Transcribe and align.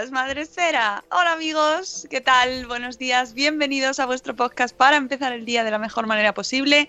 días, 0.00 0.10
Madre 0.10 0.40
Esfera. 0.42 1.04
Hola 1.10 1.32
amigos, 1.32 2.06
¿qué 2.10 2.20
tal? 2.20 2.66
Buenos 2.66 2.98
días, 2.98 3.32
bienvenidos 3.34 4.00
a 4.00 4.06
vuestro 4.06 4.34
podcast 4.34 4.74
para 4.74 4.96
empezar 4.96 5.32
el 5.32 5.44
día 5.44 5.62
de 5.62 5.70
la 5.70 5.78
mejor 5.78 6.06
manera 6.06 6.34
posible. 6.34 6.88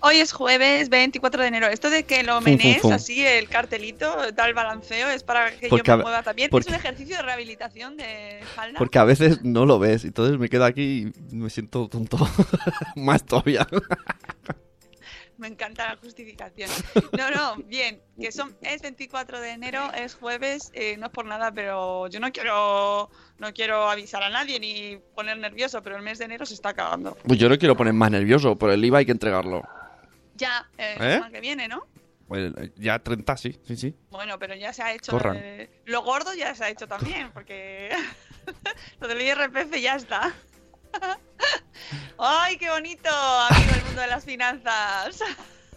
Hoy 0.00 0.16
es 0.16 0.32
jueves 0.32 0.88
24 0.88 1.42
de 1.42 1.48
enero. 1.48 1.66
Esto 1.68 1.90
de 1.90 2.04
que 2.04 2.22
lo 2.22 2.40
fum, 2.40 2.56
fum. 2.80 2.92
así, 2.92 3.24
el 3.24 3.48
cartelito, 3.48 4.32
da 4.32 4.46
el 4.46 4.54
balanceo, 4.54 5.10
es 5.10 5.22
para 5.24 5.50
que 5.56 5.68
Porque 5.68 5.88
yo 5.90 5.96
me 5.98 6.02
mueva 6.04 6.22
también. 6.22 6.48
porque- 6.50 6.68
Es 6.70 6.74
un 6.74 6.80
ejercicio 6.80 7.16
de 7.16 7.22
rehabilitación 7.22 7.96
de 7.96 8.40
espalda. 8.40 8.78
Porque 8.78 8.98
a 8.98 9.04
veces 9.04 9.42
no 9.44 9.66
lo 9.66 9.78
ves, 9.78 10.04
entonces 10.04 10.38
me 10.38 10.48
quedo 10.48 10.64
aquí 10.64 11.12
y 11.30 11.34
me 11.36 11.50
siento 11.50 11.88
tonto. 11.88 12.16
Más 12.96 13.24
todavía. 13.24 13.66
Me 15.42 15.48
encanta 15.48 15.86
la 15.88 15.96
justificación. 15.96 16.70
No, 17.18 17.30
no, 17.32 17.56
bien, 17.64 18.00
que 18.18 18.30
son, 18.30 18.56
es 18.62 18.80
24 18.80 19.40
de 19.40 19.50
enero, 19.50 19.92
es 19.92 20.14
jueves, 20.14 20.70
eh, 20.72 20.96
no 20.98 21.06
es 21.06 21.12
por 21.12 21.24
nada, 21.26 21.50
pero 21.50 22.06
yo 22.06 22.20
no 22.20 22.30
quiero, 22.30 23.10
no 23.38 23.52
quiero 23.52 23.90
avisar 23.90 24.22
a 24.22 24.30
nadie 24.30 24.60
ni 24.60 24.98
poner 25.16 25.36
nervioso, 25.38 25.82
pero 25.82 25.96
el 25.96 26.02
mes 26.02 26.18
de 26.20 26.26
enero 26.26 26.46
se 26.46 26.54
está 26.54 26.68
acabando. 26.68 27.16
Pues 27.26 27.40
yo 27.40 27.48
no 27.48 27.58
quiero 27.58 27.76
poner 27.76 27.92
más 27.92 28.12
nervioso, 28.12 28.56
por 28.56 28.70
el 28.70 28.84
IVA 28.84 28.98
hay 28.98 29.06
que 29.06 29.10
entregarlo. 29.12 29.62
Ya, 30.36 30.64
eh, 30.78 30.94
la 30.96 31.08
¿Eh? 31.10 31.12
semana 31.14 31.32
que 31.32 31.40
viene, 31.40 31.66
¿no? 31.66 31.82
Pues 32.28 32.52
ya 32.76 33.00
30, 33.00 33.36
sí, 33.36 33.58
sí, 33.66 33.76
sí. 33.76 33.96
Bueno, 34.10 34.38
pero 34.38 34.54
ya 34.54 34.72
se 34.72 34.82
ha 34.84 34.94
hecho. 34.94 35.18
De- 35.18 35.68
lo 35.86 36.02
gordo 36.02 36.32
ya 36.34 36.54
se 36.54 36.64
ha 36.64 36.70
hecho 36.70 36.86
también, 36.86 37.32
porque 37.32 37.90
lo 39.00 39.08
del 39.08 39.20
IRPF 39.20 39.76
ya 39.80 39.96
está. 39.96 40.32
¡Ay, 42.18 42.56
qué 42.56 42.70
bonito, 42.70 43.08
amigo 43.10 43.72
del 43.72 43.84
mundo 43.84 44.00
de 44.00 44.06
las 44.06 44.24
finanzas! 44.24 45.18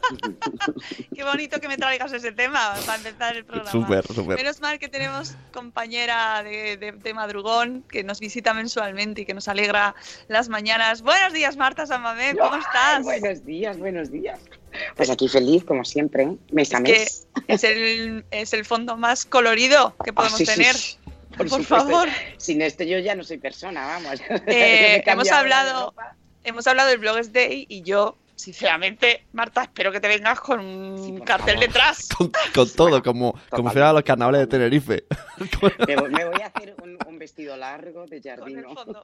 qué 1.16 1.24
bonito 1.24 1.59
que 1.59 1.68
me 1.68 1.78
traigas 1.78 2.14
ese 2.14 2.31
tema 2.31 2.76
para 2.86 2.98
empezar 2.98 3.36
el 3.36 3.44
programa. 3.46 3.72
Súper, 3.72 4.06
súper. 4.14 4.38
Menos 4.38 4.62
mal 4.62 4.78
que 4.78 4.88
tenemos 4.88 5.34
compañera 5.52 6.44
de, 6.44 6.78
de- 6.78 6.92
de 6.92 7.14
madrugón 7.16 7.84
que 7.90 8.04
nos 8.04 8.20
visita 8.20 8.54
mensualmente 8.54 9.22
y 9.22 9.25
que 9.25 9.34
nos 9.34 9.48
alegra 9.48 9.96
las 10.28 10.48
mañanas. 10.50 11.02
Buenos 11.02 11.34
días, 11.34 11.58
Marta 11.58 11.88
Samamé, 11.88 12.36
¿cómo 12.38 12.54
Ay, 12.54 12.59
estás? 12.62 13.04
buenos 13.04 13.44
días, 13.46 13.78
buenos 13.80 14.12
días. 14.12 14.40
Pues 14.96 15.09
aquí 15.09 15.28
feliz, 15.28 15.64
como 15.64 15.84
siempre, 15.86 16.24
¿eh? 16.24 16.38
mes 16.52 16.72
a 16.75 16.78
Es 16.80 16.84
que 16.84 16.92
mes. 16.92 17.28
es 17.48 17.64
el, 17.64 18.25
es 18.30 18.54
el 18.54 18.66
fondo 18.66 18.98
más 18.98 19.25
colorido 19.25 19.96
que 20.04 20.12
Ah, 20.12 20.14
podemos 20.14 20.38
sí, 20.38 20.46
sí, 20.46 20.54
tener. 20.54 20.75
sí. 20.75 20.98
Por, 21.38 21.50
supuesto. 21.50 21.75
favor. 21.75 22.09
Sin 22.38 22.62
esto 22.62 22.84
yo 22.84 23.00
ya 23.00 23.16
no 23.16 23.23
soy 23.23 23.38
persona, 23.38 23.85
vamos. 23.85 24.22
Eh, 24.47 25.03
he 25.06 25.09
hemos 25.09 25.31
hablado 25.31 25.94
hemos 26.46 26.66
hablado 26.68 26.90
del 26.90 27.00
Blogs 27.00 27.34
Day 27.34 27.66
y 27.68 27.81
yo, 27.81 28.18
sinceramente, 28.35 29.25
Marta, 29.34 29.63
espero 29.63 29.91
que 29.91 30.00
te 30.00 30.07
vengas 30.07 30.40
con 30.40 30.59
un 30.59 31.19
cartel 31.22 31.56
favor. 31.56 31.68
detrás. 31.68 32.09
Con, 32.18 32.31
con 32.53 32.69
todo, 32.72 33.03
como, 33.03 33.34
como 33.50 33.69
si 33.69 33.73
fuera 33.73 33.91
los 33.94 34.03
carnavales 34.03 34.41
de 34.41 34.47
Tenerife. 34.47 35.03
Me 35.88 35.96
voy, 35.96 36.09
me 36.12 36.25
voy 36.25 36.41
a 36.41 36.47
hacer 36.47 36.75
un, 36.81 36.97
un 37.06 37.19
vestido 37.19 37.56
largo 37.57 38.06
de 38.06 38.22
Con 38.22 38.29
el 38.31 38.38
jardino. 38.63 38.74
fondo. 38.75 39.03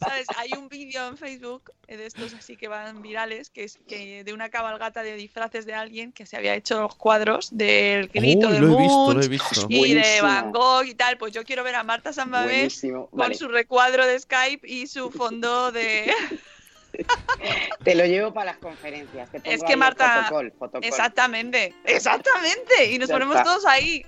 ¿Sabes? 0.00 0.26
Hay 0.36 0.50
un 0.56 0.68
vídeo 0.68 1.06
en 1.08 1.16
Facebook 1.16 1.72
de 1.86 2.06
estos 2.06 2.34
así 2.34 2.56
que 2.56 2.68
van 2.68 3.02
virales, 3.02 3.50
que 3.50 3.64
es 3.64 3.78
que 3.88 4.24
de 4.24 4.32
una 4.32 4.48
cabalgata 4.48 5.02
de 5.02 5.14
disfraces 5.16 5.66
de 5.66 5.74
alguien 5.74 6.12
que 6.12 6.26
se 6.26 6.36
había 6.36 6.54
hecho 6.54 6.80
los 6.80 6.94
cuadros 6.96 7.48
del 7.56 8.08
grito 8.08 8.48
Uy, 8.48 8.52
de 8.54 8.60
lo 8.60 8.78
he 8.78 8.82
visto, 8.82 8.96
Munch 8.96 9.16
lo 9.16 9.22
he 9.22 9.28
visto. 9.28 9.66
y 9.70 9.94
de. 9.94 10.20
Van 10.22 10.52
Gogh 10.52 10.84
y 10.84 10.94
tal. 10.94 11.18
Pues 11.18 11.32
yo 11.32 11.44
quiero 11.44 11.64
ver 11.64 11.74
a 11.74 11.82
Marta 11.84 12.12
Sanbabé 12.12 12.54
Buenísimo. 12.54 13.08
con 13.08 13.18
Vale, 13.18 13.34
su 13.34 13.48
recuadro 13.48 14.06
de 14.06 14.18
Skype 14.18 14.66
y 14.66 14.86
su 14.86 15.10
fondo 15.10 15.72
de... 15.72 16.12
te 17.84 17.94
lo 17.94 18.04
llevo 18.06 18.32
para 18.32 18.46
las 18.52 18.58
conferencias. 18.58 19.30
Te 19.30 19.40
pongo 19.40 19.54
Es 19.54 19.62
que 19.64 19.76
Marta- 19.76 20.24
Fotocall, 20.24 20.52
fotocall. 20.58 20.84
Exactamente, 20.84 21.74
exactamente. 21.84 22.92
Y 22.92 22.98
nos 22.98 23.08
Ya 23.08 23.14
ponemos 23.14 23.36
está. 23.36 23.44
todos 23.48 23.66
ahí. 23.66 24.04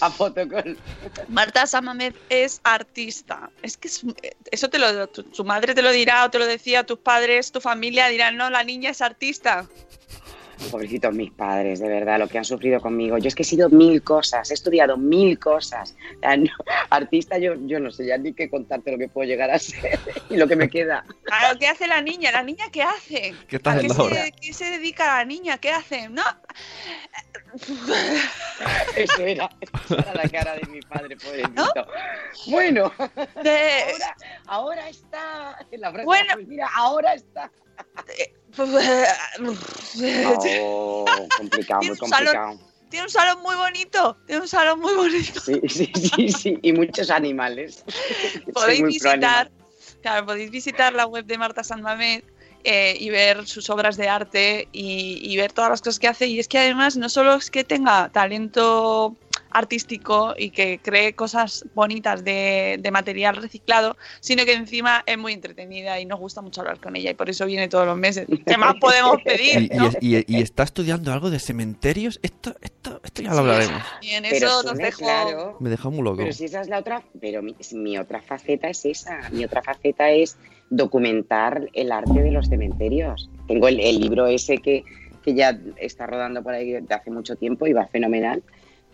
A 0.00 0.10
fotocall. 0.10 0.78
Marta 1.28 1.66
Samamed 1.66 2.14
es 2.30 2.60
artista. 2.64 3.50
Es 3.62 3.76
que 3.76 3.88
es- 3.88 4.02
eso 4.50 4.68
te 4.70 4.78
lo, 4.78 5.06
tu, 5.08 5.24
tu 5.24 5.44
madre 5.44 5.74
te 5.74 5.82
lo 5.82 5.90
dirá 5.90 6.24
o 6.24 6.30
te 6.30 6.38
lo 6.38 6.46
decía, 6.46 6.84
tus 6.84 6.98
padres, 6.98 7.52
tu 7.52 7.60
familia 7.60 8.08
dirán, 8.08 8.36
no, 8.36 8.48
la 8.50 8.64
niña 8.64 8.90
es 8.90 9.02
artista. 9.02 9.66
Pobrecitos 10.70 11.12
mis 11.14 11.30
padres, 11.32 11.80
de 11.80 11.88
verdad, 11.88 12.18
lo 12.18 12.28
que 12.28 12.38
han 12.38 12.44
sufrido 12.44 12.80
conmigo. 12.80 13.18
Yo 13.18 13.28
es 13.28 13.34
que 13.34 13.42
he 13.42 13.44
sido 13.46 13.68
mil 13.68 14.02
cosas, 14.02 14.50
he 14.50 14.54
estudiado 14.54 14.96
mil 14.96 15.38
cosas. 15.38 15.94
No- 16.22 16.50
artista, 16.90 17.38
yo, 17.38 17.54
yo 17.66 17.80
no 17.80 17.90
sé 17.90 18.06
ya 18.06 18.16
ni 18.18 18.32
qué 18.32 18.48
contarte 18.48 18.92
lo 18.92 18.98
que 18.98 19.08
puedo 19.08 19.26
llegar 19.26 19.50
a 19.50 19.58
ser 19.58 19.98
y 20.30 20.36
lo 20.36 20.46
que 20.46 20.56
me 20.56 20.68
queda. 20.68 21.04
Claro, 21.24 21.58
¿qué 21.58 21.66
hace 21.68 21.86
la 21.86 22.00
niña? 22.00 22.30
¿La 22.32 22.42
niña 22.42 22.66
qué 22.70 22.82
hace? 22.82 23.34
¿Qué 23.48 23.56
estás 23.56 23.76
¿A 23.76 23.80
qué 23.80 23.86
haciendo 23.86 24.02
ahora? 24.04 24.24
se, 24.24 24.32
qué 24.32 24.52
se 24.52 24.64
dedica 24.66 25.18
la 25.18 25.24
niña? 25.24 25.58
¿Qué 25.58 25.70
hace? 25.70 26.08
No. 26.08 26.22
Eso 28.96 29.22
era, 29.22 29.50
eso 29.60 29.98
era 29.98 30.14
la 30.14 30.28
cara 30.28 30.54
de 30.54 30.66
mi 30.68 30.80
padre, 30.80 31.16
pobrecito. 31.16 31.86
Bueno, 32.46 32.92
de- 33.42 33.82
ahora, 33.82 34.16
ahora 34.46 34.88
está. 34.88 35.58
La 35.72 35.90
frase 35.90 36.04
Bueno. 36.06 36.32
pues 36.34 36.46
mira, 36.48 36.68
ahora 36.74 37.14
está. 37.14 37.50
Oh, 38.58 38.66
complicado, 41.38 41.80
muy 41.82 41.90
un 41.90 41.96
salón. 41.96 42.34
complicado. 42.34 42.58
Tiene 42.90 43.06
un 43.06 43.10
salón 43.10 43.42
muy 43.42 43.56
bonito. 43.56 44.18
Tiene 44.26 44.42
un 44.42 44.48
salón 44.48 44.80
muy 44.80 44.92
bonito. 44.94 45.40
Sí, 45.40 45.58
sí, 45.66 45.90
sí, 45.94 46.28
sí. 46.28 46.58
Y 46.60 46.74
muchos 46.74 47.08
animales. 47.10 47.82
Podéis 48.52 48.82
visitar, 48.82 49.50
claro, 50.02 50.26
podéis 50.26 50.50
visitar 50.50 50.92
la 50.92 51.06
web 51.06 51.24
de 51.24 51.38
Marta 51.38 51.64
San 51.64 51.80
Mamés 51.80 52.22
eh, 52.64 52.94
y 53.00 53.08
ver 53.08 53.46
sus 53.46 53.70
obras 53.70 53.96
de 53.96 54.10
arte 54.10 54.68
y, 54.72 55.18
y 55.22 55.38
ver 55.38 55.52
todas 55.52 55.70
las 55.70 55.80
cosas 55.80 55.98
que 55.98 56.08
hace. 56.08 56.26
Y 56.26 56.38
es 56.38 56.48
que 56.48 56.58
además 56.58 56.98
no 56.98 57.08
solo 57.08 57.36
es 57.36 57.50
que 57.50 57.64
tenga 57.64 58.10
talento 58.10 59.16
artístico 59.54 60.34
y 60.36 60.50
que 60.50 60.80
cree 60.82 61.14
cosas 61.14 61.64
bonitas 61.74 62.24
de, 62.24 62.78
de 62.80 62.90
material 62.90 63.36
reciclado, 63.36 63.96
sino 64.20 64.44
que 64.44 64.52
encima 64.54 65.02
es 65.06 65.18
muy 65.18 65.32
entretenida 65.32 66.00
y 66.00 66.06
nos 66.06 66.18
gusta 66.18 66.40
mucho 66.42 66.60
hablar 66.60 66.80
con 66.80 66.96
ella 66.96 67.10
y 67.10 67.14
por 67.14 67.28
eso 67.30 67.46
viene 67.46 67.68
todos 67.68 67.86
los 67.86 67.96
meses. 67.96 68.26
¿Qué 68.46 68.56
más 68.56 68.74
podemos 68.80 69.22
pedir? 69.22 69.70
y- 69.72 69.76
no? 69.76 69.90
y- 70.00 70.24
y 70.36 70.42
está 70.42 70.62
estudiando 70.62 71.12
algo 71.12 71.30
de 71.30 71.38
cementerios. 71.38 72.18
Esto, 72.22 72.54
esto, 72.60 73.00
esto 73.04 73.22
ya 73.22 73.32
lo 73.32 73.38
hablaremos. 73.40 73.82
Y 74.00 74.10
en 74.10 74.24
Pero 74.24 74.46
eso 74.46 74.62
nos 74.74 74.96
claro, 74.96 75.56
Me 75.60 75.70
deja 75.70 75.88
muy 75.90 76.02
loco. 76.02 76.16
Pero 76.18 76.32
si 76.32 76.44
esa 76.44 76.60
es 76.60 76.68
la 76.68 76.78
otra, 76.78 77.02
pero 77.20 77.42
mi, 77.42 77.54
mi 77.72 77.98
otra 77.98 78.20
faceta 78.22 78.68
es 78.68 78.84
esa. 78.84 79.28
Mi 79.30 79.44
otra 79.44 79.62
faceta 79.62 80.10
es 80.10 80.36
documentar 80.70 81.68
el 81.74 81.92
arte 81.92 82.22
de 82.22 82.30
los 82.30 82.48
cementerios. 82.48 83.28
Tengo 83.46 83.68
el, 83.68 83.78
el 83.80 84.00
libro 84.00 84.26
ese 84.26 84.58
que, 84.58 84.84
que 85.22 85.34
ya 85.34 85.58
está 85.76 86.06
rodando 86.06 86.42
por 86.42 86.54
ahí 86.54 86.72
de 86.72 86.94
hace 86.94 87.10
mucho 87.10 87.36
tiempo 87.36 87.66
y 87.66 87.72
va 87.72 87.86
fenomenal. 87.86 88.42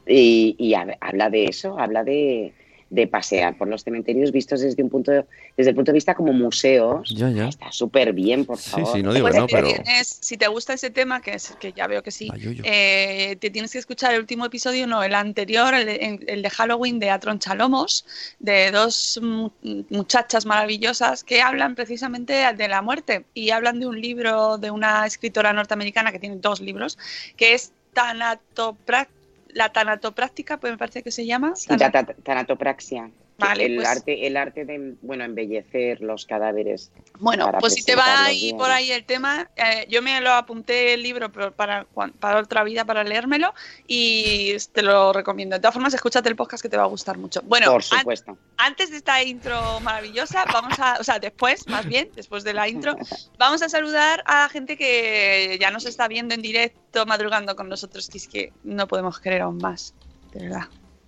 Y, 0.08 0.56
y 0.58 0.72
hab- 0.72 0.96
habla 1.00 1.28
de 1.30 1.44
eso, 1.44 1.78
habla 1.78 2.02
de, 2.02 2.54
de 2.90 3.06
pasear 3.06 3.58
por 3.58 3.68
los 3.68 3.84
cementerios 3.84 4.32
vistos 4.32 4.62
desde 4.62 4.82
un 4.82 4.88
punto 4.88 5.12
desde 5.56 5.70
el 5.70 5.74
punto 5.76 5.90
de 5.92 5.96
vista 5.96 6.14
como 6.14 6.32
museos. 6.32 7.12
Ya, 7.14 7.28
ya. 7.30 7.48
Está 7.48 7.70
súper 7.70 8.14
bien, 8.14 8.46
por 8.46 8.56
favor. 8.56 8.96
sí, 8.96 9.02
no 9.02 9.12
digo 9.12 9.26
Pues 9.26 9.34
que 9.34 9.40
no, 9.40 9.46
si, 9.48 9.54
pero. 9.54 9.68
tienes- 9.68 10.18
si 10.22 10.36
te 10.38 10.48
gusta 10.48 10.72
ese 10.72 10.88
tema, 10.90 11.20
que, 11.20 11.34
es, 11.34 11.54
que 11.60 11.72
ya 11.74 11.86
veo 11.86 12.02
que 12.02 12.10
sí, 12.10 12.30
Ay, 12.32 12.60
eh, 12.64 13.36
te 13.38 13.50
tienes 13.50 13.72
que 13.72 13.78
escuchar 13.78 14.14
el 14.14 14.20
último 14.20 14.46
episodio, 14.46 14.86
no, 14.86 15.02
el 15.02 15.14
anterior, 15.14 15.74
el 15.74 15.84
de, 15.84 16.18
el 16.28 16.40
de 16.40 16.48
Halloween 16.50 16.98
de 16.98 17.10
Atron 17.10 17.38
Chalomos, 17.38 18.06
de 18.38 18.70
dos 18.70 19.20
mu- 19.22 19.50
muchachas 19.90 20.46
maravillosas 20.46 21.24
que 21.24 21.42
hablan 21.42 21.74
precisamente 21.74 22.32
de 22.54 22.68
la 22.68 22.80
muerte 22.80 23.26
y 23.34 23.50
hablan 23.50 23.78
de 23.80 23.86
un 23.86 24.00
libro 24.00 24.56
de 24.56 24.70
una 24.70 25.04
escritora 25.06 25.52
norteamericana 25.52 26.12
que 26.12 26.18
tiene 26.18 26.36
dos 26.36 26.60
libros, 26.62 26.96
que 27.36 27.52
es 27.52 27.72
Tanatoprac- 27.94 29.08
la 29.48 29.70
tanatopráctica, 29.70 30.58
pues 30.58 30.72
me 30.72 30.78
parece 30.78 31.02
que 31.02 31.10
se 31.10 31.26
llama. 31.26 31.54
Sí, 31.56 31.68
ta- 31.76 31.90
tanatopraxia. 31.90 33.10
Vale, 33.40 33.66
el, 33.66 33.76
pues- 33.76 33.88
arte, 33.88 34.26
el 34.26 34.36
arte 34.36 34.64
de 34.64 34.94
bueno 35.00 35.22
embellecer 35.22 36.00
los 36.00 36.26
cadáveres. 36.26 36.90
Bueno, 37.20 37.50
pues 37.60 37.74
si 37.74 37.84
te 37.84 37.94
va 37.94 38.24
ahí 38.24 38.52
por 38.52 38.68
ahí 38.68 38.90
el 38.90 39.04
tema, 39.04 39.48
eh, 39.54 39.86
yo 39.88 40.02
me 40.02 40.20
lo 40.20 40.32
apunté 40.32 40.94
el 40.94 41.04
libro 41.04 41.30
para, 41.30 41.84
para 42.18 42.38
otra 42.38 42.64
vida, 42.64 42.84
para 42.84 43.04
leérmelo, 43.04 43.54
y 43.86 44.56
te 44.72 44.82
lo 44.82 45.12
recomiendo. 45.12 45.54
De 45.54 45.60
todas 45.60 45.74
formas, 45.74 45.94
escúchate 45.94 46.28
el 46.28 46.34
podcast 46.34 46.62
que 46.62 46.68
te 46.68 46.76
va 46.76 46.82
a 46.82 46.86
gustar 46.86 47.16
mucho. 47.16 47.40
Bueno, 47.44 47.66
por 47.66 47.76
an- 47.76 47.82
supuesto. 48.00 48.36
antes 48.56 48.90
de 48.90 48.96
esta 48.96 49.22
intro 49.22 49.78
maravillosa, 49.80 50.44
vamos 50.52 50.76
a, 50.80 50.96
o 51.00 51.04
sea, 51.04 51.20
después, 51.20 51.68
más 51.68 51.86
bien, 51.86 52.10
después 52.16 52.42
de 52.42 52.54
la 52.54 52.68
intro, 52.68 52.96
vamos 53.38 53.62
a 53.62 53.68
saludar 53.68 54.24
a 54.26 54.42
la 54.42 54.48
gente 54.48 54.76
que 54.76 55.56
ya 55.60 55.70
nos 55.70 55.86
está 55.86 56.08
viendo 56.08 56.34
en 56.34 56.42
directo, 56.42 57.06
madrugando 57.06 57.54
con 57.54 57.68
nosotros, 57.68 58.08
que 58.08 58.18
es 58.18 58.26
que 58.26 58.52
no 58.64 58.88
podemos 58.88 59.20
querer 59.20 59.42
aún 59.42 59.58
más, 59.58 59.94
de 60.32 60.40
verdad. 60.48 60.66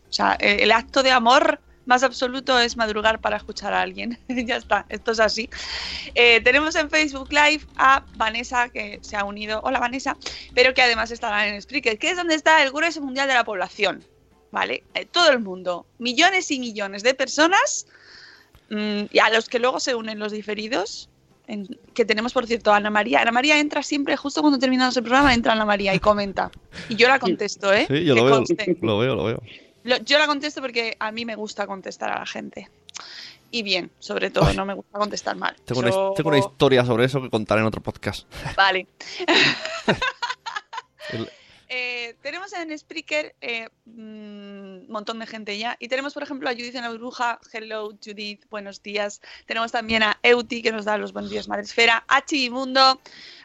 O 0.08 0.12
sea, 0.12 0.34
el, 0.40 0.60
el 0.60 0.70
acto 0.72 1.02
de 1.02 1.10
amor 1.10 1.60
más 1.90 2.02
absoluto 2.04 2.58
es 2.58 2.76
madrugar 2.76 3.20
para 3.20 3.36
escuchar 3.36 3.72
a 3.74 3.82
alguien. 3.82 4.16
ya 4.28 4.56
está, 4.56 4.86
esto 4.88 5.10
es 5.10 5.20
así. 5.20 5.50
Eh, 6.14 6.40
tenemos 6.42 6.74
en 6.76 6.88
Facebook 6.88 7.28
Live 7.32 7.64
a 7.76 8.04
Vanessa, 8.14 8.68
que 8.70 9.00
se 9.02 9.16
ha 9.16 9.24
unido. 9.24 9.60
Hola 9.64 9.80
Vanessa, 9.80 10.16
pero 10.54 10.72
que 10.72 10.82
además 10.82 11.10
estará 11.10 11.48
en 11.48 11.60
Spreaker, 11.60 11.98
que 11.98 12.10
es 12.10 12.16
donde 12.16 12.36
está 12.36 12.62
el 12.62 12.70
grueso 12.70 13.02
mundial 13.02 13.26
de 13.28 13.34
la 13.34 13.44
población. 13.44 14.02
¿Vale? 14.52 14.82
Eh, 14.94 15.04
todo 15.04 15.30
el 15.30 15.38
mundo, 15.40 15.86
millones 15.98 16.50
y 16.50 16.58
millones 16.58 17.02
de 17.04 17.14
personas, 17.14 17.86
mm, 18.68 19.02
y 19.12 19.18
a 19.20 19.30
los 19.30 19.48
que 19.48 19.58
luego 19.60 19.78
se 19.80 19.94
unen 19.94 20.18
los 20.18 20.32
diferidos. 20.32 21.08
en- 21.46 21.66
que 21.94 22.04
tenemos, 22.04 22.32
por 22.32 22.46
cierto, 22.46 22.72
a 22.72 22.76
Ana 22.76 22.90
María. 22.90 23.20
Ana 23.22 23.32
María 23.32 23.58
entra 23.58 23.82
siempre, 23.82 24.16
justo 24.16 24.40
cuando 24.40 24.60
terminamos 24.60 24.96
el 24.96 25.02
programa, 25.02 25.34
entra 25.34 25.52
Ana 25.54 25.64
María 25.64 25.92
y 25.92 25.98
comenta. 25.98 26.48
Y 26.88 26.94
yo 26.94 27.08
la 27.08 27.18
contesto, 27.18 27.72
¿eh? 27.74 27.86
Sí, 27.88 28.04
yo 28.04 28.14
lo 28.14 28.24
veo, 28.24 28.44
lo 28.82 28.98
veo, 28.98 29.14
lo 29.16 29.24
veo. 29.24 29.42
Lo- 29.84 29.96
yo 29.98 30.18
la 30.18 30.26
contesto 30.26 30.60
porque 30.60 30.96
a 30.98 31.10
mí 31.12 31.24
me 31.24 31.36
gusta 31.36 31.66
contestar 31.66 32.10
a 32.10 32.18
la 32.20 32.26
gente. 32.26 32.68
Y 33.52 33.62
bien, 33.62 33.90
sobre 33.98 34.30
todo, 34.30 34.46
Ay. 34.46 34.56
no 34.56 34.64
me 34.64 34.74
gusta 34.74 34.98
contestar 34.98 35.34
mal. 35.36 35.56
Tengo, 35.64 35.80
una, 35.80 35.90
tengo 36.14 36.28
una 36.28 36.38
historia 36.38 36.84
sobre 36.84 37.06
eso 37.06 37.20
que 37.20 37.30
contaré 37.30 37.62
en 37.62 37.66
otro 37.66 37.80
podcast. 37.82 38.26
Vale. 38.56 38.86
El- 41.10 41.28
Eh, 41.72 42.16
tenemos 42.20 42.52
en 42.52 42.76
Spreaker 42.76 43.36
un 43.86 44.86
montón 44.88 45.20
de 45.20 45.26
gente 45.28 45.56
ya. 45.56 45.76
Y 45.78 45.86
tenemos, 45.86 46.12
por 46.14 46.24
ejemplo, 46.24 46.48
a 46.48 46.52
Judith 46.52 46.74
en 46.74 46.82
la 46.82 46.90
Bruja. 46.90 47.38
Hello, 47.52 47.90
Judith. 48.04 48.44
Buenos 48.50 48.82
días. 48.82 49.20
Tenemos 49.46 49.70
también 49.70 50.02
a 50.02 50.18
Euti, 50.24 50.62
que 50.62 50.72
nos 50.72 50.84
da 50.84 50.98
los 50.98 51.12
buenos 51.12 51.30
días, 51.30 51.46
Madresfera. 51.46 52.04
A 52.08 52.24
Chivimundo. 52.24 53.00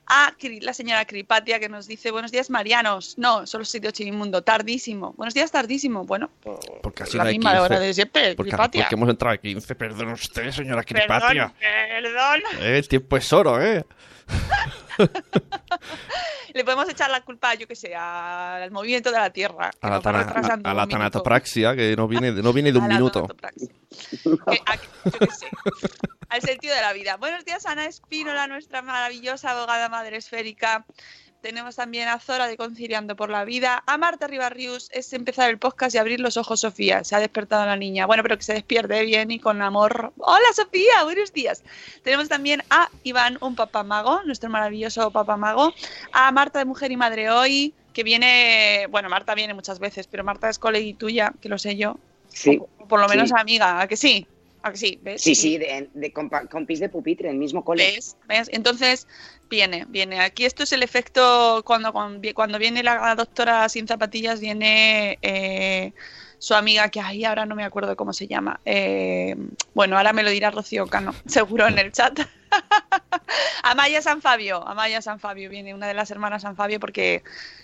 A 0.07 0.33
la 0.62 0.74
señora 0.74 1.06
Cripatia, 1.06 1.60
que 1.60 1.69
nos 1.69 1.88
dice 1.88 2.10
buenos 2.12 2.31
días, 2.31 2.50
Marianos. 2.50 3.16
No, 3.18 3.45
solo 3.45 3.63
sitio 3.66 3.92
Chivimundo. 3.92 4.42
Tardísimo. 4.44 5.13
Buenos 5.13 5.33
días, 5.36 5.51
tardísimo. 5.51 6.04
Bueno, 6.06 6.30
por 6.42 6.60
Porque 6.81 7.04
ha 7.04 7.06
sido 7.06 7.19
la 7.19 7.25
de 7.25 7.33
misma 7.38 7.51
15. 7.51 7.62
hora 7.63 7.80
de 7.80 7.94
siempre, 7.94 8.36
Porque, 8.36 8.50
Cripatia. 8.51 8.83
porque 8.83 8.95
hemos 8.95 9.10
entrado 9.10 9.36
a 9.36 9.38
15. 9.38 9.75
Perdón 9.75 10.10
usted, 10.13 10.50
señora 10.51 10.81
Perdón, 10.83 11.01
Cripatia. 11.07 11.54
perdón. 11.60 12.42
Eh, 12.60 12.78
el 12.80 12.88
tiempo 12.88 13.18
es 13.18 13.31
oro, 13.33 13.62
¿eh? 13.63 13.83
Le 16.54 16.63
podemos 16.63 16.88
echar 16.88 17.10
la 17.10 17.22
culpa, 17.22 17.54
yo 17.56 17.68
que 17.68 17.75
sé, 17.75 17.94
al 17.95 18.72
movimiento 18.72 19.12
de 19.12 19.18
la 19.18 19.30
Tierra. 19.30 19.72
que 19.72 19.88
A 19.88 19.89
la, 19.89 20.00
tana- 20.00 20.62
a 20.63 20.74
la 20.74 20.88
tanatopraxia, 20.88 21.75
que 21.75 21.95
no 21.98 22.07
viene, 22.07 22.31
de- 22.31 22.42
no 22.42 22.54
viene 22.54 22.72
de 22.72 22.77
un 22.77 22.86
A 22.86 22.88
minuto. 22.88 23.27
Que- 23.27 24.62
a- 24.66 24.75
yo 25.04 25.12
qué 25.19 25.27
sé. 25.31 25.48
Al 26.30 26.42
sentido 26.42 26.74
de 26.75 26.81
la 26.81 26.94
vida. 26.94 27.18
Buenos 27.18 27.44
días, 27.44 27.66
Ana 27.66 27.86
Espínola, 27.86 28.48
nuestra 28.48 28.81
maravillosa 28.81 29.51
abogada 29.51 29.89
madre 29.89 30.18
esférica. 30.18 30.86
Tenemos 31.45 31.75
también 31.75 32.07
a 32.07 32.18
Zora 32.18 32.47
de 32.47 32.57
Conciliando 32.57 33.15
por 33.15 33.30
la 33.30 33.45
Vida. 33.45 33.83
A 33.86 34.00
Marta 34.00 34.25
Ribarrius 34.25 34.89
es 34.92 35.13
empezar 35.13 35.47
el 35.51 35.59
podcast 35.59 35.94
y 35.94 36.00
abrir 36.00 36.19
los 36.19 36.38
ojos, 36.38 36.62
Sofía. 36.62 37.03
Se 37.03 37.15
ha 37.15 37.19
despertado 37.19 37.63
la 37.68 37.75
niña. 37.75 38.07
Bueno, 38.07 38.24
pero 38.24 38.36
que 38.36 38.44
se 38.44 38.53
despierte 38.53 39.03
bien 39.03 39.30
y 39.30 39.38
con 39.38 39.62
amor. 39.62 40.12
Hola, 40.18 40.47
Sofía, 40.56 41.03
buenos 41.03 41.31
días. 41.33 41.62
Tenemos 42.01 42.30
también 42.30 42.63
a 42.71 42.89
Iván, 43.03 43.38
un 43.42 43.53
papamago, 43.53 44.24
nuestro 44.24 44.50
maravilloso 44.50 45.12
papamago. 45.12 45.71
A 46.13 46.31
Marta 46.31 46.57
de 46.57 46.65
Mujer 46.65 46.92
y 46.92 46.97
Madre 46.97 47.30
Hoy, 47.30 47.75
que 47.94 48.01
viene, 48.01 48.88
bueno, 48.89 49.07
Marta 49.07 49.36
viene 49.36 49.53
muchas 49.53 49.77
veces, 49.77 50.07
pero 50.07 50.24
Marta 50.24 50.50
es 50.50 50.57
colegui 50.57 50.95
tuya, 50.95 51.31
que 51.42 51.50
lo 51.50 51.59
sé 51.59 51.75
yo. 51.75 52.00
Sí, 52.27 52.59
O 52.80 52.88
por 52.88 53.00
lo 53.00 53.07
menos 53.07 53.30
sí. 53.30 53.36
amiga, 53.38 53.81
¿a 53.81 53.88
que 53.88 53.97
sí? 53.97 54.25
¿A 54.66 54.72
que 54.72 54.78
sí? 54.80 55.00
¿Ves? 55.04 55.22
sí, 55.22 55.36
sí, 55.36 55.60
de, 55.60 55.92
de 55.94 56.12
compa- 56.12 56.50
compis 56.50 56.80
de 56.80 56.90
pupitre, 56.90 57.30
el 57.30 57.38
mismo 57.38 57.64
cole. 57.64 57.84
¿Ves? 57.84 58.18
¿Ves? 58.28 58.50
Entonces, 58.52 59.08
viene, 59.48 59.86
viene. 59.90 60.20
Aquí 60.22 60.44
esto 60.44 60.64
es 60.64 60.74
el 60.74 60.82
efecto 60.82 61.62
cuando, 61.64 61.94
cuando, 61.94 62.20
cuando 62.34 62.58
viene 62.58 62.82
la 62.82 63.14
doctora 63.14 63.70
sin 63.70 63.88
zapatillas, 63.88 64.40
viene 64.40 65.20
eh, 65.22 65.94
su 66.40 66.56
amiga, 66.56 66.90
que 66.90 67.00
ahí 67.00 67.24
ahora 67.26 67.46
no 67.46 67.56
me 67.56 67.64
acuerdo 67.64 67.96
cómo 67.96 68.12
se 68.12 68.26
llama. 68.26 68.60
Eh, 68.66 69.36
bueno, 69.76 69.98
ahora 69.98 70.14
me 70.14 70.24
lo 70.24 70.32
dirá 70.32 70.50
Rocío 70.50 70.88
Cano, 70.88 71.14
seguro 71.28 71.68
en 71.68 71.78
el 71.78 71.92
chat. 71.92 72.20
Amaya 73.63 74.02
San 74.02 74.22
Fabio, 74.22 74.68
Amaya 74.68 75.02
San 75.02 75.19
Fabio, 75.19 75.50
viene 75.50 75.74
una 75.74 75.88
de 75.88 75.94
las 75.94 76.12
hermanas 76.12 76.44
San 76.44 76.56
Fabio 76.56 76.80
porque 76.80 77.24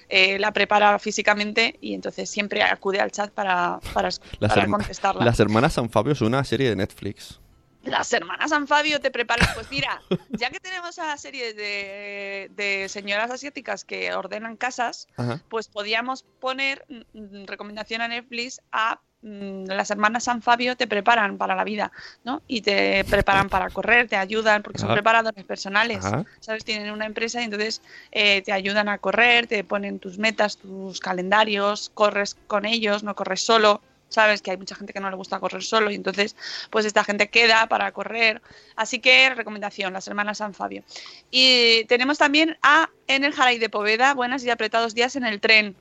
eh, 0.09 0.39
la 0.39 0.51
prepara 0.51 0.97
físicamente 0.99 1.77
y 1.81 1.93
entonces 1.93 2.29
siempre 2.29 2.63
acude 2.63 2.99
al 2.99 3.11
chat 3.11 3.31
para, 3.31 3.79
para, 3.93 4.09
Las, 4.09 4.19
para 4.53 4.67
contestarla. 4.67 5.23
las 5.25 5.39
hermanas 5.39 5.73
San 5.73 5.89
Fabio 5.89 6.13
es 6.13 6.21
una 6.21 6.43
serie 6.43 6.69
de 6.69 6.75
Netflix. 6.75 7.39
Las 7.83 8.13
hermanas 8.13 8.51
San 8.51 8.67
Fabio 8.67 8.99
te 8.99 9.09
preparan. 9.09 9.47
Pues 9.55 9.71
mira, 9.71 10.01
ya 10.29 10.51
que 10.51 10.59
tenemos 10.59 10.99
a 10.99 11.07
la 11.07 11.17
serie 11.17 11.55
de, 11.55 12.51
de 12.55 12.87
señoras 12.89 13.31
asiáticas 13.31 13.85
que 13.85 14.13
ordenan 14.13 14.55
casas, 14.55 15.07
Ajá. 15.17 15.41
pues 15.49 15.67
podíamos 15.67 16.23
poner 16.39 16.85
mm, 16.89 17.45
recomendación 17.45 18.01
a 18.01 18.07
Netflix 18.07 18.61
a 18.71 18.95
mm, 18.95 19.10
las 19.21 19.91
hermanas 19.91 20.23
San 20.23 20.41
Fabio 20.41 20.75
te 20.75 20.87
preparan 20.87 21.37
para 21.37 21.55
la 21.55 21.63
vida, 21.63 21.91
¿no? 22.23 22.41
Y 22.47 22.61
te 22.61 23.03
preparan 23.05 23.49
para 23.49 23.69
correr, 23.69 24.07
te 24.07 24.15
ayudan, 24.15 24.63
porque 24.63 24.79
son 24.79 24.93
preparadores 24.93 25.45
personales, 25.45 26.03
Ajá. 26.03 26.25
¿sabes? 26.39 26.65
Tienen 26.65 26.91
una 26.91 27.05
empresa 27.05 27.41
y 27.41 27.45
entonces 27.45 27.81
eh, 28.11 28.41
te 28.41 28.51
ayudan 28.51 28.89
a 28.89 28.97
correr, 28.97 29.47
te 29.47 29.63
ponen 29.63 29.99
tus 29.99 30.17
metas, 30.17 30.57
tus 30.57 30.99
calendarios, 30.99 31.91
corres 31.93 32.35
con 32.47 32.65
ellos, 32.65 33.03
no 33.03 33.15
corres 33.15 33.41
solo. 33.41 33.81
Sabes 34.09 34.41
que 34.41 34.51
hay 34.51 34.57
mucha 34.57 34.75
gente 34.75 34.91
que 34.91 34.99
no 34.99 35.09
le 35.09 35.15
gusta 35.15 35.39
correr 35.39 35.63
solo 35.63 35.89
y 35.89 35.95
entonces 35.95 36.35
pues 36.69 36.85
esta 36.85 37.03
gente 37.03 37.29
queda 37.29 37.67
para 37.67 37.91
correr. 37.93 38.41
Así 38.75 38.99
que 38.99 39.29
recomendación, 39.29 39.93
las 39.93 40.07
hermanas 40.07 40.39
San 40.39 40.53
Fabio. 40.53 40.83
Y 41.29 41.85
tenemos 41.85 42.17
también 42.17 42.57
a 42.61 42.89
En 43.07 43.23
el 43.23 43.33
Jaray 43.33 43.59
de 43.59 43.69
Poveda, 43.69 44.13
buenas 44.13 44.43
y 44.43 44.49
apretados 44.49 44.95
días 44.95 45.15
en 45.15 45.25
el 45.25 45.39
tren. 45.39 45.75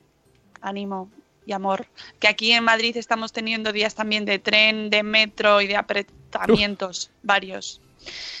Ánimo 0.61 1.09
y 1.45 1.53
amor. 1.53 1.87
Que 2.19 2.27
aquí 2.27 2.51
en 2.51 2.63
Madrid 2.63 2.95
estamos 2.97 3.31
teniendo 3.33 3.71
días 3.71 3.95
también 3.95 4.25
de 4.25 4.39
tren, 4.39 4.89
de 4.89 5.03
metro 5.03 5.61
y 5.61 5.67
de 5.67 5.75
apretamientos 5.77 7.11
varios. 7.23 7.81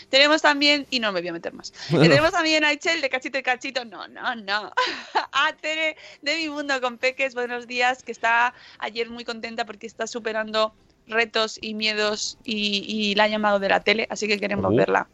Tenemos 0.09 0.41
también, 0.41 0.87
y 0.89 0.99
no 0.99 1.11
me 1.11 1.21
voy 1.21 1.29
a 1.29 1.33
meter 1.33 1.53
más, 1.53 1.71
Bueno. 1.91 2.07
tenemos 2.09 2.31
también 2.31 2.63
a 2.65 2.71
Echel 2.71 2.99
de 2.99 3.09
Cachito 3.09 3.37
y 3.37 3.43
Cachito, 3.43 3.85
no, 3.85 4.07
no, 4.07 4.35
no, 4.35 4.73
a 5.31 5.53
Tere 5.61 5.95
de 6.23 6.35
Mi 6.37 6.49
Mundo 6.49 6.81
con 6.81 6.97
Peques, 6.97 7.35
buenos 7.35 7.67
días, 7.67 8.01
que 8.01 8.11
está 8.11 8.55
ayer 8.79 9.07
muy 9.09 9.23
contenta 9.23 9.63
porque 9.65 9.85
está 9.85 10.07
superando 10.07 10.73
retos 11.07 11.59
y 11.61 11.75
miedos 11.75 12.39
y, 12.43 12.83
y 12.87 13.13
la 13.15 13.25
ha 13.25 13.27
llamado 13.27 13.59
de 13.59 13.69
la 13.69 13.81
tele, 13.81 14.07
así 14.09 14.27
que 14.27 14.39
queremos 14.39 14.65
Oh. 14.71 14.75
verla. 14.75 15.07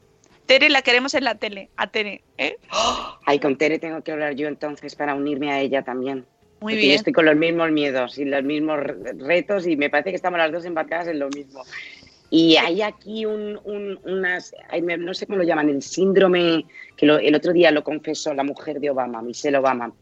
Tere 0.45 0.69
la 0.69 0.81
queremos 0.81 1.13
en 1.13 1.25
la 1.25 1.35
tele, 1.35 1.69
a 1.75 1.87
Tere, 1.87 2.23
¿eh? 2.37 2.57
Ay, 3.25 3.39
con 3.39 3.57
Tere 3.57 3.79
tengo 3.79 4.01
que 4.01 4.13
hablar 4.13 4.33
yo 4.35 4.47
entonces 4.47 4.95
para 4.95 5.13
unirme 5.13 5.51
a 5.51 5.59
ella 5.59 5.83
también. 5.83 6.25
Muy 6.59 6.73
Porque 6.73 6.75
yo 6.75 6.87
bien. 6.87 6.95
estoy 6.95 7.13
con 7.13 7.25
los 7.25 7.35
mismos 7.35 7.71
miedos 7.71 8.17
y 8.17 8.25
los 8.25 8.43
mismos 8.43 8.79
re- 8.79 9.13
retos 9.19 9.67
y 9.67 9.77
me 9.77 9.89
parece 9.89 10.09
que 10.09 10.15
estamos 10.15 10.39
las 10.39 10.51
dos 10.51 10.65
embarcadas 10.65 11.07
en 11.07 11.19
lo 11.19 11.29
mismo. 11.29 11.63
Y 12.29 12.57
hay 12.57 12.81
aquí 12.81 13.25
un, 13.25 13.57
un- 13.63 13.99
unas, 14.03 14.53
no 14.99 15.13
sé 15.13 15.27
cómo 15.27 15.37
lo 15.37 15.43
llaman, 15.45 15.69
el 15.69 15.81
síndrome, 15.81 16.65
que 16.97 17.05
lo- 17.05 17.19
el 17.19 17.33
otro 17.35 17.53
día 17.53 17.71
lo 17.71 17.83
confesó 17.83 18.33
la 18.33 18.43
mujer 18.43 18.79
de 18.81 18.89
Obama, 18.89 19.21
Michelle 19.21 19.55
Obama, 19.57 19.93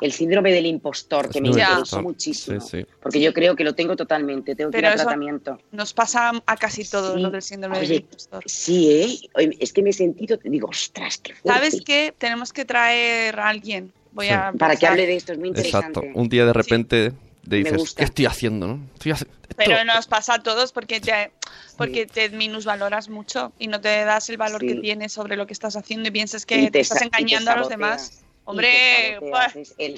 el 0.00 0.12
síndrome 0.12 0.50
del 0.50 0.64
impostor, 0.64 1.28
que 1.28 1.42
me 1.42 1.50
del 1.50 1.58
interesó 1.58 2.00
muchísimo. 2.00 2.58
Sí, 2.60 2.78
sí. 2.82 2.86
Porque 3.02 3.20
yo 3.20 3.34
creo 3.34 3.54
que 3.54 3.64
lo 3.64 3.74
tengo 3.74 3.96
totalmente, 3.96 4.54
tengo 4.54 4.70
que 4.70 4.78
ir 4.78 4.82
Pero 4.82 4.92
a 4.92 4.94
eso- 4.94 5.02
tratamiento. 5.04 5.58
Nos 5.72 5.92
pasa 5.92 6.30
a 6.46 6.56
casi 6.56 6.88
todos 6.88 7.16
Sí. 7.16 7.20
lo 7.20 7.30
del 7.30 7.42
síndrome 7.42 7.76
del 7.80 7.86
Oye, 7.86 7.96
impostor. 7.96 8.42
Sí, 8.46 8.90
¿eh? 9.34 9.54
Es 9.60 9.72
que 9.74 9.82
me 9.82 9.90
he 9.90 9.92
sentido, 9.92 10.38
digo, 10.42 10.68
ostras, 10.68 11.18
qué 11.18 11.34
fuerte. 11.34 11.58
¿Sabes 11.58 11.82
qué? 11.84 12.14
Tenemos 12.16 12.52
que 12.52 12.64
traer 12.64 13.38
a 13.38 13.48
alguien. 13.48 13.92
Voy 14.14 14.26
Sí. 14.26 14.32
a 14.32 14.52
Para 14.58 14.76
que 14.76 14.86
hable 14.86 15.06
de 15.06 15.16
esto, 15.16 15.32
es 15.32 15.38
muy 15.38 15.48
interesante. 15.48 16.00
Exacto. 16.00 16.18
Un 16.18 16.28
día 16.28 16.46
de 16.46 16.52
repente 16.52 17.10
te 17.10 17.62
Me 17.62 17.70
dices. 17.72 17.94
¿qué 17.94 18.04
estoy 18.04 18.26
haciendo? 18.26 18.66
¿no? 18.66 18.80
Estoy 18.94 19.12
haci- 19.12 19.26
esto- 19.42 19.54
Pero 19.56 19.84
nos 19.84 20.06
pasa 20.06 20.34
a 20.34 20.42
todos 20.42 20.72
porque 20.72 21.00
te, 21.00 21.30
porque 21.76 22.06
te 22.06 22.30
minusvaloras 22.30 23.08
mucho 23.10 23.52
y 23.58 23.66
no 23.66 23.80
te 23.80 24.04
das 24.04 24.30
el 24.30 24.36
valor 24.38 24.60
Sí. 24.62 24.68
que 24.68 24.74
tienes 24.76 25.12
sobre 25.12 25.36
lo 25.36 25.46
que 25.46 25.52
estás 25.52 25.76
haciendo 25.76 26.08
y 26.08 26.12
piensas 26.12 26.46
que 26.46 26.56
Y 26.58 26.64
te, 26.66 26.70
te 26.70 26.80
estás 26.80 26.98
te 27.00 27.04
engañando 27.04 27.50
a 27.50 27.56
los 27.56 27.68
demás. 27.68 28.22
Hombre, 28.46 29.16
te 29.20 29.26
pues, 29.30 29.56
Es 29.56 29.74
el, 29.78 29.96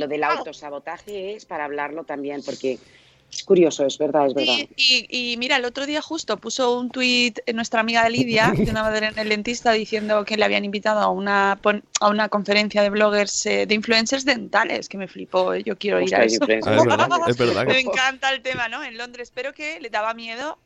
lo 0.00 0.08
del 0.08 0.24
autosabotaje 0.24 1.34
es 1.34 1.44
para 1.44 1.64
hablarlo 1.64 2.04
también, 2.04 2.42
porque 2.44 2.78
es 3.30 3.42
curioso, 3.44 3.84
es 3.84 3.98
verdad, 3.98 4.26
es 4.26 4.34
verdad. 4.34 4.54
Y, 4.76 5.06
y 5.32 5.36
mira, 5.36 5.56
el 5.56 5.64
otro 5.64 5.84
día 5.86 6.00
justo 6.00 6.38
puso 6.38 6.78
un 6.78 6.90
tuit 6.90 7.38
nuestra 7.54 7.80
amiga 7.80 8.02
de 8.04 8.10
Lidia, 8.10 8.52
de 8.56 8.70
una 8.70 8.82
madre 8.82 9.08
en 9.08 9.18
el 9.18 9.28
dentista, 9.28 9.72
diciendo 9.72 10.24
que 10.24 10.36
le 10.36 10.44
habían 10.44 10.64
invitado 10.64 11.00
a 11.00 11.10
una, 11.10 11.58
a 12.00 12.08
una 12.08 12.28
conferencia 12.28 12.82
de 12.82 12.90
bloggers, 12.90 13.46
eh, 13.46 13.66
de 13.66 13.74
influencers 13.74 14.24
dentales, 14.24 14.88
que 14.88 14.96
me 14.98 15.08
flipó, 15.08 15.52
eh, 15.54 15.62
yo 15.62 15.76
quiero 15.76 16.00
ir 16.00 16.14
a 16.14 16.24
eso. 16.24 16.42
Ah, 16.42 16.52
es 16.54 16.64
verdad, 16.64 16.98
dentales. 17.08 17.28
es 17.28 17.36
verdad 17.36 17.66
Me 17.66 17.80
encanta 17.80 18.30
el 18.32 18.42
tema, 18.42 18.68
¿no? 18.68 18.82
En 18.82 18.96
Londres, 18.96 19.30
pero 19.34 19.52
que 19.52 19.78
le 19.80 19.90
daba 19.90 20.14
miedo 20.14 20.58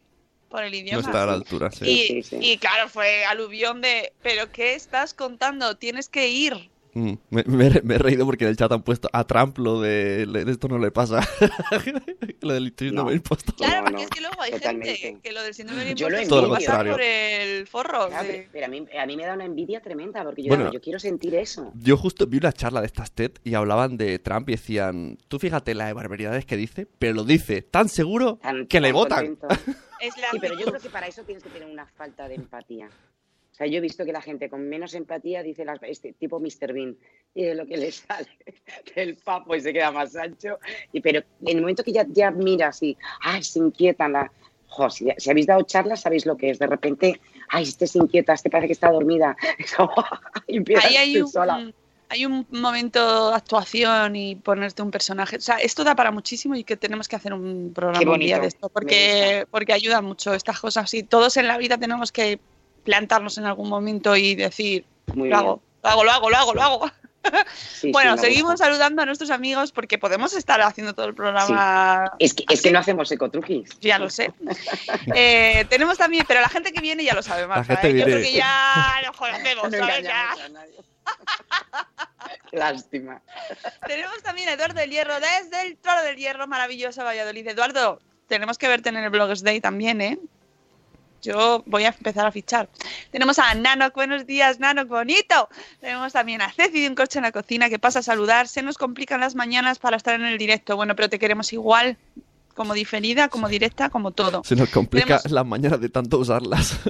por 0.49 0.62
el 0.62 0.71
no 0.73 0.76
idioma. 0.78 1.00
está 1.00 1.23
a 1.25 1.26
la 1.26 1.33
altura. 1.33 1.71
sí. 1.71 1.85
Y, 1.85 2.07
Sí, 2.07 2.23
sí. 2.23 2.37
y 2.40 2.59
claro, 2.59 2.88
fue 2.88 3.25
aluvión 3.25 3.81
de, 3.81 4.12
pero 4.23 4.52
¿qué 4.52 4.75
estás 4.75 5.14
contando? 5.14 5.76
Tienes 5.76 6.09
que 6.09 6.28
ir. 6.28 6.71
Mm, 6.94 7.12
Me, 7.30 7.42
me 7.44 7.66
he- 7.68 7.82
me 7.82 7.94
he 7.94 7.99
reído 7.99 8.26
porque 8.26 8.44
en 8.44 8.50
el 8.50 8.56
chat 8.56 8.70
han 8.70 8.82
puesto 8.82 9.08
a 9.12 9.25
Trump 9.26 9.56
lo 9.58 9.80
de 9.80 10.26
le- 10.26 10.50
esto 10.50 10.68
no 10.68 10.78
le 10.78 10.90
pasa. 10.90 11.20
lo 12.42 12.52
del 12.54 12.75
síndrome 12.76 12.92
No. 12.92 13.04
del 13.08 13.16
impostor. 13.16 13.54
Claro, 13.56 13.76
No, 13.76 13.80
porque 13.84 13.92
no, 13.96 14.00
es 14.02 14.11
que 14.11 14.20
luego 14.20 14.42
hay 14.42 14.50
totalmente. 14.52 14.96
gente 14.96 15.20
que 15.22 15.32
lo 15.32 15.42
del 15.42 15.54
síndrome 15.54 15.84
del 15.84 15.94
Yo 15.94 16.11
lo 16.11 16.16
impostor 16.20 16.38
Todo 16.40 16.49
lo 16.49 16.54
pasa 16.54 16.84
por 16.84 17.00
el 17.00 17.66
forro. 17.66 18.08
Claro, 18.08 18.28
de- 18.28 18.32
pero, 18.34 18.49
pero 18.52 18.66
a, 18.66 18.68
mí, 18.68 18.87
a 18.99 19.06
mí 19.06 19.16
me 19.16 19.25
da 19.25 19.34
una 19.34 19.44
envidia 19.44 19.80
tremenda, 19.80 20.22
porque 20.25 20.42
yo, 20.42 20.49
Bueno. 20.49 20.70
yo 20.72 20.80
quiero 20.80 20.99
sentir 20.99 21.34
eso. 21.34 21.72
Yo 21.76 21.96
justo 21.96 22.26
vi 22.26 22.38
una 22.38 22.52
charla 22.52 22.80
de 22.80 22.87
estas 22.87 23.12
TED 23.12 23.32
y 23.44 23.54
hablaban 23.54 23.96
de 23.96 24.18
Trump 24.18 24.49
y 24.50 24.52
decían, 24.52 25.18
tú 25.28 25.38
fíjate 25.38 25.75
las 25.75 25.92
barbaridades 25.94 26.44
que 26.44 26.56
dice, 26.56 26.87
pero 26.99 27.14
lo 27.14 27.25
dice 27.25 27.62
tan 27.62 27.88
seguro 27.88 28.38
Tan- 28.42 28.66
que 28.66 28.80
le 28.80 28.88
tan 28.88 28.94
votan. 28.94 29.37
contento. 29.37 29.49
Es 30.02 30.16
la 30.18 30.30
Sí, 30.32 30.38
pero 30.40 30.58
yo 30.58 30.66
creo 30.66 30.80
que 30.80 30.90
para 30.90 31.06
eso 31.06 31.22
tienes 31.22 31.44
que 31.44 31.50
tener 31.50 31.68
una 31.68 31.87
falta 31.87 32.26
de 32.26 32.34
empatía. 32.34 32.88
O 33.52 33.54
sea, 33.54 33.66
yo 33.66 33.78
he 33.78 33.80
visto 33.80 34.06
que 34.06 34.12
la 34.12 34.23
gente 34.23 34.49
con 34.49 34.66
menos 34.66 34.94
empatía 34.94 35.42
dice 35.42 35.66
las, 35.66 35.78
este 35.82 36.14
tipo 36.14 36.40
Mr. 36.40 36.73
Bean, 36.73 36.97
y 37.35 37.44
de 37.44 37.54
lo 37.54 37.66
que 37.66 37.76
le 37.76 37.92
sale 37.92 38.26
del 38.97 39.16
papo 39.16 39.54
y 39.54 39.61
se 39.61 39.75
queda 39.75 39.90
más 39.90 40.16
ancho. 40.16 40.59
Y, 40.90 41.02
pero 41.02 41.21
en 41.42 41.56
el 41.56 41.61
momento 41.61 41.85
que 41.85 41.92
ya, 41.92 42.06
ya 42.09 42.30
miras 42.30 42.82
y, 42.82 42.97
ay, 43.21 43.42
se 43.42 43.59
inquietan, 43.59 44.12
la, 44.12 44.32
jo, 44.68 44.88
si, 44.88 45.06
si 45.18 45.30
habéis 45.30 45.47
dado 45.47 45.62
charlas, 45.62 46.00
sabéis 46.00 46.25
lo 46.25 46.37
que 46.38 46.49
es. 46.49 46.59
De 46.59 46.66
repente, 46.66 47.21
ay, 47.50 47.64
este 47.64 47.87
se 47.87 47.99
inquieta, 47.99 48.32
este 48.32 48.49
parece 48.49 48.68
que 48.68 48.73
está 48.73 48.90
dormida. 48.90 49.37
y 50.47 50.56
empiezas 50.56 50.87
Ahí 50.87 50.97
hay 50.97 51.21
un, 51.21 51.28
sola. 51.28 51.73
hay 52.09 52.25
un 52.25 52.47
momento 52.50 53.30
de 53.30 53.37
actuación 53.37 54.16
y 54.16 54.35
ponerte 54.35 54.80
un 54.80 54.90
personaje. 54.90 55.37
O 55.37 55.40
sea, 55.40 55.56
esto 55.56 55.85
da 55.85 55.94
para 55.94 56.11
muchísimo 56.11 56.54
y 56.54 56.64
que 56.64 56.78
tenemos 56.78 57.06
que 57.06 57.16
hacer 57.16 57.35
un 57.35 57.73
programa 57.75 58.12
un 58.12 58.18
día 58.18 58.38
de 58.38 58.47
esto 58.47 58.71
porque, 58.71 59.47
porque 59.50 59.75
ayuda 59.75 60.00
mucho 60.00 60.32
estas 60.32 60.59
cosas. 60.59 60.92
Y 60.94 61.02
todos 61.02 61.37
en 61.37 61.49
la 61.49 61.59
vida 61.59 61.76
tenemos 61.76 62.11
que 62.11 62.40
plantarnos 62.84 63.38
en 63.38 63.44
algún 63.44 63.68
momento 63.68 64.16
y 64.16 64.34
decir, 64.34 64.84
Muy 65.14 65.28
lo 65.28 65.36
hago, 65.36 65.62
lo 65.82 65.88
hago, 65.90 66.04
lo 66.04 66.10
hago, 66.12 66.30
lo 66.30 66.36
hago, 66.36 66.54
lo 66.54 66.62
hago. 66.62 66.90
Sí, 67.54 67.92
bueno, 67.92 68.16
seguimos 68.18 68.52
gusta. 68.54 68.66
saludando 68.66 69.00
a 69.02 69.06
nuestros 69.06 69.30
amigos 69.30 69.70
porque 69.70 69.96
podemos 69.96 70.34
estar 70.34 70.60
haciendo 70.60 70.92
todo 70.92 71.06
el 71.06 71.14
programa. 71.14 72.12
Es 72.18 72.34
que, 72.34 72.44
es 72.48 72.60
que 72.62 72.72
no 72.72 72.80
hacemos 72.80 73.12
ecotruquis. 73.12 73.78
Ya 73.80 73.98
lo 73.98 74.10
sé. 74.10 74.32
Eh, 75.14 75.64
tenemos 75.68 75.98
también, 75.98 76.24
pero 76.26 76.40
la 76.40 76.48
gente 76.48 76.72
que 76.72 76.80
viene 76.80 77.04
ya 77.04 77.14
lo 77.14 77.22
sabe, 77.22 77.42
gente 77.64 77.74
¿eh? 77.74 77.90
Yo 77.90 77.94
viene. 77.94 78.10
creo 78.10 78.22
que 78.22 78.32
ya 78.32 78.94
nos 79.06 79.16
conocemos, 79.16 79.70
No 79.70 79.78
¿sabes? 79.78 80.02
Ya. 80.02 80.32
a 80.32 80.48
nadie. 80.48 80.74
Lástima. 82.52 83.20
Tenemos 83.86 84.22
también 84.22 84.48
a 84.48 84.52
Eduardo 84.52 84.80
del 84.80 84.90
Hierro 84.90 85.14
desde 85.20 85.62
el 85.66 85.76
Toro 85.76 86.02
del 86.02 86.16
Hierro, 86.16 86.46
maravillosa 86.46 87.04
Valladolid. 87.04 87.46
Eduardo, 87.46 88.00
tenemos 88.28 88.58
que 88.58 88.68
verte 88.68 88.88
en 88.88 88.96
el 88.96 89.10
Bloggers 89.10 89.42
Day 89.42 89.60
también, 89.60 90.00
¿eh? 90.00 90.18
Yo 91.23 91.62
voy 91.67 91.85
a 91.85 91.88
empezar 91.88 92.26
a 92.26 92.33
fichar. 92.33 92.69
Tenemos 93.12 93.38
a 93.38 93.55
Nanok, 93.55 93.95
buenos 93.95 94.26
días, 94.26 94.59
Nanok, 94.59 94.88
bonito. 94.88 95.49
Tenemos 95.81 96.12
también 96.12 96.43
a 96.43 96.50
Ceci 96.52 96.81
de 96.81 96.88
un 96.88 96.97
coche 96.97 97.21
en 97.21 97.23
la 97.23 97.31
cocina 97.33 97.69
que 97.69 97.79
pasa 97.79 98.00
a 98.00 98.02
saludar. 98.02 98.49
Se 98.49 98.61
nos 98.62 98.76
complican 98.76 99.21
las 99.21 99.37
mañanas 99.37 99.79
para 99.79 99.97
estar 99.97 100.14
en 100.19 100.26
el 100.26 100.37
directo. 100.37 100.75
Bueno, 100.75 100.97
pero 100.97 101.09
te 101.09 101.21
queremos 101.21 101.52
igual, 101.52 101.97
como 102.57 102.75
diferida, 102.75 103.29
como 103.29 103.49
directa, 103.49 103.88
como 103.88 104.11
todo. 104.11 104.43
Se 104.45 104.57
nos 104.57 104.69
complica 104.71 105.19
Tenemos- 105.19 105.31
las 105.31 105.47
mañanas 105.47 105.81
de 105.81 105.88
tanto 105.91 106.19
usarlas. 106.19 106.81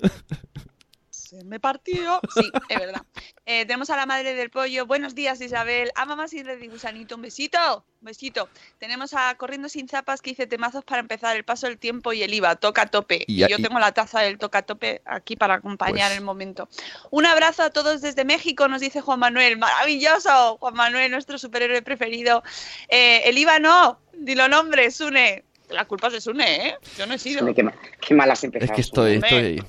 Me 1.45 1.59
partió. 1.59 2.21
Sí, 2.35 2.51
es 2.69 2.79
verdad. 2.79 3.03
Eh, 3.47 3.65
tenemos 3.67 3.91
a 3.91 3.97
la 3.97 4.07
madre 4.07 4.35
del 4.35 4.51
pollo. 4.51 4.87
Buenos 4.87 5.15
días, 5.15 5.41
Isabel. 5.41 5.91
A 5.95 6.05
mamá 6.05 6.29
sin 6.29 6.45
red 6.45 6.61
y 6.63 6.69
gusanito. 6.69 7.17
Un 7.17 7.23
besito. 7.23 7.85
Un 8.01 8.07
besito. 8.07 8.49
Tenemos 8.79 9.15
a 9.15 9.35
Corriendo 9.37 9.69
sin 9.69 9.89
zapas 9.89 10.21
que 10.23 10.31
dice 10.31 10.47
temazos 10.47 10.85
para 10.85 11.01
empezar 11.01 11.37
el 11.37 11.45
paso 11.45 11.67
del 11.67 11.79
tiempo 11.79 12.13
y 12.13 12.23
el 12.23 12.33
IVA. 12.35 12.57
Toca 12.57 12.83
a 12.83 12.87
tope. 12.87 13.25
Y 13.27 13.39
yo 13.49 13.57
y- 13.59 13.63
tengo 13.63 13.79
la 13.79 13.93
taza 13.93 14.21
del 14.21 14.39
toca 14.39 14.59
a 14.59 14.63
tope 14.63 15.03
aquí 15.05 15.37
para 15.37 15.55
acompañar 15.55 16.09
Pues- 16.09 16.19
el 16.19 16.25
momento. 16.25 16.69
Un 17.11 17.27
abrazo 17.27 17.63
a 17.63 17.71
todos 17.71 18.01
desde 18.03 18.25
México, 18.25 18.69
nos 18.69 18.81
dice 18.81 19.01
Juan 19.01 19.19
Manuel. 19.19 19.59
Maravilloso, 19.59 20.59
Juan 20.59 20.75
Manuel, 20.75 21.11
nuestro 21.11 21.39
superhéroe 21.39 21.83
preferido. 21.83 22.43
Eh, 22.89 23.23
el 23.25 23.39
IVA 23.39 23.59
no. 23.59 23.99
Dilo 24.15 24.49
nombre, 24.49 24.91
Sune. 24.91 25.45
La 25.73 25.85
culpa 25.87 26.09
es 26.09 26.13
de 26.15 26.21
Sune, 26.21 26.69
¿eh? 26.69 26.75
Yo 26.99 27.07
no 27.07 27.15
he 27.15 27.19
sido. 27.19 27.53
Qué, 27.55 27.63
ma- 27.63 27.75
qué 28.01 28.15
mal 28.15 28.31
has 28.31 28.45
empezado. 28.45 28.71
es 28.71 28.75
que 28.75 28.81
estoy, 28.83 29.15
estoy 29.15 29.39
ahí. 29.39 29.63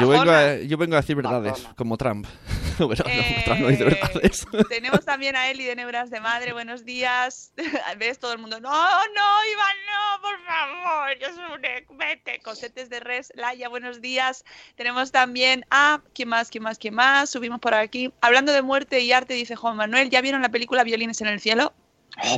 Yo 0.00 0.08
vengo, 0.08 0.30
a, 0.30 0.56
yo 0.56 0.76
vengo 0.76 0.94
a 0.96 1.00
decir 1.00 1.16
verdades, 1.16 1.66
como 1.76 1.96
Trump. 1.96 2.26
bueno, 2.78 3.04
Eh, 3.06 3.34
no, 3.38 3.44
Trump 3.44 3.60
no 3.60 3.68
dice 3.68 3.84
verdades. 3.84 4.46
Tenemos 4.68 5.04
también 5.04 5.36
a 5.36 5.48
Eli 5.50 5.64
de 5.64 5.76
Nebras 5.76 6.10
de 6.10 6.20
Madre, 6.20 6.52
buenos 6.52 6.84
días. 6.84 7.52
¿Ves? 7.98 8.18
Todo 8.18 8.32
el 8.32 8.38
mundo, 8.38 8.60
no, 8.60 8.70
no, 8.70 9.44
Iván, 9.52 9.76
no, 9.86 10.22
por 10.22 10.38
favor, 10.44 11.18
yo 11.20 11.26
soy 11.34 11.84
un 11.88 11.98
vete. 11.98 12.38
Cosetes 12.40 12.88
de 12.90 13.00
Res, 13.00 13.32
Laia, 13.34 13.68
buenos 13.68 14.00
días. 14.00 14.44
Tenemos 14.76 15.12
también 15.12 15.64
a, 15.70 16.00
¿quién 16.14 16.28
más, 16.28 16.48
quién 16.50 16.62
más, 16.64 16.78
quién 16.78 16.94
más? 16.94 17.30
Subimos 17.30 17.60
por 17.60 17.74
aquí. 17.74 18.12
Hablando 18.20 18.52
de 18.52 18.62
muerte 18.62 19.00
y 19.00 19.12
arte, 19.12 19.34
dice 19.34 19.56
Juan 19.56 19.76
Manuel, 19.76 20.10
¿ya 20.10 20.20
vieron 20.20 20.42
la 20.42 20.48
película 20.50 20.84
Violines 20.84 21.20
en 21.20 21.28
el 21.28 21.40
cielo? 21.40 21.72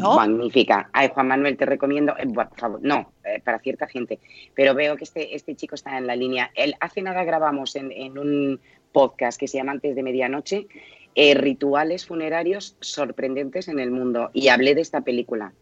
¿No? 0.00 0.16
Magnífica. 0.16 0.90
Ay, 0.92 1.08
Juan 1.14 1.28
Manuel, 1.28 1.56
te 1.56 1.64
recomiendo, 1.64 2.12
eh, 2.18 2.24
bueno, 2.26 2.50
por 2.50 2.58
favor, 2.58 2.80
no, 2.82 3.12
eh, 3.24 3.40
para 3.44 3.60
cierta 3.60 3.86
gente, 3.86 4.18
pero 4.54 4.74
veo 4.74 4.96
que 4.96 5.04
este, 5.04 5.36
este 5.36 5.54
chico 5.54 5.76
está 5.76 5.96
en 5.96 6.06
la 6.08 6.16
línea. 6.16 6.50
El, 6.56 6.74
hace 6.80 7.00
nada 7.00 7.22
grabamos 7.24 7.76
en, 7.76 7.92
en 7.92 8.18
un 8.18 8.60
podcast 8.92 9.38
que 9.38 9.46
se 9.46 9.58
llama 9.58 9.72
Antes 9.72 9.94
de 9.94 10.02
Medianoche, 10.02 10.66
eh, 11.14 11.34
rituales 11.34 12.06
funerarios 12.06 12.76
sorprendentes 12.80 13.68
en 13.68 13.78
el 13.78 13.90
mundo, 13.92 14.30
y 14.32 14.48
hablé 14.48 14.74
de 14.74 14.80
esta 14.80 15.02
película. 15.02 15.52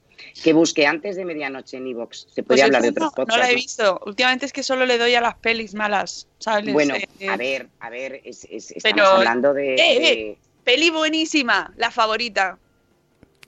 Que 0.42 0.54
busque 0.54 0.86
Antes 0.86 1.14
de 1.16 1.26
Medianoche 1.26 1.76
en 1.76 1.86
Evox. 1.88 2.20
Se 2.30 2.42
Pues 2.42 2.46
podría 2.46 2.64
hablar 2.64 2.82
de 2.82 2.88
otros 2.88 3.12
no, 3.18 3.25
no 3.25 3.36
la 3.36 3.50
he 3.50 3.52
podcasts. 3.52 3.54
visto. 3.54 4.00
Últimamente 4.06 4.46
es 4.46 4.52
que 4.54 4.62
solo 4.62 4.86
le 4.86 4.96
doy 4.96 5.14
a 5.14 5.20
las 5.20 5.34
pelis 5.36 5.75
malas, 5.75 6.26
¿sabes? 6.38 6.72
Bueno, 6.72 6.94
Eh, 6.94 7.28
a 7.28 7.36
ver, 7.36 7.68
a 7.80 7.90
ver, 7.90 8.22
es- 8.25 8.44
es- 8.50 8.70
estamos 8.70 8.94
Pero- 8.94 9.06
hablando 9.08 9.52
de... 9.52 9.75
Eh, 9.75 10.00
de- 10.00 10.38
Peli 10.64 10.88
buenísima, 10.90 11.72
la 11.76 11.90
favorita. 11.90 12.58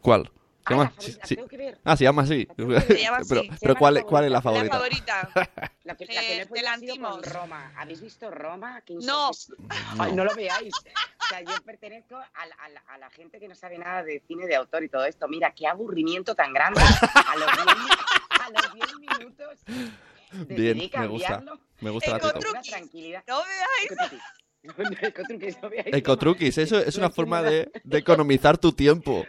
¿Cuál? 0.02 0.30
¿Se 0.68 0.74
Ah, 0.74 0.76
llama? 0.76 0.84
la 0.84 0.90
favorita, 0.90 1.26
Sí, 1.26 1.34
tengo 1.36 1.48
que 1.48 1.56
ver. 1.56 1.78
Ah, 1.84 1.96
se 1.96 2.04
llama 2.04 2.22
así. 2.22 2.48
Se 2.56 2.98
llama 2.98 3.16
así. 3.18 3.28
pero 3.28 3.42
Se 3.42 3.50
pero 3.60 3.76
¿cuál, 3.76 3.94
la 3.94 4.02
¿cuál 4.02 4.24
es 4.26 4.30
la 4.30 4.42
favorita. 4.42 4.66
La 4.66 4.72
favorita. 4.78 5.30
La 5.88 5.96
que, 5.96 6.04
la 6.04 6.20
que 6.20 6.42
Eh, 6.42 6.46
no 6.62 6.68
ha 6.70 6.76
sido 6.76 6.96
con. 7.00 7.22
Roma. 7.22 7.72
¿Habéis 7.76 8.02
visto 8.02 8.30
Roma? 8.30 8.82
Qué 8.82 8.94
No. 8.96 9.30
insos- 9.30 9.54
Ay, 9.98 10.12
no 10.12 10.22
lo 10.22 10.34
veáis. 10.34 10.74
O 10.74 11.26
sea, 11.30 11.40
yo 11.40 11.52
pertenezco 11.64 12.16
a 12.16 12.46
la, 12.46 12.54
a 12.56 12.68
la- 12.68 12.82
a 12.88 12.98
la 12.98 13.08
gente 13.10 13.40
que 13.40 13.48
no 13.48 13.54
sabe 13.54 13.78
nada 13.78 14.02
de 14.02 14.22
cine 14.28 14.46
de 14.46 14.54
autor 14.56 14.84
y 14.84 14.90
todo 14.90 15.06
esto. 15.06 15.26
Mira, 15.28 15.52
qué 15.54 15.66
aburrimiento 15.66 16.34
tan 16.34 16.52
grande. 16.52 16.80
A 16.82 17.36
los 17.36 17.46
10, 17.46 17.66
a 18.28 18.50
los 18.50 18.74
10 18.74 18.94
minutos 18.98 19.58
Bien, 20.48 20.76
me 20.98 21.06
gusta. 21.06 21.42
Me 21.80 21.90
gusta 21.90 22.18
la 22.18 22.62
tranquilidad. 22.62 23.24
No 23.26 23.38
veáis. 23.38 23.90
Ecotruquis. 23.90 24.22
No, 24.62 24.74
no, 24.76 25.62
no 25.62 25.70
veáis. 25.70 25.94
Ecotruquis, 25.96 26.58
eso 26.58 26.78
es 26.80 26.96
una 26.96 27.06
No, 27.08 27.14
forma 27.14 27.40
no, 27.40 27.48
de, 27.50 27.70
de 27.84 27.98
economizar 27.98 28.58
tu 28.58 28.72
tiempo. 28.72 29.24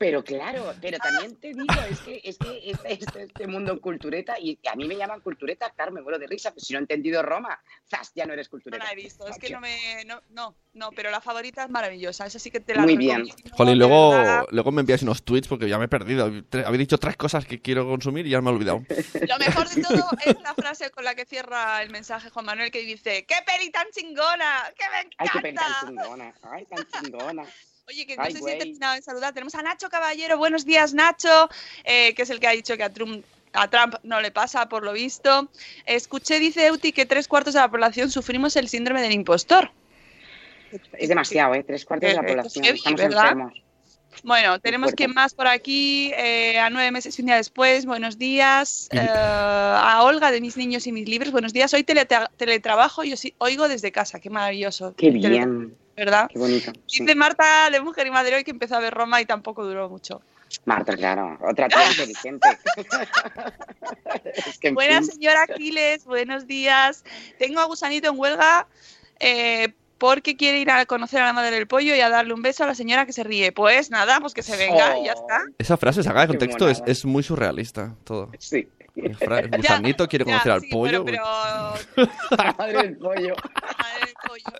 Pero 0.00 0.24
claro, 0.24 0.72
pero 0.80 0.96
también 0.96 1.36
te 1.36 1.48
digo, 1.48 1.66
es 1.90 2.00
que, 2.00 2.22
es 2.24 2.38
que 2.38 2.70
este, 2.70 2.92
este, 2.94 3.22
este 3.24 3.46
mundo 3.46 3.78
cultureta, 3.82 4.38
y 4.40 4.58
a 4.66 4.74
mí 4.74 4.88
me 4.88 4.96
llaman 4.96 5.20
cultureta, 5.20 5.68
claro, 5.76 5.92
me 5.92 6.00
muero 6.00 6.18
de 6.18 6.26
risa, 6.26 6.52
pero 6.52 6.64
si 6.64 6.72
no 6.72 6.78
he 6.78 6.80
entendido 6.82 7.20
Roma, 7.22 7.60
¡zas! 7.86 8.10
ya 8.14 8.24
no 8.24 8.32
eres 8.32 8.46
No 8.46 8.52
cultureta. 8.52 8.82
la 8.82 8.92
he 8.92 8.94
visto, 8.96 9.28
es 9.28 9.36
que 9.36 9.50
no 9.50 9.60
me. 9.60 10.02
No, 10.06 10.22
no, 10.30 10.56
no, 10.72 10.90
pero 10.92 11.10
la 11.10 11.20
favorita 11.20 11.64
es 11.64 11.68
maravillosa. 11.70 12.24
Esa 12.24 12.38
sí 12.38 12.50
que 12.50 12.60
te 12.60 12.74
la 12.74 12.80
Muy 12.80 12.96
bien. 12.96 13.28
Jolín, 13.52 13.78
luego, 13.78 14.46
luego 14.50 14.72
me 14.72 14.80
enviáis 14.80 15.02
unos 15.02 15.22
tweets 15.22 15.48
porque 15.48 15.68
ya 15.68 15.76
me 15.76 15.84
he 15.84 15.88
perdido. 15.88 16.24
Habéis 16.24 16.78
dicho 16.78 16.96
tres 16.96 17.18
cosas 17.18 17.44
que 17.44 17.60
quiero 17.60 17.84
consumir 17.86 18.26
y 18.26 18.30
ya 18.30 18.40
me 18.40 18.48
he 18.48 18.54
olvidado. 18.54 18.82
Lo 19.28 19.36
mejor 19.38 19.68
de 19.68 19.82
todo 19.82 20.08
es 20.24 20.40
la 20.40 20.54
frase 20.54 20.90
con 20.90 21.04
la 21.04 21.14
que 21.14 21.26
cierra 21.26 21.82
el 21.82 21.90
mensaje 21.90 22.30
Juan 22.30 22.46
Manuel 22.46 22.70
que 22.70 22.80
dice 22.80 23.26
¡Qué 23.26 23.34
peli 23.44 23.68
tan 23.70 23.86
chingona! 23.90 24.62
¡Que 24.78 24.84
me 24.88 25.10
Ay, 25.18 25.28
qué 25.30 25.40
peli 25.40 25.56
encanta! 25.58 25.80
tan 25.82 25.88
chingona, 25.88 26.34
ay, 26.50 26.64
tan 26.64 26.86
chingona. 26.86 27.44
Oye, 27.90 28.06
que 28.06 28.16
no 28.16 28.22
Ay, 28.22 28.32
sé 28.32 28.38
si 28.38 28.48
he 28.48 28.54
terminado 28.56 28.94
de 28.94 29.02
saludar. 29.02 29.34
Tenemos 29.34 29.52
a 29.56 29.62
Nacho 29.62 29.88
Caballero. 29.88 30.38
Buenos 30.38 30.64
días, 30.64 30.94
Nacho, 30.94 31.48
eh, 31.82 32.14
que 32.14 32.22
es 32.22 32.30
el 32.30 32.38
que 32.38 32.46
ha 32.46 32.52
dicho 32.52 32.76
que 32.76 32.84
a 32.84 32.90
Trump, 32.90 33.24
a 33.52 33.68
Trump 33.68 33.96
no 34.04 34.20
le 34.20 34.30
pasa, 34.30 34.68
por 34.68 34.84
lo 34.84 34.92
visto. 34.92 35.50
Escuché, 35.86 36.38
dice 36.38 36.66
Euti, 36.68 36.92
que 36.92 37.04
tres 37.04 37.26
cuartos 37.26 37.54
de 37.54 37.58
la 37.60 37.68
población 37.68 38.08
sufrimos 38.08 38.54
el 38.54 38.68
síndrome 38.68 39.02
del 39.02 39.10
impostor. 39.10 39.72
Es 40.92 41.08
demasiado, 41.08 41.52
¿eh? 41.54 41.64
Tres 41.64 41.84
cuartos 41.84 42.10
de 42.10 42.14
la 42.14 42.22
población, 42.22 42.64
heavy, 42.64 42.76
estamos 42.78 43.00
¿verdad? 43.00 43.22
enfermos. 43.24 43.54
Bueno, 44.22 44.60
tenemos 44.60 44.92
quien 44.92 45.12
más 45.12 45.34
por 45.34 45.48
aquí, 45.48 46.12
eh, 46.16 46.60
a 46.60 46.70
nueve 46.70 46.92
meses 46.92 47.18
y 47.18 47.22
un 47.22 47.26
día 47.26 47.36
después, 47.36 47.86
buenos 47.86 48.18
días. 48.18 48.88
Eh, 48.92 49.00
a 49.00 50.00
Olga 50.04 50.30
de 50.30 50.40
Mis 50.40 50.56
Niños 50.56 50.86
y 50.86 50.92
Mis 50.92 51.08
Libros, 51.08 51.32
buenos 51.32 51.52
días. 51.52 51.74
Hoy 51.74 51.82
teletra- 51.82 52.30
teletrabajo 52.36 53.02
y 53.02 53.14
os 53.14 53.22
oigo 53.38 53.66
desde 53.66 53.90
casa, 53.90 54.20
qué 54.20 54.30
maravilloso. 54.30 54.94
Qué 54.96 55.10
bien, 55.10 55.76
¿Verdad? 56.00 56.30
qué 56.32 56.38
bonito. 56.38 56.72
sí. 56.86 57.02
Dice 57.02 57.14
Marta 57.14 57.68
de 57.70 57.78
Mujer 57.82 58.06
y 58.06 58.10
Madre 58.10 58.36
hoy 58.36 58.42
que 58.42 58.50
empezó 58.50 58.74
a 58.76 58.80
ver 58.80 58.94
Roma 58.94 59.20
y 59.20 59.26
tampoco 59.26 59.66
duró 59.66 59.90
mucho. 59.90 60.22
Marta, 60.64 60.96
claro, 60.96 61.38
otra 61.46 61.68
tía 61.68 61.86
inteligente. 61.90 62.48
es 64.24 64.58
que, 64.58 64.70
Buena 64.70 65.02
fin, 65.02 65.10
señora 65.12 65.42
Aquiles, 65.42 66.06
buenos 66.06 66.46
días. 66.46 67.04
Tengo 67.38 67.60
a 67.60 67.64
Gusanito 67.66 68.08
en 68.08 68.18
huelga 68.18 68.66
eh, 69.18 69.74
porque 69.98 70.36
quiere 70.36 70.58
ir 70.60 70.70
a 70.70 70.86
conocer 70.86 71.20
a 71.20 71.26
la 71.26 71.32
madre 71.34 71.50
del 71.56 71.66
pollo 71.66 71.94
y 71.94 72.00
a 72.00 72.08
darle 72.08 72.32
un 72.32 72.40
beso 72.40 72.64
a 72.64 72.66
la 72.66 72.74
señora 72.74 73.04
que 73.04 73.12
se 73.12 73.22
ríe. 73.22 73.52
Pues 73.52 73.90
nada, 73.90 74.20
pues 74.20 74.32
que 74.32 74.42
se 74.42 74.56
venga 74.56 74.98
y 74.98 75.04
ya 75.04 75.12
está. 75.12 75.42
Esa 75.58 75.76
frase 75.76 76.02
sacada 76.02 76.22
de 76.22 76.28
contexto 76.28 76.70
es, 76.70 76.82
es 76.86 77.04
muy 77.04 77.22
surrealista 77.22 77.94
todo. 78.04 78.30
Sí. 78.38 78.66
El 78.96 79.50
gusanito 79.56 80.08
quiere 80.08 80.24
Ya, 80.24 80.32
conocer 80.32 80.52
al 80.52 80.60
sí, 80.62 80.68
pollo. 80.70 81.04
Pero, 81.04 81.22
La 82.36 82.54
madre 82.58 82.82
del 82.82 82.96
pollo. 82.98 83.34
la 83.34 83.76
madre 83.78 84.06
del 84.06 84.14
pollo. 84.26 84.58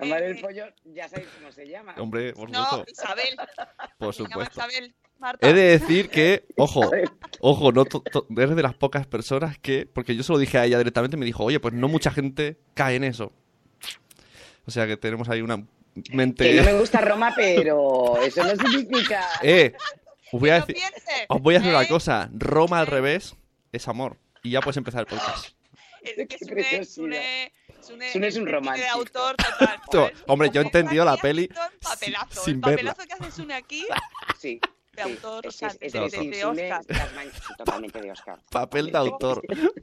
La 0.00 0.06
madre 0.06 0.28
del 0.28 0.36
Eh, 0.38 0.40
pollo, 0.42 0.64
ya 0.84 1.08
sabéis 1.08 1.28
cómo 1.38 1.52
se 1.52 1.68
llama. 1.68 1.94
Hombre, 1.98 2.32
por 2.32 2.50
No, 2.50 2.64
supuesto. 2.64 2.92
Isabel. 3.02 3.36
Por 3.98 4.14
Se 4.14 4.22
llama 4.22 4.32
supuesto. 4.46 4.60
Isabel. 4.60 4.94
Marta. 5.18 5.48
He 5.48 5.52
de 5.52 5.78
decir 5.78 6.08
que, 6.10 6.46
ojo, 6.56 6.90
ojo, 7.40 7.70
no 7.70 7.84
to- 7.84 8.00
to- 8.02 8.26
eres 8.36 8.56
de 8.56 8.62
las 8.62 8.74
pocas 8.74 9.06
personas 9.06 9.56
que, 9.58 9.86
porque 9.86 10.16
yo 10.16 10.24
se 10.24 10.32
lo 10.32 10.38
dije 10.38 10.58
a 10.58 10.64
ella 10.64 10.78
directamente, 10.78 11.16
me 11.16 11.24
dijo, 11.24 11.44
oye, 11.44 11.60
pues 11.60 11.74
no 11.74 11.86
mucha 11.86 12.10
gente 12.10 12.58
cae 12.74 12.96
en 12.96 13.04
eso. 13.04 13.32
O 14.66 14.70
sea 14.72 14.86
que 14.88 14.96
tenemos 14.96 15.28
ahí 15.28 15.40
una 15.42 15.58
Que 16.04 16.16
mente. 16.16 16.54
no 16.54 16.64
me 16.64 16.72
gusta 16.78 17.00
Roma, 17.00 17.32
pero 17.36 18.16
eso 18.20 18.42
no 18.42 18.50
significa. 18.68 19.24
Eh, 19.42 19.74
os 20.32 20.40
voy 20.40 20.50
a 20.50 20.54
Que 20.54 20.60
no 20.60 20.66
decir, 20.66 20.74
piense, 20.76 21.26
os 21.28 21.40
voy 21.42 21.54
a 21.54 21.58
decir 21.58 21.72
una 21.74 21.82
¿eh? 21.84 21.88
cosa, 21.88 22.28
Roma 22.32 22.80
al 22.80 22.86
revés 22.88 23.36
es 23.72 23.88
amor. 23.88 24.18
Y 24.42 24.50
ya 24.50 24.60
puedes 24.60 24.76
empezar 24.76 25.00
el 25.00 25.06
podcast. 25.06 25.48
Es 26.02 26.14
Qué 26.16 26.26
que 26.26 26.38
Sune. 26.44 26.84
Sune, 26.84 27.52
Sune, 27.80 28.12
Sune 28.12 28.26
es 28.28 28.36
un 28.36 28.44
tiene 28.44 28.44
de 28.44 28.52
romántico. 28.58 28.88
autor 28.92 29.36
total. 29.36 29.80
¿sabes? 29.92 30.12
hombre, 30.26 30.50
yo 30.52 30.60
he 30.60 30.64
entendido 30.64 31.04
la 31.04 31.16
peli 31.16 31.44
el 31.44 31.78
papelazo. 31.80 32.42
sin 32.44 32.54
el 32.56 32.60
verla. 32.60 32.94
papelazo 32.94 33.06
que 33.18 33.24
hace 33.24 33.36
Sune 33.36 33.54
aquí 33.54 33.86
Sí. 34.38 34.60
de 34.94 35.02
autor, 35.02 35.46
o 35.46 35.48
es, 35.48 35.56
sea, 35.56 35.68
es- 35.68 35.78
es 35.80 35.92
de- 35.92 36.00
de- 36.00 36.04
de- 36.10 36.10
sin 36.10 36.44
Oscar. 36.44 36.84
Totalmente 37.56 38.00
de 38.00 38.10
Oscar. 38.10 38.38
papel 38.50 38.90
de 38.90 38.98
autor. 38.98 39.42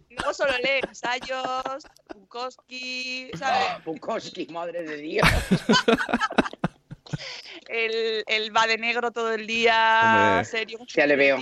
Luego 0.10 0.34
solo 0.34 0.52
lee 0.58 0.82
ensayos, 0.88 1.84
Bukowski, 2.16 3.32
¿sabes? 3.38 3.68
Bukowski, 3.86 4.46
madre 4.48 4.84
de 4.84 4.98
Dios. 4.98 5.28
El, 7.68 8.24
el 8.28 8.56
va 8.56 8.68
de 8.68 8.78
negro 8.78 9.12
todo 9.12 9.34
el 9.34 9.48
día, 9.48 10.32
Hombre. 10.32 10.46
serio. 10.46 10.80
Ya 10.88 11.08
le 11.08 11.16
veo. 11.16 11.40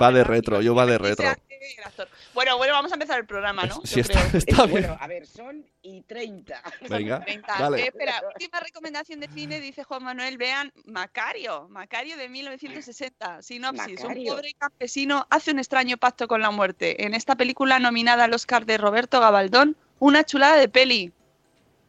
Va 0.00 0.12
de 0.12 0.24
retro, 0.24 0.60
yo 0.60 0.74
va 0.74 0.84
de 0.86 0.98
retro. 0.98 1.26
El 1.60 1.84
actor. 1.84 2.08
Bueno, 2.34 2.56
bueno, 2.56 2.72
vamos 2.72 2.90
a 2.92 2.94
empezar 2.94 3.18
el 3.20 3.26
programa, 3.26 3.64
¿no? 3.64 3.80
Sí, 3.84 3.96
Yo 3.96 4.00
está, 4.02 4.20
creo. 4.28 4.38
está 4.38 4.66
bien. 4.66 4.80
Bueno, 4.82 4.96
a 5.00 5.06
ver, 5.06 5.26
son 5.26 5.64
y 5.82 6.02
30. 6.02 6.62
Venga, 6.88 7.20
30. 7.20 7.58
dale. 7.58 7.82
Eh, 7.82 7.86
espera, 7.86 8.22
última 8.34 8.60
recomendación 8.60 9.20
de 9.20 9.28
cine, 9.28 9.60
dice 9.60 9.84
Juan 9.84 10.02
Manuel, 10.04 10.38
vean 10.38 10.72
Macario, 10.86 11.68
Macario 11.68 12.16
de 12.16 12.28
1960, 12.28 13.42
sinopsis, 13.42 14.02
Macario. 14.02 14.30
un 14.32 14.36
pobre 14.38 14.54
campesino 14.58 15.26
hace 15.30 15.50
un 15.50 15.58
extraño 15.58 15.96
pacto 15.96 16.26
con 16.28 16.40
la 16.40 16.50
muerte. 16.50 17.04
En 17.04 17.14
esta 17.14 17.36
película 17.36 17.78
nominada 17.78 18.24
al 18.24 18.32
Oscar 18.34 18.64
de 18.66 18.78
Roberto 18.78 19.20
Gabaldón, 19.20 19.76
una 19.98 20.24
chulada 20.24 20.56
de 20.56 20.68
peli. 20.68 21.12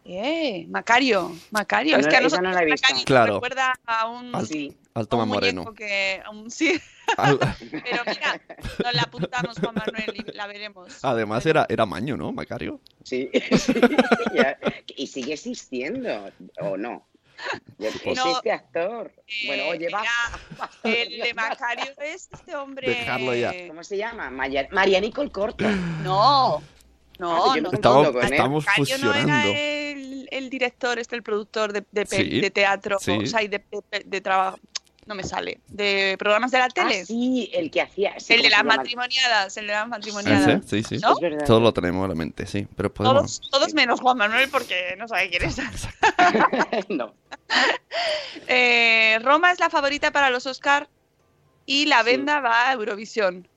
Eh, 0.03 0.65
Macario, 0.69 1.31
Macario, 1.51 1.95
No, 1.95 2.01
es 2.01 2.07
que 2.07 2.15
a 2.17 2.21
nosotros 2.21 2.49
no 2.49 2.55
la 2.55 2.63
he 2.63 2.65
visto. 2.65 2.81
Macario 2.81 2.95
nos 2.95 3.05
Claro. 3.05 3.33
recuerda 3.35 3.79
a 3.85 4.07
un, 4.07 4.35
Al- 4.35 4.47
Sí. 4.47 4.75
Al 4.93 5.07
un 5.23 5.29
Moreno. 5.29 5.73
que, 5.73 6.21
sí, 6.49 6.79
Al- 7.17 7.39
pero 7.71 8.03
mira, 8.05 8.41
nos 8.83 8.93
la 8.93 9.01
apuntamos 9.03 9.57
Juan 9.59 9.75
Manuel 9.75 10.13
y 10.27 10.31
la 10.35 10.47
veremos. 10.47 11.03
Además 11.03 11.45
era, 11.45 11.65
era 11.69 11.85
maño, 11.85 12.17
¿no, 12.17 12.31
Macario? 12.31 12.79
Sí, 13.03 13.29
sí, 13.57 13.73
ya. 14.33 14.57
Y 14.95 15.07
sigue 15.07 15.33
existiendo, 15.33 16.29
¿o 16.59 16.77
no? 16.77 17.05
Es 17.79 18.05
No, 18.15 18.35
este 18.35 18.51
actor. 18.51 19.11
Eh, 19.27 19.47
Bueno, 19.47 19.63
oye, 19.69 19.87
basta, 19.89 20.69
El 20.83 21.09
de. 21.21 21.33
Macario 21.33 21.85
es 22.03 22.29
este 22.31 22.55
hombre. 22.55 22.87
Dejarlo 22.89 23.33
ya. 23.33 23.51
¿Cómo 23.67 23.83
se 23.83 23.97
llama? 23.97 24.29
Maya- 24.29 24.67
María 24.71 24.99
Nicole 25.01 25.31
Corto. 25.31 25.67
No, 26.03 26.61
no, 27.17 27.51
Ah, 27.51 27.55
yo 27.55 27.61
no. 27.63 27.69
me 27.71 27.75
Estamos, 27.75 28.11
con 28.11 28.23
él. 28.25 28.33
estamos 28.33 28.65
Macario 28.65 28.97
no 28.99 29.03
era 29.13 29.13
fusionando. 29.21 29.49
el, 29.55 30.27
el 30.31 30.49
director, 30.51 30.99
este 30.99 31.15
el 31.15 31.23
productor 31.23 31.73
de, 31.73 31.83
de, 31.91 32.05
pe- 32.05 32.17
Sí, 32.17 32.41
de 32.41 32.51
teatro, 32.51 32.99
sí. 32.99 33.11
o 33.11 33.25
sea, 33.25 33.41
y 33.41 33.47
de, 33.47 33.63
de- 33.91 34.03
de 34.05 34.21
trabajo. 34.21 34.59
No 35.07 35.15
me 35.15 35.23
sale. 35.23 35.59
De 35.67 36.15
programas 36.19 36.51
de 36.51 36.59
la 36.59 36.65
Ah, 36.65 36.69
tele. 36.69 37.05
sí, 37.05 37.49
el 37.53 37.71
que 37.71 37.81
hacía. 37.81 38.19
sí, 38.19 38.33
el 38.33 38.39
¿cómo 38.41 38.49
de 38.49 38.55
las 38.55 38.63
matrimoniadas, 38.63 39.57
el 39.57 39.67
de 39.67 39.73
las 39.73 39.87
matrimoniadas. 39.87 40.47
Ese, 40.65 40.83
sí, 40.83 40.83
sí. 40.97 40.97
¿No? 41.01 41.13
Es 41.13 41.19
verdad. 41.19 41.45
Todo 41.45 41.59
lo 41.59 41.73
tenemos 41.73 42.03
en 42.03 42.09
la 42.09 42.15
mente, 42.15 42.45
sí. 42.45 42.67
Pero 42.75 42.93
podemos. 42.93 43.39
Todos, 43.41 43.51
todos 43.51 43.73
menos 43.73 43.99
Juan 43.99 44.17
Manuel 44.17 44.47
porque 44.49 44.95
no 44.97 45.07
sabe 45.07 45.29
quién 45.29 45.43
es. 45.43 45.57
no. 46.89 47.13
Eh, 48.47 49.19
Roma 49.23 49.51
es 49.51 49.59
la 49.59 49.69
favorita 49.69 50.11
para 50.11 50.29
los 50.29 50.45
Oscar 50.45 50.89
y 51.65 51.85
la 51.85 51.99
Sí. 51.99 52.05
venda 52.05 52.39
va 52.39 52.69
a 52.69 52.73
Eurovisión. 52.73 53.47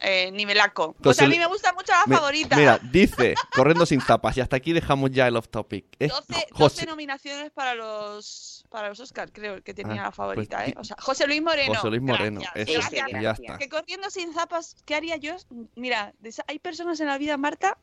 Eh, 0.00 0.30
nivelaco. 0.32 0.88
Pues 0.92 1.18
Entonces, 1.18 1.22
a 1.24 1.28
mí 1.28 1.38
me 1.38 1.46
gusta 1.46 1.72
mucho 1.72 1.92
la 1.92 2.02
Me- 2.06 2.16
favorita. 2.16 2.56
Mira, 2.56 2.78
dice, 2.82 3.34
corriendo 3.54 3.86
sin 3.86 4.00
tapas, 4.00 4.36
y 4.36 4.40
hasta 4.40 4.56
aquí 4.56 4.72
dejamos 4.72 5.10
ya 5.12 5.26
el 5.28 5.36
off 5.36 5.48
topic. 5.48 5.86
Es 5.98 6.10
12, 6.10 6.32
12 6.32 6.46
José, 6.52 6.86
nominaciones 6.86 7.50
para 7.52 7.74
los 7.74 8.53
para 8.74 8.88
los 8.88 8.98
Oscar, 8.98 9.30
creo 9.30 9.62
que 9.62 9.72
tenía 9.72 10.02
Ah, 10.02 10.06
la 10.06 10.10
favorita, 10.10 10.56
pues 10.58 10.70
¿eh? 10.70 10.74
O 10.76 10.82
sea, 10.82 10.96
José 10.98 11.28
Luis 11.28 11.40
Moreno. 11.40 11.76
José 11.76 11.90
Luis 11.90 12.02
Moreno. 12.02 12.40
Gracias, 12.40 12.68
Eso, 12.68 12.80
gracias. 12.80 13.08
y 13.08 13.22
ya 13.22 13.30
está. 13.30 13.56
Que 13.58 13.68
corriendo 13.68 14.10
sin 14.10 14.32
zapas, 14.34 14.74
¿qué 14.84 14.96
haría 14.96 15.14
yo? 15.16 15.36
Mira, 15.76 16.12
hay 16.48 16.58
personas 16.58 16.98
en 16.98 17.06
la 17.06 17.16
vida, 17.16 17.36
Marta, 17.36 17.78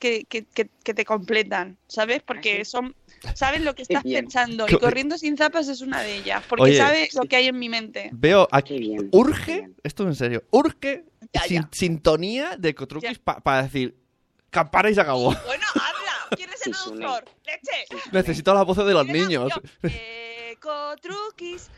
que, 0.00 0.24
que, 0.24 0.44
que, 0.44 0.68
que 0.82 0.94
te 0.94 1.04
completan, 1.04 1.78
¿sabes? 1.86 2.22
Porque 2.24 2.62
¿Ah, 2.62 2.64
son, 2.64 2.96
sabes 3.36 3.60
lo 3.60 3.76
que 3.76 3.82
estás 3.82 4.02
bien. 4.02 4.24
pensando. 4.24 4.66
Y 4.68 4.72
Co- 4.72 4.80
corriendo 4.80 5.16
sin 5.16 5.36
zapas 5.36 5.68
es 5.68 5.80
una 5.80 6.00
de 6.02 6.16
ellas, 6.16 6.42
porque 6.48 6.64
Oye. 6.64 6.76
sabe 6.76 7.08
lo 7.14 7.22
que 7.22 7.36
hay 7.36 7.46
en 7.46 7.56
mi 7.60 7.68
mente. 7.68 8.10
Veo 8.12 8.48
aquí, 8.50 8.78
bien. 8.80 9.10
urge, 9.12 9.68
esto 9.84 10.02
en 10.08 10.16
serio, 10.16 10.42
urge 10.50 11.04
Ya, 11.32 11.42
sin- 11.42 11.62
ya. 11.62 11.68
sintonía 11.70 12.56
de 12.56 12.74
Cotrukis 12.74 13.20
Ya. 13.24 13.36
para 13.40 13.62
decir, 13.62 13.94
campana 14.50 14.90
y 14.90 14.94
se 14.96 15.02
acabó. 15.02 15.26
Bueno, 15.46 15.64
habla. 15.74 16.36
¿Quién 16.36 16.48
es 16.50 16.66
el 16.66 16.72
productor? 16.72 17.24
¡Leche! 17.44 17.84
Necesito 18.10 18.54
las 18.54 18.64
voces 18.64 18.86
de 18.86 18.94
los 18.94 19.06
niños. 19.06 19.52
truco, 20.62 20.96
truquis. 21.00 21.70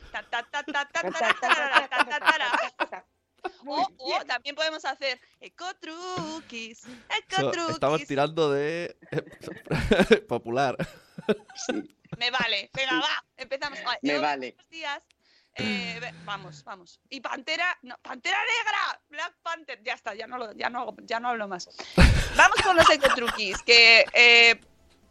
O, 3.66 3.86
o, 3.98 4.24
también 4.24 4.54
podemos 4.54 4.82
hacer 4.84 5.20
ecotruquis, 5.40 6.82
ecotruquis. 7.10 7.74
Estamos 7.74 8.06
tirando 8.06 8.50
de 8.50 8.96
popular. 10.28 10.76
Me 12.18 12.30
vale, 12.30 12.70
venga, 12.72 13.00
va, 13.00 13.24
empezamos. 13.36 13.78
Me 14.02 14.18
vale. 14.18 14.56
Vamos, 16.24 16.64
vamos. 16.64 17.00
Y 17.10 17.20
Pantera, 17.20 17.78
no, 17.82 17.96
Pantera 17.98 18.38
Negra, 18.38 19.02
Black 19.08 19.34
Panther, 19.42 19.82
ya 19.84 19.92
está, 19.92 20.14
ya 20.14 20.26
no, 20.26 20.38
lo, 20.38 20.52
ya 20.52 20.70
no, 20.70 20.96
ya 21.02 21.20
no 21.20 21.28
hablo 21.28 21.46
más. 21.46 21.68
Vamos 22.36 22.56
con 22.62 22.76
los 22.76 22.88
ecotruquis, 22.90 23.62
que 23.62 24.58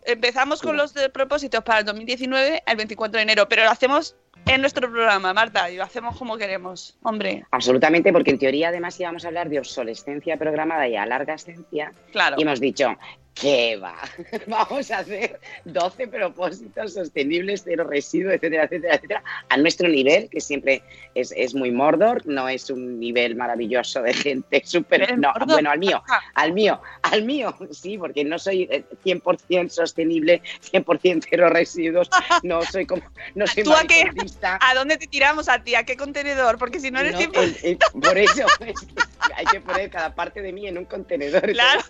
empezamos 0.06 0.62
con 0.62 0.78
los 0.78 0.94
de 0.94 1.10
propósitos 1.10 1.64
para 1.64 1.80
el 1.80 1.86
2019 1.86 2.64
el 2.66 2.78
24 2.78 3.18
de 3.18 3.24
enero, 3.24 3.48
pero 3.50 3.64
lo 3.64 3.70
hacemos 3.72 4.16
en 4.46 4.62
nuestro 4.62 4.92
programa, 4.92 5.34
Marta, 5.34 5.70
y 5.70 5.78
lo 5.78 5.84
hacemos 5.84 6.18
como 6.18 6.38
queremos. 6.38 6.98
Hombre, 7.04 7.46
Absolutamente, 7.52 8.12
porque 8.12 8.32
en 8.32 8.40
teoría 8.40 8.70
además 8.70 9.00
íbamos 9.00 9.24
a 9.24 9.30
hablar 9.30 9.50
de 9.50 9.60
obsolescencia 9.60 10.38
programada 10.38 10.88
y 10.88 10.96
a 10.96 11.06
larga 11.06 11.36
esencia. 11.36 11.94
claro. 12.12 12.36
Y 12.38 12.42
hemos 12.42 12.60
dicho, 12.60 12.96
¿Qué 13.34 13.78
va? 13.78 13.96
Vamos 14.48 14.92
a 14.92 15.00
hacer 15.00 15.40
12 15.66 16.08
propósitos 16.08 16.94
sostenibles, 16.94 17.64
cero 17.66 17.84
residuos, 17.90 18.36
etcétera, 18.36 18.66
etcétera, 18.66 18.96
etcétera, 18.96 19.24
a 19.50 19.58
nuestro 19.58 19.88
nivel, 19.90 20.30
que 20.30 20.40
siempre 20.40 20.84
es, 21.16 21.34
es 21.36 21.56
muy 21.56 21.72
Mordor, 21.72 22.26
no 22.28 22.48
es 22.48 22.70
un 22.70 23.00
nivel 23.00 23.36
maravilloso 23.36 24.04
de 24.04 24.14
gente 24.14 24.62
súper... 24.66 25.02
¿Eres 25.04 25.18
No, 25.18 25.30
Mordor? 25.32 25.48
bueno, 25.48 25.72
al 25.72 25.80
mío, 25.80 26.04
al 26.36 26.54
mío, 26.54 26.80
al 27.02 27.24
mío, 27.24 27.56
sí, 27.72 27.98
porque 27.98 28.24
no 28.24 28.38
soy 28.38 28.68
eh, 28.70 28.84
100% 29.04 29.70
sostenible, 29.70 30.42
100% 30.72 31.26
cero 31.28 31.50
residuos, 31.50 32.10
no 32.44 32.62
soy 32.64 32.86
como... 32.86 33.02
No 33.34 33.48
soy 33.48 33.64
¿Tú 33.64 33.74
a 33.74 33.84
qué? 33.86 34.06
¿A 34.60 34.76
dónde 34.76 34.98
te 34.98 35.08
tiramos 35.08 35.50
a 35.50 35.64
ti? 35.64 35.74
¿A 35.74 35.84
qué 35.84 35.98
contenedor? 35.98 36.60
Porque 36.60 36.80
si 36.80 36.92
no 36.92 37.00
eres 37.00 37.14
No, 37.14 37.18
tiempo. 37.18 37.42
el- 37.42 37.58
el- 37.64 37.78
por 38.00 38.16
eso 38.18 38.46
es 38.60 38.80
que 38.80 39.34
hay 39.36 39.46
que 39.48 39.60
poner 39.60 39.90
cada 39.90 40.14
parte 40.14 40.42
de 40.44 40.54
mí 40.54 40.68
en 40.68 40.78
un 40.78 40.86
contenedor. 40.86 41.52
Claro. 41.52 41.82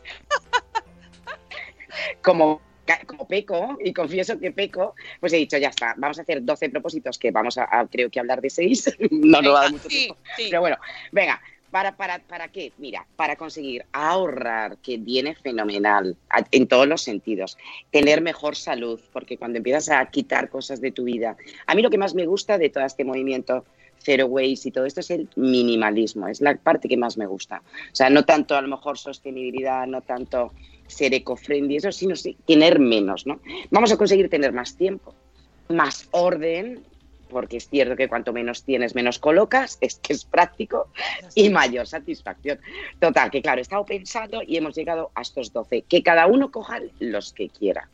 Como, 2.21 2.62
como 3.06 3.27
peco, 3.27 3.77
y 3.84 3.93
confieso 3.93 4.39
que 4.39 4.51
peco, 4.51 4.95
pues 5.19 5.34
he 5.34 5.38
dicho, 5.38 5.58
ya 5.58 5.69
está, 5.69 5.95
vamos 5.97 6.19
a 6.19 6.23
hacer 6.23 6.43
12 6.43 6.69
propósitos, 6.69 7.17
que 7.17 7.32
vamos 7.32 7.58
a, 7.58 7.67
a, 7.69 7.88
creo 7.88 8.10
que 8.10 8.19
hablar 8.19 8.41
de 8.41 8.49
6, 8.49 8.97
no 9.12 9.41
nos 9.41 9.53
va 9.53 9.60
a 9.60 9.63
dar 9.63 9.71
mucho 9.71 9.89
sí, 9.89 9.97
tiempo. 9.97 10.17
sí. 10.36 10.47
Pero 10.49 10.62
bueno, 10.62 10.77
venga, 11.12 11.41
¿para, 11.71 11.97
para, 11.97 12.19
¿para 12.19 12.49
qué? 12.49 12.71
Mira, 12.77 13.08
para 13.15 13.36
conseguir 13.36 13.86
ahorrar, 13.93 14.77
que 14.77 14.97
viene 14.97 15.34
fenomenal 15.34 16.15
en 16.51 16.67
todos 16.67 16.88
los 16.88 17.01
sentidos, 17.01 17.58
tener 17.89 18.21
mejor 18.21 18.56
salud, 18.56 18.99
porque 19.12 19.38
cuando 19.38 19.58
empiezas 19.58 19.89
a 19.89 20.06
quitar 20.06 20.49
cosas 20.49 20.82
de 20.82 20.91
tu 20.91 21.06
vida, 21.06 21.36
a 21.65 21.75
mí 21.75 21.82
lo 21.82 21.89
que 21.89 21.97
más 21.97 22.13
me 22.13 22.27
gusta 22.27 22.58
de 22.58 22.69
todo 22.69 22.86
este 22.86 23.03
movimiento 23.03 23.65
Zero 24.03 24.27
Waste 24.27 24.69
y 24.69 24.71
todo 24.71 24.86
esto 24.86 24.99
es 24.99 25.10
el 25.12 25.29
minimalismo, 25.36 26.27
es 26.27 26.41
la 26.41 26.56
parte 26.56 26.88
que 26.88 26.97
más 26.97 27.17
me 27.17 27.25
gusta. 27.25 27.63
O 27.91 27.95
sea, 27.95 28.10
no 28.10 28.23
tanto 28.23 28.56
a 28.56 28.62
lo 28.62 28.67
mejor 28.67 28.97
sostenibilidad, 28.97 29.88
no 29.88 30.01
tanto 30.01 30.51
ser 30.93 31.13
eco-friendly, 31.13 31.77
eso, 31.77 31.91
sino 31.91 32.15
sí, 32.15 32.38
tener 32.47 32.79
menos, 32.79 33.25
¿no? 33.27 33.41
Vamos 33.71 33.91
a 33.91 33.97
conseguir 33.97 34.29
tener 34.29 34.53
más 34.53 34.75
tiempo, 34.77 35.13
más 35.69 36.08
orden, 36.12 36.84
porque 37.29 37.58
es 37.58 37.67
cierto 37.67 37.95
que 37.95 38.08
cuanto 38.08 38.32
menos 38.32 38.63
tienes, 38.63 38.93
menos 38.95 39.17
colocas, 39.19 39.77
es 39.82 39.95
que 39.95 40.13
es 40.13 40.23
práctico, 40.23 40.88
y 41.36 41.49
mayor 41.49 41.88
satisfacción. 41.88 42.60
Total, 42.99 43.32
que 43.32 43.41
claro, 43.41 43.60
he 43.60 43.63
estado 43.63 43.86
pensando 43.86 44.41
y 44.45 44.56
hemos 44.56 44.75
llegado 44.75 45.12
a 45.15 45.21
estos 45.21 45.51
12, 45.51 45.82
que 45.82 46.03
cada 46.03 46.27
uno 46.27 46.51
coja 46.51 46.79
los 46.99 47.34
que 47.34 47.49
quiera. 47.49 47.89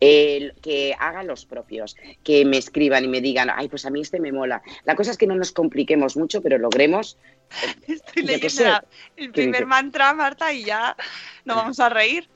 El- 0.00 0.54
que 0.62 0.96
hagan 0.98 1.26
los 1.26 1.44
propios, 1.44 1.94
que 2.24 2.46
me 2.46 2.56
escriban 2.56 3.04
y 3.04 3.08
me 3.08 3.20
digan, 3.20 3.50
ay, 3.54 3.68
pues 3.68 3.84
a 3.84 3.90
mí 3.90 4.00
este 4.00 4.18
me 4.18 4.32
mola. 4.32 4.62
La 4.84 4.96
cosa 4.96 5.10
es 5.10 5.18
que 5.18 5.26
no 5.26 5.36
nos 5.36 5.52
compliquemos 5.52 6.16
mucho, 6.16 6.40
pero 6.40 6.56
logremos. 6.56 7.18
Estoy 7.86 8.22
yo 8.22 8.28
qué 8.40 8.48
leyendo 8.48 8.80
el 9.16 9.26
¿Qué 9.26 9.42
primer 9.42 9.66
mantra, 9.66 10.14
Marta, 10.14 10.54
y 10.54 10.64
ya 10.64 10.96
nos 11.44 11.56
vamos 11.56 11.80
a 11.80 11.90
reír. 11.90 12.30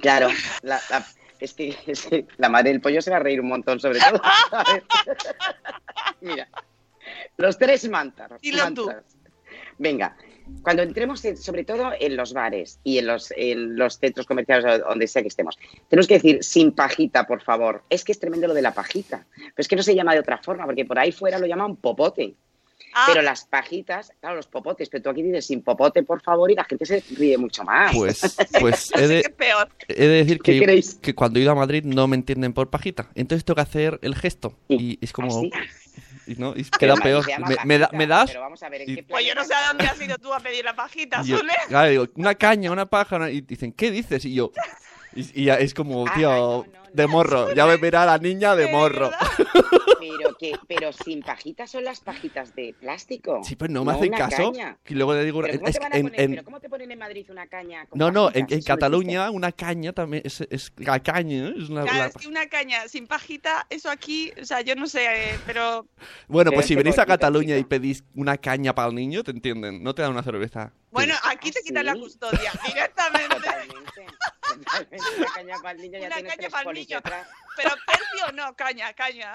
Claro, 0.00 0.28
la- 0.62 0.80
la- 0.90 1.06
es, 1.38 1.54
que, 1.54 1.76
es 1.86 2.06
que 2.06 2.26
la 2.38 2.48
madre 2.48 2.70
del 2.70 2.80
pollo 2.80 3.00
se 3.02 3.10
va 3.10 3.16
a 3.16 3.20
reír 3.20 3.40
un 3.40 3.48
montón, 3.48 3.80
sobre 3.80 4.00
todo. 4.00 4.20
Mira, 6.20 6.48
los 7.36 7.58
tres 7.58 7.88
mantras. 7.88 8.40
Dilo 8.40 8.72
tú. 8.74 8.90
Venga, 9.78 10.16
cuando 10.62 10.82
entremos, 10.82 11.24
en- 11.24 11.36
sobre 11.36 11.64
todo 11.64 11.92
en 11.98 12.16
los 12.16 12.32
bares 12.34 12.78
y 12.84 12.98
en 12.98 13.06
los, 13.06 13.32
en 13.36 13.76
los 13.76 13.98
centros 13.98 14.26
comerciales 14.26 14.80
donde 14.80 15.06
sea 15.06 15.22
que 15.22 15.28
estemos, 15.28 15.58
tenemos 15.88 16.06
que 16.06 16.14
decir 16.14 16.44
sin 16.44 16.72
pajita, 16.72 17.26
por 17.26 17.42
favor. 17.42 17.82
Es 17.88 18.04
que 18.04 18.12
es 18.12 18.20
tremendo 18.20 18.46
lo 18.46 18.54
de 18.54 18.62
la 18.62 18.74
pajita. 18.74 19.24
Pero 19.36 19.52
es 19.56 19.68
que 19.68 19.76
no 19.76 19.82
se 19.82 19.94
llama 19.94 20.12
de 20.12 20.20
otra 20.20 20.38
forma, 20.38 20.66
porque 20.66 20.84
por 20.84 20.98
ahí 20.98 21.12
fuera 21.12 21.38
lo 21.38 21.46
llaman 21.46 21.76
popote. 21.76 22.34
Ah, 22.94 23.04
Pero 23.08 23.22
las 23.22 23.44
pajitas, 23.44 24.12
claro, 24.20 24.36
los 24.36 24.46
popotes, 24.48 24.88
pero 24.88 25.02
tú 25.04 25.10
aquí 25.10 25.22
dices 25.22 25.46
sin 25.46 25.62
popote, 25.62 26.02
por 26.02 26.20
favor, 26.22 26.50
y 26.50 26.54
la 26.54 26.64
gente 26.64 26.84
se 26.84 27.02
ríe 27.16 27.38
mucho 27.38 27.62
más. 27.64 27.94
Pues, 27.94 28.36
pues 28.60 28.90
he 28.96 29.06
de, 29.06 29.22
que 29.22 29.30
peor. 29.30 29.68
he 29.88 29.94
de 30.06 30.08
decir 30.08 30.40
¿Qué 30.40 30.60
que, 30.60 30.82
que 31.00 31.14
cuando 31.14 31.38
he 31.38 31.42
ido 31.42 31.52
a 31.52 31.54
Madrid 31.54 31.84
no 31.84 32.08
me 32.08 32.16
entienden 32.16 32.52
por 32.52 32.68
pajita. 32.70 33.08
Entonces 33.14 33.44
tengo 33.44 33.54
que 33.56 33.60
hacer 33.62 33.98
el 34.02 34.14
gesto. 34.16 34.56
Y 34.68 34.98
es 35.00 35.12
como... 35.12 35.38
¿Así? 35.38 35.50
y 36.26 36.34
no, 36.34 36.54
y 36.56 36.64
Pero 36.78 36.78
queda 36.78 36.96
ma- 36.96 37.02
peor. 37.02 37.24
Me, 37.46 37.56
me 37.64 37.78
da- 37.78 37.90
me 37.92 38.06
das... 38.06 38.30
Pero 38.30 38.40
vamos 38.40 38.62
a 38.62 38.68
ver, 38.68 38.82
¿en 38.82 38.90
y- 38.90 38.94
qué 38.96 39.02
Pues 39.04 39.24
yo 39.26 39.34
no 39.34 39.44
sé 39.44 39.54
a 39.54 39.68
dónde 39.68 39.84
has 39.84 40.00
ido 40.00 40.16
tú 40.18 40.32
a 40.34 40.40
pedir 40.40 40.64
la 40.64 40.74
pajita, 40.74 41.22
yo- 41.22 41.38
claro, 41.68 41.90
digo, 41.90 42.06
una 42.16 42.34
caña, 42.34 42.72
una 42.72 42.86
paja, 42.86 43.16
una- 43.16 43.30
y 43.30 43.40
dicen, 43.40 43.72
¿qué 43.72 43.90
dices? 43.90 44.24
Y 44.24 44.34
yo... 44.34 44.50
Y, 45.14 45.42
y 45.42 45.44
ya 45.46 45.54
es 45.56 45.74
como, 45.74 46.06
Ah, 46.06 46.12
tío, 46.14 46.30
no, 46.30 46.66
no, 46.72 46.88
de 46.92 47.02
no, 47.04 47.08
morro. 47.08 47.52
Ya 47.54 47.66
me 47.66 47.76
verá 47.78 48.06
la 48.06 48.18
niña 48.18 48.54
De 48.54 48.68
morro. 48.68 49.10
que, 50.40 50.58
pero 50.66 50.90
sin 50.90 51.20
pajitas 51.20 51.70
son 51.70 51.84
las 51.84 52.00
pajitas 52.00 52.54
de 52.56 52.74
plástico. 52.80 53.42
Sí, 53.44 53.56
pues 53.56 53.70
no 53.70 53.84
me 53.84 53.92
hacen 53.92 54.10
caso. 54.10 54.50
caña. 54.52 54.78
Y 54.88 54.94
luego 54.94 55.12
le 55.12 55.22
digo, 55.24 55.42
¿Pero 55.42 55.58
cómo, 55.58 55.68
es 55.68 55.74
te 55.74 55.80
van 55.80 55.90
que 55.92 55.96
a 55.96 56.00
en- 56.00 56.06
poner- 56.06 56.20
en- 56.22 56.30
pero 56.30 56.44
¿cómo 56.44 56.60
te 56.60 56.68
ponen 56.70 56.90
en 56.90 56.98
Madrid 56.98 57.26
una 57.30 57.46
caña? 57.46 57.84
con 57.84 57.98
No, 57.98 58.10
no, 58.10 58.30
en, 58.32 58.44
existe. 58.44 58.64
Cataluña 58.64 59.30
una 59.30 59.52
caña 59.52 59.92
también 59.92 60.22
es, 60.24 60.40
es 60.48 60.72
la 60.78 60.98
caña, 61.02 61.48
¿eh? 61.48 61.54
es 61.58 61.68
una- 61.68 61.82
Claro, 61.82 61.98
la- 61.98 62.06
es 62.06 62.14
que 62.14 62.26
una 62.28 62.46
caña 62.48 62.88
sin 62.88 63.06
pajita, 63.06 63.66
eso 63.68 63.90
aquí, 63.90 64.32
o 64.40 64.44
sea, 64.46 64.62
yo 64.62 64.74
no 64.76 64.86
sé, 64.86 65.04
eh, 65.34 65.38
pero 65.44 65.86
Bueno, 66.26 66.50
Pero 66.50 66.52
pues 66.52 66.64
es 66.64 66.68
si 66.68 66.74
venís 66.74 66.98
a 66.98 67.04
Cataluña 67.04 67.58
y 67.58 67.64
pedís 67.64 68.02
una 68.14 68.38
caña 68.38 68.74
para 68.74 68.88
el 68.88 68.94
niño, 68.94 69.22
te 69.22 69.32
entienden, 69.32 69.82
no 69.82 69.94
te 69.94 70.00
dan 70.00 70.12
una 70.12 70.22
cerveza. 70.22 70.72
bueno, 70.90 71.14
aquí 71.24 71.50
te 71.50 71.58
¿Ah, 71.58 71.62
quitan 71.66 71.84
la 71.84 71.94
custodia 71.96 72.50
directamente. 72.66 73.34
Totalmente. 73.36 74.06
Una 74.56 75.26
caña 75.34 75.54
para 75.62 75.72
el 75.76 75.82
niño 75.82 75.98
ya 75.98 76.06
Una 76.06 76.14
tienes 76.16 76.32
caña 76.32 76.36
tres 76.48 76.52
pa'l 76.52 76.64
polis 76.64 76.88
niño. 76.88 76.98
detrás. 76.98 77.28
Pero 77.56 77.70
tercio 77.70 78.32
no, 78.34 78.54
caña, 78.54 78.92
caña. 78.94 79.32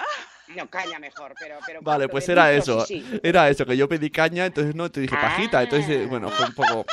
No, 0.48 0.68
caña 0.68 0.98
mejor, 0.98 1.34
pero... 1.38 1.58
pero 1.66 1.80
Vale, 1.82 2.08
pues 2.08 2.28
era 2.28 2.52
eso. 2.52 2.84
sí, 2.86 3.04
sí. 3.08 3.20
Era 3.22 3.48
eso, 3.48 3.64
que 3.66 3.76
yo 3.76 3.88
pedí 3.88 4.10
caña, 4.10 4.46
entonces 4.46 4.74
no 4.74 4.90
te 4.90 5.00
dije 5.00 5.14
pajita, 5.16 5.58
Ah. 5.58 5.62
entonces 5.64 5.88
eh, 5.90 6.06
bueno, 6.06 6.30
fue 6.30 6.46
un 6.46 6.54
poco... 6.54 6.86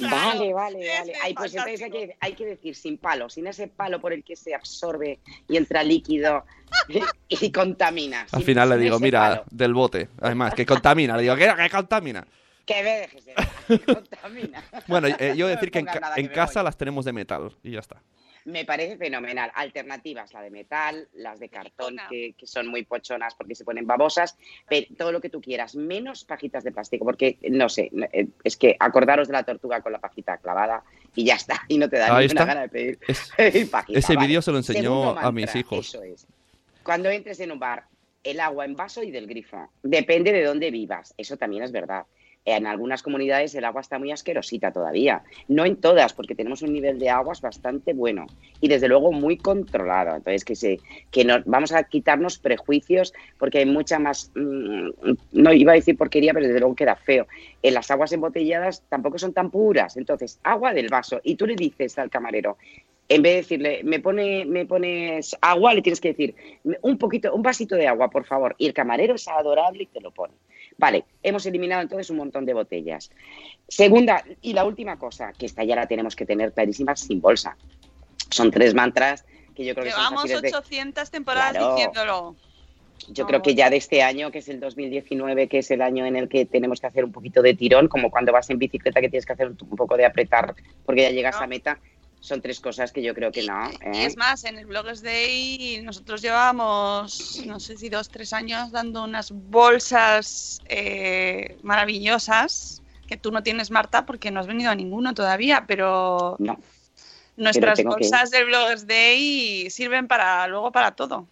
Vale, 0.00 0.52
vale, 0.54 0.80
Es 0.92 0.98
vale. 1.00 1.12
que 1.12 1.18
Ay, 1.24 1.34
pues 1.34 1.52
entonces 1.54 1.82
hay 1.82 1.90
que, 1.90 2.16
hay 2.20 2.32
que 2.34 2.46
decir 2.46 2.76
sin 2.76 2.98
palo, 2.98 3.28
sin 3.28 3.48
ese 3.48 3.66
palo 3.66 4.00
por 4.00 4.12
el 4.12 4.22
que 4.22 4.36
se 4.36 4.54
absorbe 4.54 5.18
y 5.48 5.56
entra 5.56 5.82
líquido 5.82 6.44
y, 6.88 7.00
y 7.28 7.50
contamina. 7.50 8.24
Al 8.30 8.44
final 8.44 8.68
le 8.68 8.76
digo, 8.76 9.00
mira, 9.00 9.20
palo. 9.30 9.44
del 9.50 9.74
bote, 9.74 10.08
además, 10.20 10.54
que 10.54 10.64
contamina, 10.64 11.16
le 11.16 11.22
digo, 11.22 11.34
¿qué, 11.34 11.52
qué 11.56 11.68
contamina? 11.70 12.24
Que 12.68 12.82
me 12.82 12.90
dejes 13.00 13.24
de 13.24 13.34
contamina. 13.80 14.62
Bueno, 14.86 15.08
eh, 15.08 15.34
yo 15.36 15.48
decir 15.48 15.70
que 15.70 15.78
en, 15.80 15.86
ca- 15.86 16.12
que 16.14 16.28
casa 16.30 16.60
voy. 16.60 16.66
las 16.66 16.76
tenemos 16.76 17.04
de 17.04 17.12
metal 17.12 17.50
y 17.62 17.72
ya 17.72 17.80
está. 17.80 18.00
Me 18.44 18.64
parece 18.64 18.96
fenomenal. 18.96 19.50
Alternativas, 19.54 20.32
la 20.32 20.40
de 20.40 20.50
metal, 20.50 21.08
las 21.14 21.38
de 21.40 21.48
cartón, 21.50 21.96
que, 22.08 22.34
que 22.38 22.46
son 22.46 22.66
muy 22.68 22.84
pochonas 22.84 23.34
porque 23.34 23.54
se 23.54 23.64
ponen 23.64 23.86
babosas, 23.86 24.38
pero 24.68 24.86
todo 24.96 25.12
lo 25.12 25.20
que 25.20 25.28
tú 25.28 25.40
quieras, 25.40 25.74
menos 25.76 26.24
pajitas 26.24 26.64
de 26.64 26.72
plástico, 26.72 27.04
porque 27.04 27.38
no 27.50 27.68
sé, 27.68 27.90
eh, 28.12 28.28
es 28.44 28.56
que 28.56 28.76
acordaros 28.80 29.28
de 29.28 29.32
la 29.32 29.42
tortuga 29.42 29.82
con 29.82 29.92
la 29.92 29.98
pajita 29.98 30.38
clavada 30.38 30.82
y 31.14 31.24
ya 31.26 31.34
está, 31.34 31.62
y 31.68 31.76
no 31.76 31.90
te 31.90 31.98
da 31.98 32.06
Ahí 32.16 32.26
ninguna 32.28 32.40
está. 32.42 32.44
gana 32.46 32.60
de 32.62 32.68
pedir 32.70 32.98
Es- 33.06 33.30
pedir 33.36 33.70
pajita. 33.70 33.98
ese 33.98 34.14
Vale. 34.14 34.26
vídeo 34.26 34.40
se 34.42 34.50
lo 34.52 34.56
enseñó 34.58 35.18
a 35.18 35.30
mis 35.32 35.54
hijos. 35.54 35.88
Eso 35.88 36.02
es. 36.02 36.26
Cuando 36.82 37.10
entres 37.10 37.40
en 37.40 37.52
un 37.52 37.58
bar, 37.58 37.84
el 38.24 38.40
agua 38.40 38.64
en 38.64 38.74
vaso 38.76 39.02
y 39.02 39.10
del 39.10 39.26
grifo. 39.26 39.70
Depende 39.82 40.32
de 40.32 40.42
dónde 40.44 40.70
vivas. 40.70 41.12
Eso 41.18 41.36
también 41.36 41.62
es 41.64 41.72
verdad. 41.72 42.06
En 42.56 42.66
algunas 42.66 43.02
comunidades 43.02 43.54
el 43.54 43.64
agua 43.66 43.82
está 43.82 43.98
muy 43.98 44.10
asquerosita 44.10 44.72
todavía. 44.72 45.22
No 45.48 45.66
en 45.66 45.76
todas, 45.76 46.14
porque 46.14 46.34
tenemos 46.34 46.62
un 46.62 46.72
nivel 46.72 46.98
de 46.98 47.10
aguas 47.10 47.42
bastante 47.42 47.92
bueno 47.92 48.26
y 48.62 48.68
desde 48.68 48.88
luego 48.88 49.12
muy 49.12 49.36
controlado. 49.36 50.16
Entonces, 50.16 50.46
que, 50.46 50.56
se, 50.56 50.80
que 51.10 51.26
nos, 51.26 51.44
vamos 51.44 51.72
a 51.72 51.84
quitarnos 51.84 52.38
prejuicios 52.38 53.12
porque 53.38 53.58
hay 53.58 53.66
mucha 53.66 53.98
más, 53.98 54.32
mm, 54.34 54.88
no 55.32 55.52
iba 55.52 55.72
a 55.72 55.74
decir 55.74 55.98
porquería, 55.98 56.32
pero 56.32 56.46
desde 56.46 56.60
luego 56.60 56.74
queda 56.74 56.96
feo. 56.96 57.26
En 57.62 57.74
las 57.74 57.90
aguas 57.90 58.12
embotelladas 58.12 58.82
tampoco 58.88 59.18
son 59.18 59.34
tan 59.34 59.50
puras. 59.50 59.98
Entonces, 59.98 60.40
agua 60.42 60.72
del 60.72 60.88
vaso. 60.88 61.20
Y 61.22 61.34
tú 61.34 61.46
le 61.46 61.54
dices 61.54 61.98
al 61.98 62.08
camarero, 62.08 62.56
en 63.10 63.22
vez 63.22 63.32
de 63.32 63.36
decirle, 63.36 63.80
me, 63.84 64.00
pone, 64.00 64.46
me 64.46 64.64
pones 64.64 65.36
agua, 65.42 65.74
le 65.74 65.82
tienes 65.82 66.00
que 66.00 66.08
decir, 66.08 66.34
un 66.80 66.96
poquito, 66.96 67.34
un 67.34 67.42
vasito 67.42 67.74
de 67.74 67.88
agua, 67.88 68.08
por 68.08 68.24
favor. 68.24 68.54
Y 68.56 68.66
el 68.66 68.72
camarero 68.72 69.16
es 69.16 69.28
adorable 69.28 69.82
y 69.82 69.86
te 69.86 70.00
lo 70.00 70.12
pone. 70.12 70.32
Vale, 70.78 71.04
hemos 71.24 71.44
eliminado 71.44 71.82
entonces 71.82 72.08
un 72.10 72.18
montón 72.18 72.46
de 72.46 72.54
botellas. 72.54 73.10
Segunda 73.66 74.24
y 74.40 74.52
la 74.52 74.64
última 74.64 74.96
cosa, 74.96 75.32
que 75.36 75.46
esta 75.46 75.64
ya 75.64 75.74
la 75.74 75.86
tenemos 75.88 76.14
que 76.14 76.24
tener 76.24 76.52
clarísima, 76.52 76.94
sin 76.94 77.20
bolsa. 77.20 77.56
Son 78.30 78.50
tres 78.52 78.74
mantras 78.74 79.24
que 79.56 79.64
yo 79.64 79.74
creo 79.74 79.86
que 79.86 79.90
son 79.90 80.00
Llevamos 80.00 80.28
de... 80.28 80.36
800 80.36 81.10
temporadas 81.10 81.50
Claro. 81.56 81.74
diciéndolo. 81.74 82.36
Yo 83.08 83.26
creo 83.26 83.42
que 83.42 83.54
ya 83.54 83.70
de 83.70 83.76
este 83.76 84.02
año, 84.02 84.30
que 84.30 84.38
es 84.38 84.48
el 84.48 84.60
2019, 84.60 85.48
que 85.48 85.58
es 85.58 85.70
el 85.72 85.82
año 85.82 86.04
en 86.06 86.14
el 86.16 86.28
que 86.28 86.44
tenemos 86.46 86.80
que 86.80 86.86
hacer 86.88 87.04
un 87.04 87.12
poquito 87.12 87.42
de 87.42 87.54
tirón, 87.54 87.88
como 87.88 88.10
cuando 88.10 88.32
vas 88.32 88.48
en 88.50 88.58
bicicleta 88.58 89.00
que 89.00 89.08
tienes 89.08 89.24
que 89.26 89.32
hacer 89.32 89.48
un 89.48 89.56
poco 89.56 89.96
de 89.96 90.04
apretar 90.04 90.54
porque 90.84 91.02
ya 91.02 91.10
llegas 91.10 91.36
No. 91.36 91.42
a 91.42 91.46
meta, 91.48 91.78
son 92.20 92.40
tres 92.42 92.60
cosas 92.60 92.92
que 92.92 93.02
yo 93.02 93.14
creo 93.14 93.30
que 93.30 93.44
no. 93.46 93.70
Y 93.92 93.98
¿eh? 93.98 94.06
es 94.06 94.16
más, 94.16 94.44
en 94.44 94.58
el 94.58 94.66
Bloggers 94.66 95.02
Day 95.02 95.80
nosotros 95.82 96.20
llevamos, 96.20 97.42
no 97.46 97.60
sé 97.60 97.76
si 97.76 97.88
dos, 97.88 98.08
tres 98.08 98.32
años 98.32 98.70
dando 98.72 99.04
unas 99.04 99.30
bolsas 99.32 100.60
eh, 100.66 101.56
maravillosas 101.62 102.82
que 103.06 103.16
tú 103.16 103.30
no 103.32 103.42
tienes, 103.42 103.70
Marta, 103.70 104.04
porque 104.04 104.30
no 104.30 104.40
has 104.40 104.46
venido 104.46 104.70
a 104.70 104.74
ninguno 104.74 105.14
todavía, 105.14 105.64
pero 105.66 106.36
No. 106.38 106.58
nuestras 107.36 107.78
tengo 107.78 107.96
que 107.96 108.04
bolsas 108.04 108.30
del 108.30 108.46
Bloggers 108.46 108.86
Day 108.86 109.70
sirven 109.70 110.08
para 110.08 110.46
luego 110.48 110.70
para 110.72 110.92
todo. 110.92 111.26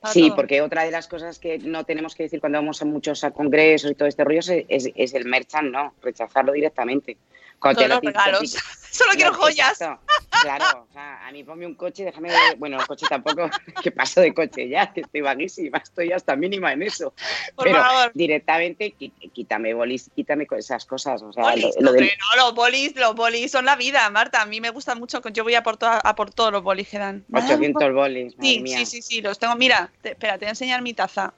para 0.00 0.12
Sí, 0.12 0.28
todo. 0.28 0.36
porque 0.36 0.60
otra 0.62 0.84
de 0.84 0.90
las 0.92 1.08
cosas 1.08 1.38
que 1.38 1.58
no 1.58 1.84
tenemos 1.84 2.14
que 2.14 2.24
decir 2.24 2.38
cuando 2.40 2.58
vamos 2.58 2.80
a 2.82 2.84
muchos 2.84 3.24
a 3.24 3.30
congresos 3.32 3.90
y 3.90 3.94
todo 3.94 4.06
este 4.06 4.22
rollo 4.22 4.38
es, 4.40 4.48
es- 4.68 4.92
es 4.94 5.14
el 5.14 5.24
merchant, 5.24 5.70
no, 5.72 5.94
rechazarlo 6.02 6.52
directamente. 6.52 7.16
Cuando 7.58 7.80
Todos 7.82 8.00
te 8.00 8.06
los 8.06 8.14
lo- 8.14 8.20
regalos. 8.20 8.56
Solo 8.96 9.12
quiero 9.12 9.32
No, 9.32 9.38
joyas. 9.38 9.72
exacto. 9.72 10.06
Claro, 10.42 10.86
o 10.88 10.92
sea, 10.92 11.26
a 11.26 11.30
mí 11.32 11.44
ponme 11.44 11.66
un 11.66 11.74
coche, 11.74 12.04
déjame. 12.04 12.30
Bueno, 12.56 12.80
el 12.80 12.86
coche 12.86 13.04
tampoco, 13.08 13.50
que 13.82 13.90
paso 13.90 14.22
de 14.22 14.32
coche 14.32 14.68
ya, 14.70 14.90
que 14.92 15.02
estoy 15.02 15.20
vaguísima, 15.20 15.78
estoy 15.78 16.12
hasta 16.12 16.34
mínima 16.34 16.72
en 16.72 16.82
eso. 16.82 17.12
Por 17.54 17.66
Pero 17.66 17.78
favor. 17.82 18.10
directamente, 18.14 18.92
quítame 18.92 19.74
bolis, 19.74 20.10
quítame 20.14 20.46
con 20.46 20.58
esas 20.58 20.86
cosas. 20.86 21.22
O 21.22 21.32
sea, 21.32 21.42
lo, 21.44 21.50
Bolis, 21.50 21.64
lo 21.80 21.92
del- 21.92 22.02
hombre, 22.04 22.18
no, 22.36 22.42
los 22.44 22.54
bolis, 22.54 22.96
los 22.96 23.14
bolis 23.14 23.50
son 23.52 23.66
la 23.66 23.76
vida, 23.76 24.08
Marta. 24.10 24.40
A 24.42 24.46
mí 24.46 24.60
me 24.62 24.70
gusta 24.70 24.94
mucho. 24.94 25.20
Yo 25.30 25.44
voy 25.44 25.54
a 25.54 25.62
por, 25.62 25.76
to- 25.76 25.86
a 25.86 26.14
por 26.14 26.30
todos 26.30 26.52
los 26.52 26.62
bolis 26.62 26.88
que 26.88 26.98
dan. 26.98 27.24
800 27.32 27.92
bolis, 27.92 28.36
madre 28.36 28.48
Sí, 28.50 28.60
mía. 28.60 28.78
sí, 28.78 28.86
sí, 28.86 29.02
sí, 29.02 29.20
los 29.20 29.38
tengo. 29.38 29.56
Mira, 29.56 29.90
te- 30.00 30.12
espera, 30.12 30.34
te 30.34 30.44
voy 30.44 30.48
a 30.48 30.50
enseñar 30.50 30.80
mi 30.80 30.94
taza 30.94 31.34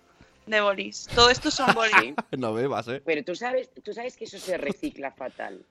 de 0.46 0.60
bolis. 0.60 1.08
Todo 1.14 1.30
esto 1.30 1.50
son 1.50 1.74
bolis. 1.74 2.14
No 2.38 2.52
bebas, 2.54 2.86
¿eh? 2.88 3.02
Pero 3.04 3.24
tú 3.24 3.34
sabes, 3.34 3.68
tú 3.82 3.92
sabes 3.92 4.16
que 4.16 4.24
eso 4.26 4.38
se 4.38 4.56
recicla 4.58 5.10
fatal. 5.10 5.64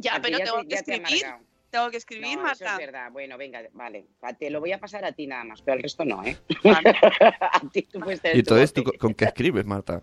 Ya, 0.00 0.14
ti 0.14 0.20
pero 0.22 0.38
ya 0.38 0.44
tengo 0.44 0.58
te- 0.62 0.68
que 0.68 0.74
ya 0.76 0.82
te 0.82 0.92
ha 0.92 0.96
escribir. 0.96 1.24
amargado. 1.26 1.48
Tengo 1.70 1.90
que 1.90 1.96
escribir, 1.98 2.36
No, 2.38 2.42
Marta. 2.44 2.64
Eso 2.64 2.72
es 2.72 2.78
verdad. 2.78 3.10
Bueno, 3.12 3.36
venga, 3.36 3.62
vale. 3.72 4.06
Te 4.38 4.48
lo 4.48 4.60
voy 4.60 4.72
a 4.72 4.78
pasar 4.78 5.04
a 5.04 5.12
ti 5.12 5.26
nada 5.26 5.44
más, 5.44 5.60
pero 5.60 5.74
al 5.74 5.82
resto 5.82 6.04
no, 6.04 6.24
¿eh? 6.24 6.36
Vale. 6.64 6.94
a 7.40 7.60
ti 7.72 7.82
tú 7.82 8.00
puedes 8.00 8.20
tener 8.22 8.36
Y 8.36 8.40
entonces, 8.40 8.72
¿tú 8.72 8.84
con- 8.98 9.12
qué 9.14 9.26
escribes, 9.26 9.66
Marta? 9.66 10.02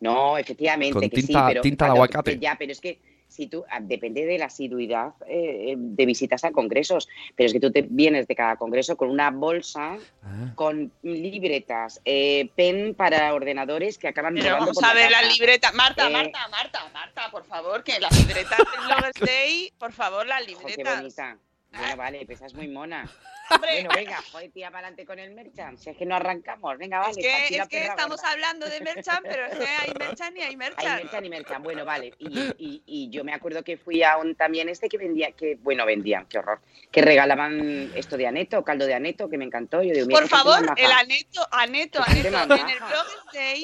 No, 0.00 0.38
efectivamente, 0.38 0.92
Con 0.92 1.02
que 1.02 1.08
tinta- 1.10 1.26
sí, 1.40 1.44
pero 1.48 1.60
tinta 1.60 1.84
de 1.86 1.90
aguacate. 1.90 2.38
Ya, 2.38 2.56
pero 2.58 2.72
es 2.72 2.80
que 2.80 2.98
si 3.34 3.48
tú 3.48 3.64
ah, 3.68 3.80
depende 3.80 4.24
de 4.26 4.38
la 4.38 4.46
asiduidad 4.46 5.12
eh, 5.26 5.74
de 5.76 6.06
visitas 6.06 6.44
a 6.44 6.52
congresos, 6.52 7.08
pero 7.34 7.46
es 7.48 7.52
que 7.52 7.60
tú 7.60 7.72
te 7.72 7.82
vienes 7.82 8.26
de 8.28 8.34
cada 8.36 8.56
congreso 8.56 8.96
con 8.96 9.10
una 9.10 9.30
bolsa 9.30 9.96
Ah. 10.22 10.52
con 10.54 10.90
libretas, 11.02 12.00
eh, 12.04 12.48
pen 12.56 12.94
para 12.94 13.34
ordenadores 13.34 13.98
que 13.98 14.08
acaban 14.08 14.34
Pero 14.34 14.52
vamos 14.54 14.74
por 14.74 14.84
a 14.84 14.94
ver 14.94 15.10
la 15.10 15.20
casa. 15.20 15.32
libreta. 15.32 15.72
Marta, 15.72 16.08
Eh. 16.08 16.12
Marta, 16.12 16.48
Marta, 16.48 16.88
Marta, 16.92 17.30
por 17.30 17.44
favor, 17.44 17.82
que 17.84 17.98
las 18.00 18.16
libretas 18.16 18.58
del 18.58 18.66
Logos 18.88 19.12
Day, 19.20 19.72
por 19.78 19.92
favor, 19.92 20.26
las 20.26 20.40
Jo, 20.40 20.46
qué 20.46 20.52
libretas. 20.76 20.96
bonita. 21.00 21.38
Bueno, 21.78 21.96
vale, 21.96 22.24
pues 22.26 22.40
es 22.42 22.54
muy 22.54 22.68
mona. 22.68 23.08
Bueno, 23.60 23.90
venga, 23.94 24.22
joder, 24.32 24.50
tía, 24.52 24.68
para 24.70 24.86
adelante 24.86 25.04
con 25.04 25.18
el 25.18 25.30
merchant. 25.32 25.78
Si 25.78 25.90
es 25.90 25.96
que 25.98 26.06
no 26.06 26.16
arrancamos, 26.16 26.78
venga, 26.78 27.00
vale. 27.00 27.10
es 27.10 27.16
que, 27.18 27.56
es 27.58 27.68
que 27.68 27.78
perra 27.80 27.90
estamos 27.90 28.24
hablando 28.24 28.66
de 28.66 28.80
Merchan, 28.80 29.22
pero 29.22 29.44
es 29.44 29.58
que 29.58 29.66
hay 29.66 29.92
Merchan 29.98 30.34
y 30.34 30.40
hay 30.40 30.46
Hay 30.46 30.56
Merchan. 30.56 30.96
merchan 30.96 31.24
y 31.26 31.28
merchan. 31.28 31.62
Bueno, 31.62 31.84
vale. 31.84 32.14
Y, 32.18 32.38
y- 32.56 32.82
y 32.86 33.10
yo 33.10 33.22
me 33.22 33.34
acuerdo 33.34 33.62
que 33.62 33.76
fui 33.76 34.02
a 34.02 34.16
un 34.16 34.34
también 34.34 34.70
este 34.70 34.88
que 34.88 34.96
vendía, 34.96 35.32
que 35.32 35.56
bueno, 35.56 35.84
vendían, 35.84 36.24
qué 36.26 36.38
horror. 36.38 36.62
Que 36.90 37.02
regalaban 37.02 37.92
esto 37.94 38.16
de 38.16 38.26
aneto, 38.26 38.64
caldo 38.64 38.86
de 38.86 38.94
aneto, 38.94 39.28
que 39.28 39.36
me 39.36 39.44
encantó. 39.44 39.82
Yo 39.82 39.92
digo, 39.92 40.08
Por 40.08 40.20
gente 40.20 40.36
favor, 40.36 40.64
el 40.78 40.90
aneto, 40.92 41.46
aneto, 41.50 42.02
gente 42.04 42.28
aneto. 42.34 42.54
En 42.56 42.68
el. 42.70 42.78
Bloggers 42.78 43.24
Day, 43.34 43.62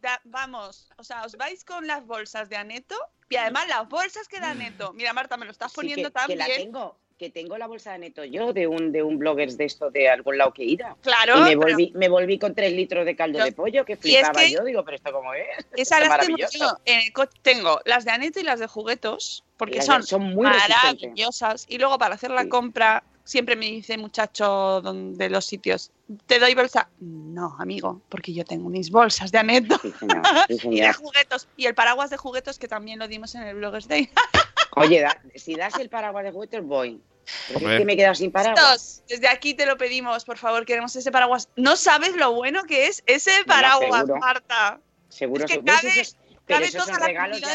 da- 0.00 0.20
vamos, 0.24 0.90
o 0.96 1.04
sea, 1.04 1.22
os 1.22 1.36
vais 1.36 1.64
con 1.64 1.86
las 1.86 2.04
bolsas 2.04 2.48
de 2.48 2.56
aneto 2.56 2.96
y 3.28 3.36
además 3.36 3.68
las 3.68 3.88
bolsas 3.88 4.26
que 4.26 4.40
da 4.40 4.50
aneto. 4.50 4.92
Mira, 4.92 5.12
Marta, 5.12 5.36
me 5.36 5.44
lo 5.46 5.52
estás 5.52 5.70
Sí, 5.70 5.76
poniendo 5.76 6.08
que, 6.08 6.12
tan 6.14 6.26
que 6.26 6.34
la 6.36 6.46
tengo, 6.46 6.98
que 7.20 7.28
tengo 7.28 7.58
la 7.58 7.66
bolsa 7.66 7.92
de 7.92 7.98
neto 7.98 8.24
yo 8.24 8.54
de 8.54 8.66
un 8.66 8.92
de 8.92 9.02
un 9.02 9.18
bloggers 9.18 9.58
de 9.58 9.66
esto 9.66 9.90
de 9.90 10.08
algún 10.08 10.38
lado 10.38 10.54
que 10.54 10.64
ido. 10.64 10.86
Claro, 11.02 11.36
y 11.36 11.40
me 11.42 11.48
pero 11.50 11.60
volví, 11.60 11.92
me 11.94 12.08
volví 12.08 12.38
con 12.38 12.54
tres 12.54 12.72
litros 12.72 13.04
de 13.04 13.14
caldo 13.14 13.40
Yo- 13.40 13.44
de 13.44 13.52
pollo, 13.52 13.84
que 13.84 13.92
es 13.92 13.98
flipaba 13.98 14.40
que- 14.40 14.50
yo, 14.50 14.64
digo, 14.64 14.82
pero 14.86 14.96
esto 14.96 15.12
cómo 15.12 15.34
es. 15.34 15.46
esa 15.76 15.98
Esto 15.98 16.08
las 16.08 16.26
tengo 16.26 16.38
yo. 16.38 16.78
En 16.86 17.00
el 17.00 17.12
tengo 17.42 17.78
las 17.84 18.06
de 18.06 18.12
aneto 18.12 18.40
y 18.40 18.42
las 18.42 18.58
de 18.58 18.68
juguetos, 18.68 19.44
porque 19.60 19.82
son 19.82 20.02
son 20.02 20.22
muy 20.34 20.46
maravillosas. 20.46 21.66
Y 21.68 21.78
luego 21.78 21.98
para 21.98 22.14
hacer 22.14 22.30
la 22.30 22.42
Sí. 22.42 22.48
compra, 22.48 23.04
siempre 23.24 23.54
me 23.56 23.66
dice 23.66 23.96
muchacho 23.98 24.80
de 24.82 25.30
los 25.30 25.44
sitios, 25.44 25.92
¿te 26.26 26.38
doy 26.40 26.54
bolsa? 26.54 26.88
No, 26.98 27.54
amigo, 27.58 28.00
porque 28.08 28.32
yo 28.32 28.44
tengo 28.44 28.68
mis 28.70 28.90
bolsas 28.90 29.30
de 29.30 29.38
aneto 29.38 29.78
Sí, 29.82 29.92
señor, 30.00 30.22
sí, 30.48 30.58
y 30.72 30.80
de 30.80 30.92
juguetos. 30.94 31.46
Y 31.56 31.66
el 31.66 31.74
paraguas 31.74 32.10
de 32.10 32.16
juguetos 32.16 32.58
que 32.58 32.66
también 32.66 32.98
lo 32.98 33.06
dimos 33.06 33.34
en 33.34 33.42
el 33.42 33.54
Bloggers 33.56 33.86
Day. 33.86 34.10
Oye, 34.76 35.00
da- 35.00 35.20
si 35.36 35.54
das 35.54 35.78
el 35.78 35.88
paraguas 35.90 36.24
de 36.24 36.32
juguetes, 36.32 36.64
voy. 36.64 37.00
Pero 37.48 37.70
es 37.70 37.78
que 37.78 37.84
me 37.84 37.92
he 37.92 37.96
quedado 37.96 38.14
sin 38.14 38.32
paraguas. 38.32 38.58
Estos, 38.58 39.02
desde 39.08 39.28
aquí 39.28 39.54
te 39.54 39.66
lo 39.66 39.76
pedimos, 39.76 40.24
por 40.24 40.38
favor, 40.38 40.64
queremos 40.64 40.96
ese 40.96 41.12
paraguas. 41.12 41.48
No 41.54 41.76
sabes 41.76 42.16
lo 42.16 42.32
bueno 42.32 42.64
que 42.64 42.86
es 42.86 43.02
ese 43.06 43.30
paraguas, 43.46 44.00
seguro. 44.00 44.16
Marta. 44.20 44.80
Seguro 45.10 45.44
Es 45.44 45.50
que 45.50 45.62
cabe- 45.62 46.00
Esos- 46.00 46.16
pero 46.50 46.56
Cabe 46.60 46.66
esos 46.68 46.80
toda 46.82 46.92
son 46.94 47.00
la 47.00 47.06
regalos, 47.06 47.40
de 47.40 47.46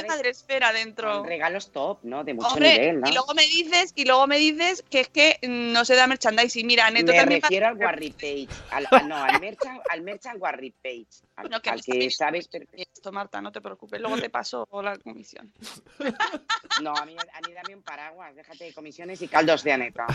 dentro. 0.73 1.23
top, 1.71 1.99
¿no? 2.03 2.23
De 2.23 2.33
mucho 2.33 2.47
Hombre, 2.47 2.71
nivel, 2.79 3.01
¿no? 3.01 3.09
y 3.09 3.13
luego 3.13 3.33
me 3.33 3.43
dices, 3.43 3.91
y 3.95 4.05
luego 4.05 4.27
me 4.27 4.37
dices 4.37 4.83
que 4.89 5.01
es 5.01 5.07
que 5.09 5.37
mm, 5.43 5.71
no 5.73 5.83
se 5.85 5.95
da 5.95 6.07
merchandising. 6.07 6.65
Mira, 6.65 6.89
Neto 6.89 7.11
Me 7.11 7.17
también 7.19 7.41
refiero 7.41 7.67
al 7.67 7.73
pasa- 7.73 7.85
Warri 7.85 8.09
Page. 8.11 8.47
Al, 8.71 8.87
al- 8.89 9.07
no, 9.09 9.15
al 9.23 9.39
Merchant, 9.41 9.79
al 9.89 10.01
Merchant 10.01 10.41
Warri 10.41 10.71
Page. 10.71 11.07
Al, 11.37 11.49
No, 11.49 11.61
que 11.61 11.69
al 11.69 11.81
que 11.83 12.09
sabes. 12.11 12.47
Esto, 12.71 13.11
Marta, 13.11 13.41
no 13.41 13.51
te 13.51 13.59
preocupes. 13.59 13.99
Luego 13.99 14.17
te 14.17 14.29
paso 14.29 14.67
la 14.81 14.97
comisión. 14.97 15.51
No, 16.81 16.93
a 16.93 17.05
mí, 17.05 17.15
a 17.15 17.47
mí 17.47 17.53
dame 17.53 17.73
un 17.73 17.81
paraguas. 17.83 18.35
Déjate 18.35 18.65
de 18.65 18.73
comisiones 18.73 19.21
y 19.21 19.29
caldos 19.29 19.63
de 19.63 19.71
aneta. 19.71 20.05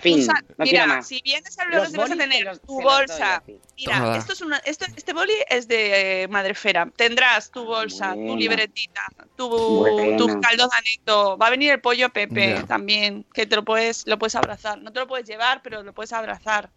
Fin, 0.00 0.26
no 0.26 0.34
mira, 0.58 0.64
quiero 0.64 0.86
más. 0.88 1.06
si 1.06 1.20
vienes 1.22 1.56
al 1.60 1.70
Los 1.70 1.92
blog 1.92 2.02
vas 2.08 2.10
a 2.10 2.16
tener 2.16 2.44
los- 2.44 2.60
tu 2.62 2.82
bolsa. 2.82 3.42
Mira, 3.76 3.98
Toma. 3.98 4.16
esto 4.16 4.32
es 4.32 4.40
una, 4.40 4.56
esto, 4.58 4.86
este 4.96 5.12
boli 5.12 5.32
es 5.48 5.68
de 5.68 6.22
eh, 6.24 6.28
Madrefera. 6.28 6.90
Tendrás 6.96 7.52
tu 7.52 7.64
bolsa, 7.64 8.14
tu 8.14 8.36
libretita, 8.36 9.02
tu, 9.36 9.48
Bueno. 9.48 10.16
tu 10.16 10.40
caldo 10.40 10.64
de 10.68 10.76
aneto. 10.76 11.38
Va 11.38 11.46
a 11.46 11.50
venir 11.50 11.70
el 11.70 11.80
pollo 11.80 12.08
Pepe 12.10 12.64
también, 12.66 13.24
que 13.32 13.46
te 13.46 13.54
lo 13.54 13.64
puedes, 13.64 14.04
lo 14.08 14.18
puedes 14.18 14.34
abrazar. 14.34 14.78
No 14.82 14.92
te 14.92 14.98
lo 14.98 15.06
puedes 15.06 15.28
llevar, 15.28 15.62
pero 15.62 15.84
lo 15.84 15.92
puedes 15.92 16.12
abrazar. 16.12 16.70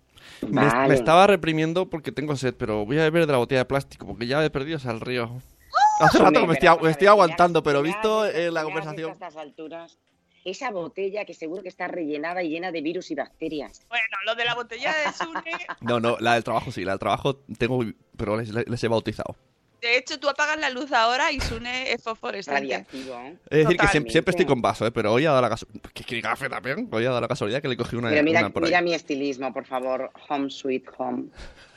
Me, 0.48 0.94
estaba 0.94 1.28
reprimiendo 1.28 1.90
porque 1.90 2.12
tengo 2.12 2.36
sed, 2.36 2.56
pero 2.58 2.86
voy 2.86 3.00
a 3.00 3.04
beber 3.04 3.26
de 3.26 3.32
la 3.32 3.38
botella 3.38 3.60
de 3.62 3.66
plástico 3.66 4.06
porque 4.06 4.28
ya 4.28 4.44
he 4.44 4.50
perdido 4.50 4.80
al 4.86 5.00
río. 5.00 5.42
Hace 6.00 6.20
rato 6.20 6.42
que 6.42 6.48
me 6.48 6.54
estoy, 6.54 6.70
me 6.82 6.90
ver, 6.90 7.08
aguantando, 7.08 7.64
pero 7.64 7.80
ya 7.80 7.84
visto 7.84 8.26
eh, 8.26 8.52
la 8.52 8.64
conversación. 8.64 9.12
A 9.12 9.14
estas 9.14 9.38
alturas, 9.38 10.00
esa 10.44 10.72
botella 10.72 11.26
que 11.26 11.34
seguro 11.34 11.62
que 11.64 11.70
está 11.70 11.88
rellenada 11.88 12.44
y 12.44 12.50
llena 12.50 12.72
de 12.72 12.82
virus 12.82 13.12
y 13.12 13.16
bacterias. 13.16 13.86
Bueno, 13.90 14.06
lo 14.26 14.36
de 14.36 14.46
la 14.46 14.56
botella 14.56 14.94
de 14.94 15.14
Sune, 15.14 15.42
No, 15.82 16.00
no, 16.00 16.18
la 16.20 16.34
del 16.34 16.44
trabajo 16.44 16.72
sí, 16.72 16.84
la 16.84 16.94
del 16.94 17.00
trabajo 17.00 17.38
tengo, 17.58 17.84
pero 18.18 18.38
les, 18.38 18.50
les 18.54 18.84
he 18.84 18.88
bautizado. 18.88 19.36
De 19.84 19.98
hecho, 19.98 20.20
tú 20.20 20.30
apagas 20.30 20.58
la 20.60 20.70
luz 20.70 20.92
ahora 20.92 21.32
y 21.32 21.40
Sune 21.40 21.92
es 21.92 22.02
fosforescente. 22.02 22.60
Radiactivo. 22.62 23.14
¿eh? 23.16 23.28
Es 23.28 23.28
decir, 23.30 23.38
que 23.50 23.62
Totalmente. 23.64 23.88
siempre, 23.92 24.12
siempre 24.12 24.32
estoy 24.32 24.46
con 24.46 24.62
vaso, 24.62 24.88
¿eh? 24.88 24.92
pero 24.92 25.12
hoy 25.14 25.26
ha 25.26 25.30
dado 25.30 25.42
la 25.42 25.50
casualidad. 25.50 25.82
¿Qué 25.94 26.22
café 26.22 26.50
también? 26.50 26.88
Hoy 26.92 27.04
ha 27.06 27.10
dado 27.10 27.22
la 27.22 27.28
casualidad 27.28 27.62
que 27.62 27.68
le 27.68 27.78
cogí 27.78 27.96
una, 27.96 28.10
Pero 28.10 28.24
mira, 28.24 28.40
una 28.40 28.50
por 28.50 28.64
ahí. 28.64 28.70
mira 28.70 28.82
mi 28.82 28.94
estilismo, 28.94 29.54
por 29.54 29.66
favor. 29.66 30.12
Home 30.30 30.50
sweet 30.50 30.86
home. 30.98 31.26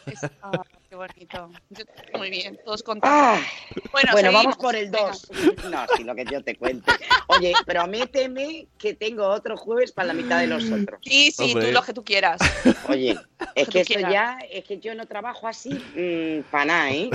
Es- 0.06 0.20
ah, 0.42 0.62
qué 0.88 0.96
bonito. 0.96 1.50
Yo- 1.70 1.84
muy 2.18 2.30
bien, 2.30 2.58
todos 2.64 2.82
contentos. 2.82 3.10
Ah, 3.12 3.40
bueno, 3.92 4.12
bueno, 4.12 4.16
seguimos. 4.30 4.32
vamos 4.44 4.56
por 4.56 4.76
el 4.76 4.90
Venga. 4.90 5.06
2. 5.08 5.30
No, 5.70 5.84
sí, 5.96 6.04
lo 6.04 6.14
que 6.14 6.24
yo 6.24 6.42
te 6.42 6.56
cuente. 6.56 6.92
Oye, 7.28 7.52
prométeme 7.66 8.66
que 8.78 8.94
tengo 8.94 9.26
otro 9.28 9.56
jueves 9.56 9.92
para 9.92 10.08
la 10.08 10.14
mitad 10.14 10.38
de 10.40 10.46
los 10.46 10.64
otros. 10.70 11.00
Sí, 11.02 11.30
sí, 11.32 11.52
Hombre. 11.52 11.66
tú 11.68 11.72
lo 11.72 11.82
que 11.82 11.92
tú 11.92 12.04
quieras. 12.04 12.40
Oye, 12.88 13.18
es 13.54 13.66
tú 13.66 13.72
que 13.72 13.80
esto 13.80 13.98
ya, 14.00 14.38
es 14.50 14.64
que 14.64 14.78
yo 14.78 14.94
no 14.94 15.06
trabajo 15.06 15.48
así 15.48 15.70
para 16.50 16.64
nada, 16.64 16.90
¿eh? 16.90 17.10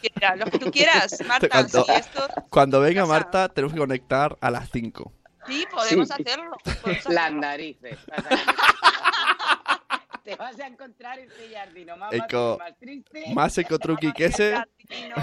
Quieras, 0.00 0.38
lo 0.38 0.46
que 0.46 0.58
tú 0.58 0.70
quieras, 0.70 1.16
Marta. 1.26 1.68
Si 1.68 1.78
esto, 1.92 2.28
Cuando 2.50 2.80
venga. 2.80 3.06
Marta, 3.06 3.48
tenemos 3.48 3.72
que 3.72 3.78
conectar 3.80 4.36
a 4.40 4.50
las 4.50 4.68
5. 4.70 5.12
sí, 5.46 5.64
podemos 5.70 6.08
Sí. 6.08 6.14
hacerlo. 6.22 6.56
podemos 6.82 7.04
Las 7.06 7.16
hacerlo. 7.24 7.40
narices. 7.40 7.98
Te 10.24 10.36
vas 10.36 10.58
a 10.60 10.66
encontrar 10.66 11.18
este 11.18 11.54
jardino 11.54 11.96
más, 11.96 12.12
Eco- 12.12 12.56
más 12.58 12.76
triste. 12.78 13.24
Más 13.34 13.56
eco 13.58 13.78
truqui 13.78 14.12
que 14.12 14.26
ese. 14.26 14.54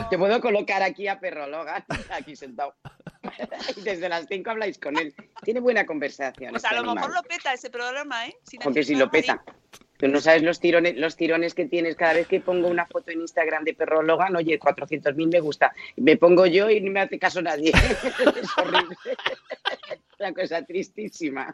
Te 0.10 0.18
puedo 0.18 0.40
colocar 0.42 0.82
aquí 0.84 1.08
a 1.08 1.20
Perro 1.20 1.48
Logan, 1.48 1.84
aquí 2.12 2.36
sentado. 2.36 2.76
Y 3.76 3.82
desde 3.82 4.10
las 4.10 4.26
5 4.28 4.50
habláis 4.50 4.78
con 4.78 4.98
él. 4.98 5.14
Tiene 5.44 5.60
buena 5.60 5.86
conversación. 5.86 6.52
Pues 6.52 6.64
este 6.64 6.76
a 6.76 6.80
lo 6.82 6.94
mejor 6.94 7.10
animal. 7.12 7.24
lo 7.24 7.28
peta 7.28 7.54
ese 7.54 7.70
programa, 7.70 8.28
¿eh? 8.28 8.36
Sin 8.44 8.60
Porque 8.62 8.84
si 8.84 8.96
lo 8.96 9.10
peta. 9.10 9.44
Tú 9.98 10.08
no 10.08 10.22
sabes 10.22 10.44
los 10.44 10.60
tirones, 10.60 10.96
los 10.96 11.16
tirones 11.16 11.56
que 11.56 11.66
tienes 11.66 11.96
cada 11.96 12.14
vez 12.14 12.28
que 12.28 12.40
pongo 12.40 12.68
una 12.68 12.86
foto 12.86 13.10
en 13.12 13.22
Instagram 13.22 13.64
de 13.64 13.74
perro 13.74 14.04
Logan, 14.04 14.36
oye, 14.36 14.60
400.000 14.60 15.32
me 15.32 15.40
gusta. 15.40 15.74
Me 15.96 16.18
pongo 16.18 16.46
yo 16.46 16.70
y 16.70 16.80
no 16.82 16.92
me 16.92 17.00
hace 17.02 17.18
caso 17.18 17.42
nadie. 17.42 17.72
es 18.42 18.58
horrible. 18.58 18.96
Una 20.20 20.34
cosa 20.34 20.64
tristísima. 20.64 21.54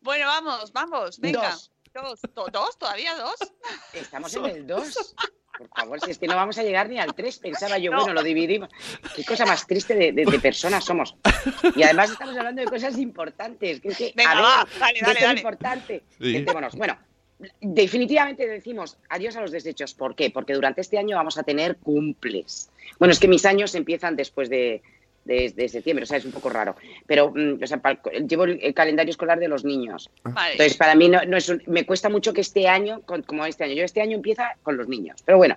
Bueno, 0.00 0.26
vamos, 0.26 0.72
vamos, 0.72 1.18
venga. 1.20 1.50
Dos. 1.50 1.70
Dos, 1.92 2.20
Do- 2.34 2.46
dos, 2.52 2.78
todavía 2.78 3.14
dos. 3.16 3.34
Estamos 3.92 4.32
en 4.36 4.46
el 4.46 4.66
2. 4.66 5.14
Por 5.58 5.68
favor, 5.76 6.00
si 6.00 6.12
es 6.12 6.18
que 6.18 6.26
no 6.28 6.36
vamos 6.36 6.56
a 6.56 6.62
llegar 6.62 6.88
ni 6.88 6.98
al 7.00 7.14
3, 7.14 7.38
pensaba 7.40 7.78
yo, 7.78 7.90
No. 7.90 7.98
bueno, 7.98 8.14
lo 8.14 8.22
dividimos. 8.22 8.70
Qué 9.14 9.24
cosa 9.24 9.44
más 9.44 9.66
triste 9.66 9.94
de, 9.94 10.12
de- 10.12 10.24
de 10.24 10.38
personas 10.38 10.84
somos. 10.84 11.16
Y 11.74 11.82
además 11.82 12.10
estamos 12.12 12.36
hablando 12.36 12.62
de 12.62 12.68
cosas 12.68 12.96
importantes. 12.96 13.80
Que 13.80 13.88
es 13.88 13.98
que, 13.98 14.12
Venga, 14.16 14.30
a 14.30 14.34
ver, 14.36 14.44
va, 14.44 14.68
dale, 14.78 14.94
de 14.94 15.00
dale, 15.00 15.00
esto 15.00 15.10
es 15.12 15.20
dale. 15.22 15.40
importante. 15.40 16.04
Sí. 16.20 16.46
Bueno, 16.78 16.98
definitivamente 17.60 18.46
decimos 18.46 18.96
adiós 19.08 19.36
a 19.36 19.40
los 19.40 19.50
desechos. 19.50 19.92
¿Por 19.94 20.14
qué? 20.14 20.30
Porque 20.30 20.54
durante 20.54 20.80
este 20.80 20.96
año 20.98 21.16
vamos 21.16 21.36
a 21.38 21.42
tener 21.42 21.76
cumples. 21.78 22.70
Bueno, 22.98 23.12
es 23.12 23.18
que 23.18 23.28
mis 23.28 23.44
años 23.44 23.74
empiezan 23.74 24.14
después 24.16 24.48
de, 24.48 24.82
de- 25.24 25.52
de 25.54 25.68
septiembre, 25.68 26.04
o 26.04 26.06
sea, 26.06 26.18
es 26.18 26.24
un 26.24 26.32
poco 26.32 26.48
raro. 26.50 26.76
Pero, 27.06 27.30
mm, 27.34 27.62
o 27.62 27.66
sea, 27.66 27.80
pal- 27.80 28.00
llevo 28.28 28.44
el, 28.44 28.58
el 28.62 28.74
calendario 28.74 29.10
escolar 29.10 29.38
de 29.38 29.48
los 29.48 29.64
niños. 29.64 30.10
Vale. 30.24 30.52
Entonces, 30.52 30.76
para 30.76 30.94
mí 30.94 31.08
no, 31.08 31.22
no 31.24 31.36
es 31.36 31.48
un- 31.48 31.62
me 31.66 31.84
cuesta 31.86 32.08
mucho 32.08 32.32
que 32.32 32.40
este 32.40 32.68
año, 32.68 33.02
con- 33.02 33.22
como 33.22 33.44
este 33.46 33.64
año, 33.64 33.74
yo 33.74 33.84
este 33.84 34.00
año 34.00 34.16
empieza 34.16 34.56
con 34.62 34.76
los 34.76 34.88
niños. 34.88 35.22
Pero 35.24 35.38
bueno, 35.38 35.56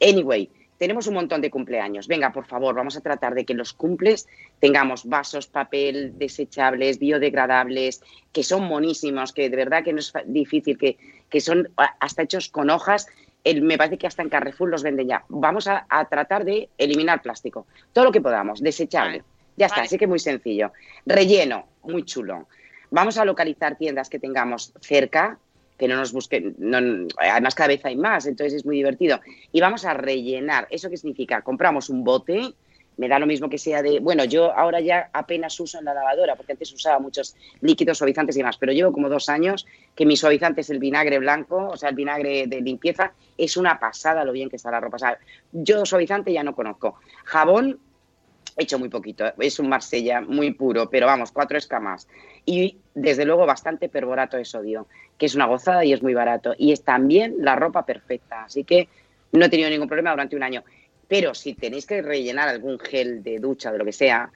anyway, 0.00 0.50
tenemos 0.78 1.06
un 1.08 1.14
montón 1.14 1.40
de 1.40 1.50
cumpleaños. 1.50 2.06
Venga, 2.06 2.32
por 2.32 2.46
favor, 2.46 2.74
vamos 2.74 2.96
a 2.96 3.00
tratar 3.00 3.34
de 3.34 3.44
que 3.44 3.54
los 3.54 3.72
cumples 3.72 4.28
tengamos 4.60 5.04
vasos, 5.06 5.48
papel, 5.48 6.16
desechables, 6.18 6.98
biodegradables, 6.98 8.00
que 8.32 8.44
son 8.44 8.64
monísimos, 8.64 9.32
que 9.32 9.50
de 9.50 9.56
verdad 9.56 9.82
que 9.82 9.92
no 9.92 9.98
es 9.98 10.12
difícil, 10.26 10.78
que, 10.78 10.96
que 11.28 11.40
son 11.40 11.68
hasta 11.76 12.22
hechos 12.22 12.48
con 12.48 12.70
hojas. 12.70 13.08
El- 13.44 13.62
me 13.62 13.78
parece 13.78 13.98
que 13.98 14.06
hasta 14.06 14.22
en 14.22 14.28
Carrefour 14.28 14.68
los 14.68 14.82
venden 14.82 15.08
ya. 15.08 15.24
Vamos 15.28 15.66
a, 15.68 15.86
a 15.88 16.04
tratar 16.06 16.44
de 16.44 16.68
eliminar 16.78 17.22
plástico. 17.22 17.66
Todo 17.92 18.04
lo 18.06 18.12
que 18.12 18.20
podamos, 18.20 18.60
desechable. 18.60 19.18
Vale. 19.18 19.24
Ya 19.56 19.66
está, 19.66 19.82
así 19.82 19.98
que 19.98 20.06
muy 20.06 20.18
sencillo. 20.18 20.72
Relleno, 21.06 21.66
muy 21.82 22.04
chulo. 22.04 22.46
Vamos 22.90 23.18
a 23.18 23.24
localizar 23.24 23.76
tiendas 23.76 24.08
que 24.08 24.18
tengamos 24.18 24.72
cerca, 24.80 25.38
que 25.76 25.88
no 25.88 25.96
nos 25.96 26.12
busquen, 26.12 26.54
no- 26.58 27.06
además 27.18 27.54
cada 27.54 27.68
vez 27.68 27.84
hay 27.84 27.96
más, 27.96 28.26
entonces 28.26 28.54
es 28.54 28.66
muy 28.66 28.76
divertido. 28.76 29.20
Y 29.52 29.60
vamos 29.60 29.84
a 29.84 29.94
rellenar. 29.94 30.66
¿Eso 30.70 30.90
qué 30.90 30.96
significa? 30.96 31.42
Compramos 31.42 31.88
un 31.90 32.02
bote, 32.04 32.52
me 32.98 33.08
da 33.08 33.18
lo 33.18 33.26
mismo 33.26 33.48
que 33.48 33.58
sea 33.58 33.80
de, 33.80 34.00
bueno, 34.00 34.24
yo 34.24 34.52
ahora 34.52 34.80
ya 34.80 35.08
apenas 35.12 35.58
uso 35.58 35.78
en 35.78 35.84
la 35.84 35.94
lavadora, 35.94 36.36
porque 36.36 36.52
antes 36.52 36.72
usaba 36.72 36.98
muchos 36.98 37.36
líquidos 37.60 37.98
suavizantes 37.98 38.36
y 38.36 38.40
demás, 38.40 38.58
pero 38.58 38.72
llevo 38.72 38.92
como 38.92 39.08
dos 39.08 39.28
años 39.28 39.66
que 39.94 40.04
mi 40.04 40.16
suavizante 40.16 40.60
es 40.60 40.70
el 40.70 40.80
vinagre 40.80 41.18
blanco, 41.20 41.68
o 41.68 41.76
sea, 41.76 41.88
el 41.88 41.94
vinagre 41.94 42.46
de 42.48 42.60
limpieza, 42.60 43.12
es 43.38 43.56
una 43.56 43.78
pasada 43.78 44.24
lo 44.24 44.32
bien 44.32 44.50
que 44.50 44.56
está 44.56 44.70
la 44.70 44.80
ropa. 44.80 44.96
O 44.96 44.98
sea, 44.98 45.18
yo 45.52 45.86
suavizante 45.86 46.32
ya 46.32 46.42
no 46.42 46.56
conozco. 46.56 46.98
Jabón, 47.24 47.78
he 48.56 48.64
hecho 48.64 48.80
muy 48.80 48.88
poquito, 48.88 49.32
es 49.38 49.60
un 49.60 49.68
Marsella 49.68 50.20
muy 50.20 50.50
puro, 50.52 50.90
pero 50.90 51.06
vamos, 51.06 51.30
cuatro 51.30 51.56
escamas. 51.56 52.08
Y 52.44 52.78
desde 52.94 53.24
luego 53.24 53.46
bastante 53.46 53.88
perborato 53.88 54.36
de 54.36 54.44
sodio, 54.44 54.88
que 55.16 55.26
es 55.26 55.36
una 55.36 55.46
gozada 55.46 55.84
y 55.84 55.92
es 55.92 56.02
muy 56.02 56.14
barato. 56.14 56.54
Y 56.58 56.72
es 56.72 56.82
también 56.82 57.36
la 57.38 57.54
ropa 57.54 57.86
perfecta, 57.86 58.42
así 58.42 58.64
que 58.64 58.88
no 59.30 59.44
he 59.44 59.48
tenido 59.48 59.70
ningún 59.70 59.86
problema 59.86 60.10
durante 60.10 60.34
un 60.34 60.42
año. 60.42 60.64
Pero 61.08 61.34
si 61.34 61.54
tenéis 61.54 61.86
que 61.86 62.02
rellenar 62.02 62.48
algún 62.48 62.78
gel 62.78 63.22
de 63.22 63.38
ducha, 63.38 63.72
de 63.72 63.78
lo 63.78 63.84
que 63.84 63.92
sea, 63.92 64.30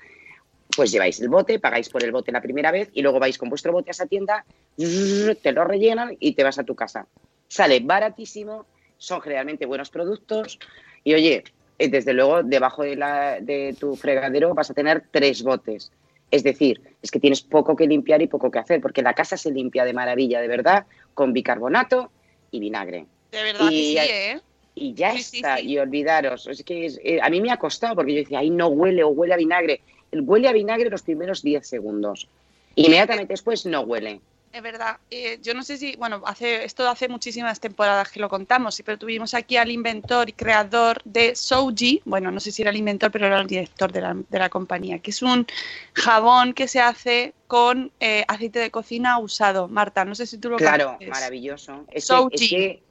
pues 0.75 0.91
lleváis 0.91 1.21
el 1.21 1.29
bote, 1.29 1.59
pagáis 1.61 1.89
por 1.91 2.03
el 2.03 2.13
bote 2.13 2.33
la 2.33 2.41
primera 2.41 2.73
vez 2.73 2.89
y 2.95 3.03
luego 3.03 3.21
vais 3.21 3.37
con 3.39 3.51
vuestro 3.51 3.73
bote 3.73 3.91
a 3.91 3.93
esa 3.93 4.07
tienda, 4.07 4.47
te 4.77 5.53
lo 5.53 5.65
rellenan 5.65 6.17
y 6.19 6.35
te 6.35 6.43
vas 6.45 6.59
a 6.59 6.65
tu 6.65 6.75
casa. 6.75 7.07
Sale 7.47 7.81
baratísimo, 7.81 8.67
son 8.97 9.21
generalmente 9.21 9.67
buenos 9.67 9.91
productos 9.91 10.59
y 11.05 11.13
oye, 11.13 11.45
eh, 11.79 11.89
desde 11.89 12.15
luego 12.15 12.43
debajo 12.43 12.83
de, 12.85 12.97
la- 12.97 13.39
de 13.41 13.77
tu 13.79 13.95
fregadero 13.97 14.55
vas 14.55 14.71
a 14.71 14.75
tener 14.75 15.05
tres 15.11 15.43
botes. 15.43 15.93
Es 16.31 16.43
decir, 16.43 16.81
es 17.03 17.11
que 17.11 17.21
tienes 17.21 17.43
poco 17.43 17.77
que 17.77 17.87
limpiar 17.87 18.23
y 18.23 18.27
poco 18.27 18.51
que 18.51 18.59
hacer, 18.59 18.81
porque 18.81 19.03
la 19.03 19.13
casa 19.13 19.37
se 19.37 19.51
limpia 19.51 19.85
de 19.85 19.93
maravilla, 19.93 20.41
de 20.41 20.49
verdad, 20.49 20.87
con 21.13 21.35
bicarbonato 21.35 22.11
y 22.51 22.59
vinagre. 22.61 23.07
De 23.31 23.43
verdad 23.43 23.69
que 23.69 23.77
sí, 23.83 23.99
¿eh? 23.99 24.41
Y 24.83 24.95
ya 24.95 25.13
Sí, 25.17 25.37
está, 25.39 25.59
sí. 25.59 25.69
y 25.69 25.79
olvidaros. 25.79 26.47
Es 26.49 26.65
que 26.65 26.87
es- 26.87 27.01
eh, 27.05 27.21
a 27.23 27.31
mí 27.31 27.41
me 27.41 27.51
ha 27.53 27.57
costado, 27.57 27.95
porque 27.95 28.13
yo 28.15 28.19
decía, 28.19 28.41
ahí 28.41 28.51
no 28.51 28.67
huele 28.67 29.05
o 29.05 29.09
huele 29.09 29.35
a 29.35 29.37
vinagre. 29.37 29.81
El 30.11 30.23
huele 30.23 30.49
a 30.49 30.53
vinagre 30.53 30.91
los 30.91 31.03
primeros 31.03 31.43
10 31.43 31.67
segundos. 31.69 32.27
Inmediatamente 32.75 33.33
después 33.35 33.65
no 33.67 33.83
huele. 33.83 34.21
Es 34.53 34.61
verdad. 34.61 34.99
Eh, 35.09 35.39
yo 35.41 35.55
no 35.55 35.63
sé 35.63 35.79
si, 35.79 35.97
bueno, 35.97 36.21
hace 36.27 36.65
esto 36.65 36.87
hace 36.87 37.09
muchísimas 37.09 37.59
temporadas 37.59 38.11
que 38.11 38.21
lo 38.21 38.29
contamos, 38.29 38.83
pero 38.85 38.99
tuvimos 38.99 39.33
aquí 39.33 39.57
al 39.57 39.71
inventor 39.71 40.29
y 40.29 40.33
creador 40.33 41.01
de 41.05 41.35
Souji, 41.35 42.03
bueno, 42.05 42.31
no 42.31 42.39
sé 42.39 42.53
si 42.53 42.61
era 42.61 42.71
el 42.71 42.77
inventor, 42.77 43.11
pero 43.11 43.27
era 43.29 43.41
el 43.41 43.47
director 43.47 43.91
de 43.93 44.03
la, 44.03 44.15
de 44.29 44.39
la 44.39 44.51
compañía, 44.51 44.99
que 44.99 45.11
es 45.11 45.23
un 45.23 45.47
jabón 45.95 46.53
que 46.53 46.69
se 46.69 46.81
hace 46.81 47.33
con 47.47 47.93
eh, 48.01 48.25
aceite 48.29 48.59
de 48.59 48.71
cocina 48.71 49.19
usado. 49.19 49.69
Marta, 49.69 50.05
no 50.05 50.15
sé 50.15 50.27
si 50.27 50.37
tú 50.37 50.51
lo 50.51 50.57
Claro, 50.59 50.85
conoces. 50.99 51.09
maravilloso. 51.09 51.87
Es 51.91 52.09
que, 52.09 52.15
es 52.33 52.51
que 52.51 52.83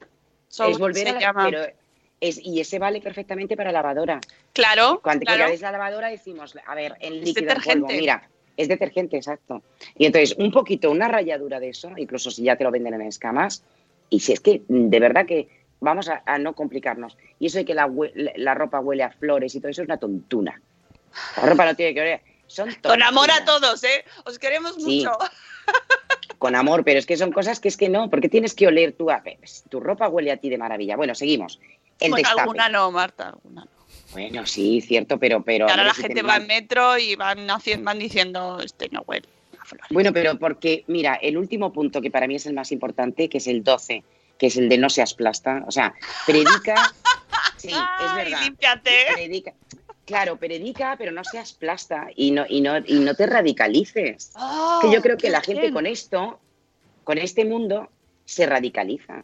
Souji 0.47 0.71
es 0.71 0.80
volver 0.80 1.08
a 1.10 1.12
la, 1.13 1.34
pero 1.43 1.63
es, 2.21 2.39
y 2.41 2.60
ese 2.62 2.79
vale 2.79 3.01
perfectamente 3.01 3.57
para 3.57 3.71
lavadora. 3.71 4.21
Claro, 4.53 5.01
Cuando 5.03 5.25
claro. 5.25 5.51
que 5.51 5.57
la 5.57 5.71
lavadora 5.71 6.07
decimos, 6.10 6.55
a 6.65 6.75
ver, 6.75 6.95
en 7.01 7.15
Es 7.15 7.25
líquido 7.25 7.51
en 7.51 7.55
polvo, 7.57 7.60
detergente. 7.63 7.97
mira, 7.99 8.29
es 8.55 8.67
detergente, 8.67 9.17
exacto. 9.17 9.63
Y 9.97 10.05
entonces, 10.05 10.36
un 10.38 10.51
poquito, 10.51 10.89
una 10.91 11.07
ralladura 11.07 11.60
de 11.60 11.69
eso, 11.69 11.91
incluso 11.97 12.31
si 12.31 12.43
ya 12.43 12.55
te 12.55 12.63
lo 12.63 12.71
venden 12.71 12.93
en 12.93 13.01
escamas, 13.01 13.63
y 14.10 14.19
si 14.19 14.34
es 14.34 14.39
que 14.39 14.62
de 14.67 14.99
verdad 14.99 15.25
que 15.25 15.47
vamos 15.79 16.10
a, 16.10 16.21
a 16.25 16.38
no 16.38 16.53
complicarnos. 16.53 17.17
Y 17.39 17.47
eso 17.47 17.57
de 17.57 17.65
que 17.65 17.73
la, 17.73 17.89
la 18.36 18.53
ropa 18.53 18.79
huele 18.79 19.03
a 19.03 19.10
flores 19.12 19.55
y 19.55 19.60
todo 19.60 19.69
eso 19.71 19.81
es 19.81 19.88
una 19.88 19.97
tontuna. 19.97 20.62
La 21.38 21.43
ropa 21.43 21.65
no 21.65 21.75
tiene 21.75 21.93
que 21.93 22.01
oler. 22.01 22.21
Son 22.45 22.69
Con 22.84 23.01
amor 23.01 23.31
a 23.31 23.43
todos, 23.45 23.84
¿eh? 23.84 24.05
Os 24.25 24.38
queremos 24.38 24.75
Sí. 24.75 24.97
mucho. 25.05 25.17
Con 26.38 26.55
amor, 26.55 26.84
pero 26.84 26.97
es 26.99 27.05
que 27.05 27.17
son 27.17 27.31
cosas 27.31 27.60
que 27.60 27.67
es 27.67 27.77
que 27.77 27.88
no, 27.88 28.10
porque 28.10 28.27
tienes 28.29 28.55
que 28.55 28.65
oler 28.67 28.93
tú. 28.93 29.12
A, 29.12 29.21
pues, 29.23 29.63
tu 29.69 29.79
ropa 29.79 30.07
huele 30.10 30.31
a 30.31 30.38
ti 30.38 30.49
de 30.49 30.57
maravilla. 30.57 30.95
Bueno, 30.97 31.13
seguimos. 31.15 31.60
El 32.01 32.09
Bueno, 32.11 32.17
destape. 32.17 32.41
alguna 32.41 32.69
no, 32.69 32.91
Marta, 32.91 33.29
alguna 33.29 33.61
no. 33.65 33.71
Bueno, 34.11 34.45
sí, 34.45 34.81
cierto, 34.81 35.17
pero... 35.17 35.41
pero 35.41 35.67
Y 35.67 35.71
ahora 35.71 35.85
la 35.85 35.93
gente 35.93 36.21
va 36.21 36.35
en 36.37 36.47
metro 36.47 36.97
y 36.97 37.15
van, 37.15 37.49
haciendo, 37.49 37.85
van 37.85 37.97
diciendo, 37.99 38.59
este 38.61 38.89
no 38.89 39.03
huele 39.07 39.27
a 39.57 39.63
flores. 39.65 39.87
Bueno, 39.89 40.11
pero 40.11 40.37
porque, 40.37 40.83
mira, 40.87 41.15
el 41.15 41.37
último 41.37 41.71
punto 41.71 42.01
que 42.01 42.11
para 42.11 42.27
mí 42.27 42.35
es 42.35 42.45
el 42.45 42.53
más 42.53 42.73
importante, 42.73 43.29
que 43.29 43.37
es 43.37 43.47
el 43.47 43.63
12, 43.63 44.03
que 44.37 44.47
es 44.47 44.57
el 44.57 44.67
de 44.67 44.77
no 44.77 44.89
seas 44.89 45.13
plasta, 45.13 45.63
o 45.65 45.71
sea, 45.71 45.93
predica, 46.25 46.75
sí, 47.57 47.69
es 47.69 47.75
Ay, 47.77 48.15
verdad, 48.25 48.41
límpiate. 48.43 48.91
predica, 49.13 49.53
claro, 50.05 50.35
predica, 50.35 50.95
pero 50.97 51.11
no 51.13 51.23
seas 51.23 51.53
plasta 51.53 52.07
y 52.15 52.31
no, 52.31 52.43
y 52.49 52.59
no, 52.59 52.79
y 52.85 52.95
no 52.99 53.15
te 53.15 53.27
radicalices. 53.27 54.33
que 54.81 54.91
yo 54.91 55.01
creo 55.01 55.15
que 55.15 55.29
Oh, 55.29 55.31
la 55.31 55.41
gente 55.41 55.61
bien. 55.61 55.73
con 55.73 55.85
esto, 55.85 56.39
con 57.05 57.17
este 57.17 57.45
mundo, 57.45 57.89
se 58.25 58.45
radicaliza. 58.45 59.23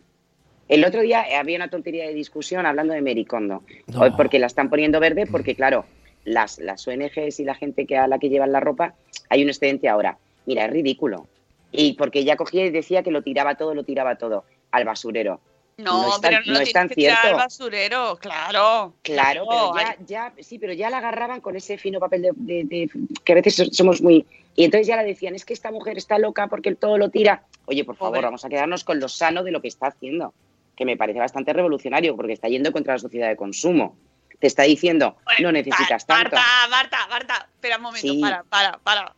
El 0.69 0.84
otro 0.86 1.01
día 1.01 1.25
había 1.39 1.56
una 1.58 1.69
tontería 1.69 2.06
de 2.08 2.13
discusión 2.13 2.65
hablando 2.65 2.93
de 2.93 3.01
Mericondo, 3.01 3.63
No. 3.88 4.15
porque 4.17 4.39
la 4.39 4.47
están 4.47 4.69
poniendo 4.69 4.99
verde, 4.99 5.25
porque 5.25 5.56
claro, 5.56 5.86
las, 6.25 6.60
las 6.60 6.86
ONGs 6.88 7.39
y 7.39 7.43
la 7.45 7.56
gente 7.56 7.86
que 7.86 7.97
a 7.97 8.08
la 8.08 8.19
que 8.19 8.30
llevan 8.30 8.51
la 8.51 8.60
ropa, 8.60 8.93
hay 9.30 9.43
un 9.43 9.49
excedente 9.49 9.88
ahora. 9.88 10.17
Mira, 10.45 10.65
es 10.65 10.71
ridículo. 10.71 11.27
Y 11.71 11.93
porque 11.93 12.19
ella 12.19 12.36
cogía 12.38 12.65
y 12.65 12.69
decía 12.69 13.03
que 13.03 13.12
lo 13.12 13.21
tiraba 13.21 13.56
todo, 13.56 13.73
lo 13.75 13.84
tiraba 13.84 14.15
todo 14.17 14.43
al 14.71 14.84
basurero. 14.86 15.39
No, 15.77 16.01
no 16.01 16.08
es 16.15 16.21
tan- 16.21 16.32
pero 16.32 16.41
no, 16.45 16.53
no 16.53 16.60
lo 16.60 16.63
es 16.65 16.73
tan 16.73 16.89
que 16.89 16.95
tirar 16.95 17.15
al 17.17 17.21
cierto. 17.21 17.38
basurero, 17.38 18.17
claro. 18.19 18.93
Claro, 19.03 19.45
pero 19.47 19.73
ya, 19.77 19.95
ya, 20.08 20.34
sí, 20.43 20.58
pero 20.58 20.73
ya 20.73 20.89
la 20.89 20.97
agarraban 20.97 21.39
con 21.39 21.56
ese 21.56 21.77
fino 21.77 21.99
papel 21.99 22.23
de, 22.23 22.32
de- 22.36 22.63
de- 22.63 22.89
que 23.23 23.32
a 23.32 23.36
veces 23.36 23.56
so- 23.56 23.65
somos 23.71 24.01
muy. 24.01 24.25
Y 24.56 24.63
entonces 24.65 24.88
ya 24.88 24.95
la 24.95 25.03
decían, 25.03 25.36
es 25.36 25.45
que 25.45 25.53
esta 25.53 25.69
mujer 25.71 25.97
está 25.97 26.17
loca 26.17 26.47
porque 26.47 26.73
todo 26.75 26.97
lo 26.97 27.10
tira. 27.10 27.43
Oye, 27.65 27.86
por 27.86 27.95
favor, 27.95 28.15
Pobre. 28.15 28.25
vamos 28.25 28.43
a 28.43 28.49
quedarnos 28.49 28.84
con 28.84 28.99
lo 28.99 29.08
sano 29.08 29.43
de 29.43 29.51
lo 29.51 29.62
que 29.62 29.67
está 29.67 29.88
haciendo, 29.88 30.34
que 30.77 30.85
me 30.85 30.95
parece 30.95 31.19
bastante 31.19 31.51
revolucionario 31.51 32.15
porque 32.15 32.33
está 32.33 32.47
yendo 32.47 32.71
contra 32.71 32.93
la 32.93 32.99
sociedad 32.99 33.27
de 33.27 33.35
consumo. 33.35 33.97
Te 34.39 34.45
está 34.47 34.63
diciendo, 34.63 35.17
no 35.39 35.51
necesitas 35.51 36.05
tanto. 36.05 36.35
Marta, 36.35 36.67
Marta, 36.69 37.07
Marta, 37.07 37.49
espera 37.55 37.77
un 37.77 37.81
momento, 37.83 38.07
Sí. 38.13 38.21
para, 38.21 38.43
para, 38.43 38.77
para. 38.83 39.15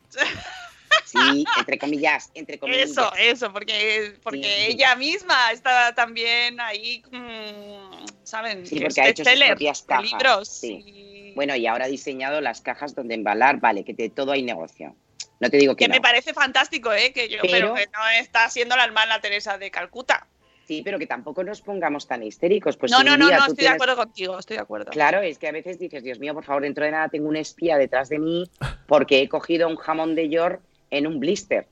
Sí, 1.06 1.44
entre 1.58 1.78
comillas, 1.78 2.32
entre 2.34 2.58
comillas. 2.58 2.90
Eso, 2.92 3.12
eso, 3.18 3.52
porque, 3.54 4.16
porque 4.24 4.42
Sí. 4.44 4.72
ella 4.72 4.96
misma 4.96 5.52
está 5.52 5.94
también 5.94 6.60
ahí, 6.62 7.04
mm, 7.12 8.06
¿saben? 8.24 8.66
Sí, 8.66 8.76
Que 8.78 8.86
porque 8.86 9.02
ha 9.02 9.08
hecho 9.10 9.24
sus 9.24 9.34
propias 9.34 9.84
cajas, 9.84 10.04
libros. 10.12 10.48
sí. 10.48 10.84
y- 10.86 11.34
Bueno, 11.36 11.56
y 11.56 11.68
ahora 11.68 11.86
ha 11.86 11.88
diseñado 11.90 12.42
las 12.42 12.62
cajas 12.62 12.96
donde 12.96 13.14
embalar, 13.16 13.60
vale, 13.60 13.84
que 13.84 13.94
de 13.94 14.10
todo 14.10 14.32
hay 14.32 14.42
negocio. 14.42 14.96
No 15.40 15.50
te 15.50 15.58
digo 15.58 15.76
que, 15.76 15.86
que 15.86 15.90
me 15.92 16.02
parece 16.02 16.34
fantástico, 16.34 16.92
¿eh? 16.92 17.14
Que 17.14 17.30
yo, 17.30 17.38
pero, 17.42 17.52
Pero- 17.52 17.74
que 17.76 17.86
no 17.94 18.10
está 18.20 18.50
siendo 18.50 18.76
la 18.76 18.84
hermana 18.84 19.22
Teresa 19.22 19.58
de 19.58 19.70
Calcuta. 19.72 20.28
Sí, 20.70 20.84
pero 20.84 21.00
que 21.00 21.08
tampoco 21.08 21.44
nos 21.44 21.62
pongamos 21.64 22.06
tan 22.08 22.22
histéricos. 22.22 22.78
Pues 22.78 22.92
no, 22.92 23.00
si 23.00 23.04
no, 23.06 23.18
no, 23.18 23.28
no, 23.28 23.38
estoy 23.48 23.56
de 23.66 23.70
acuerdo 23.70 23.96
contigo, 23.96 24.38
estoy 24.38 24.58
de 24.58 24.62
acuerdo. 24.62 24.92
Claro, 24.92 25.20
es 25.22 25.40
que 25.40 25.48
a 25.48 25.52
veces 25.52 25.80
dices, 25.80 26.04
Dios 26.04 26.20
mío, 26.20 26.36
por 26.36 26.44
favor, 26.44 26.62
dentro 26.62 26.86
de 26.86 26.92
nada 26.92 27.08
tengo 27.10 27.28
un 27.28 27.38
espía 27.38 27.76
detrás 27.76 28.08
de 28.08 28.20
mí 28.20 28.48
porque 28.86 29.20
he 29.20 29.28
cogido 29.28 29.68
un 29.68 29.78
jamón 29.78 30.14
de 30.14 30.30
York 30.30 30.62
en 30.92 31.08
un 31.08 31.20
blister. 31.20 31.66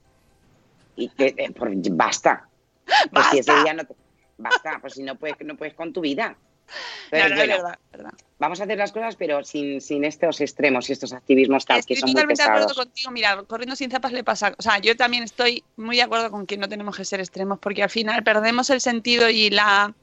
Y 0.95 1.09
que, 1.09 1.35
eh, 1.37 1.51
por- 1.51 1.69
basta. 1.91 2.49
Pues 3.13 3.25
si 3.27 3.37
ese 3.37 3.51
¡Basta! 3.51 3.63
día 3.65 3.73
no 3.75 3.85
te- 3.85 3.93
basta, 4.39 4.79
pues 4.81 4.93
si 4.93 5.03
no 5.03 5.13
puedes, 5.15 5.35
no 5.45 5.55
puedes 5.55 5.75
con 5.75 5.93
tu 5.93 6.01
vida. 6.01 6.35
Entonces, 7.11 7.29
no, 7.31 7.35
bueno, 7.37 7.55
es 7.55 7.91
verdad, 7.91 8.13
vamos 8.39 8.59
a 8.59 8.63
hacer 8.65 8.77
las 8.77 8.91
cosas, 8.91 9.15
pero 9.15 9.43
sin, 9.43 9.79
sin 9.81 10.03
estos 10.03 10.41
extremos 10.41 10.89
y 10.89 10.93
estos 10.93 11.13
activismos 11.13 11.65
que 11.65 11.77
Estoy 11.77 11.95
son 11.95 12.07
muy 12.09 12.13
totalmente 12.15 12.43
de 12.43 12.49
acuerdo 12.49 12.75
contigo. 12.75 13.11
Mira, 13.11 13.43
corriendo 13.43 13.75
sin 13.75 13.89
zapas 13.89 14.11
le 14.11 14.23
pasa. 14.23 14.53
O 14.57 14.61
sea, 14.61 14.79
yo 14.79 14.95
también 14.97 15.23
estoy 15.23 15.63
muy 15.77 15.95
de 15.95 16.03
acuerdo 16.03 16.29
con 16.31 16.45
que 16.45 16.57
no 16.57 16.67
tenemos 16.67 16.95
que 16.97 17.05
ser 17.05 17.19
extremos, 17.19 17.59
porque 17.59 17.83
al 17.83 17.89
final 17.89 18.23
perdemos 18.23 18.69
el 18.69 18.81
sentido 18.81 19.29
y 19.29 19.49
la 19.49 19.93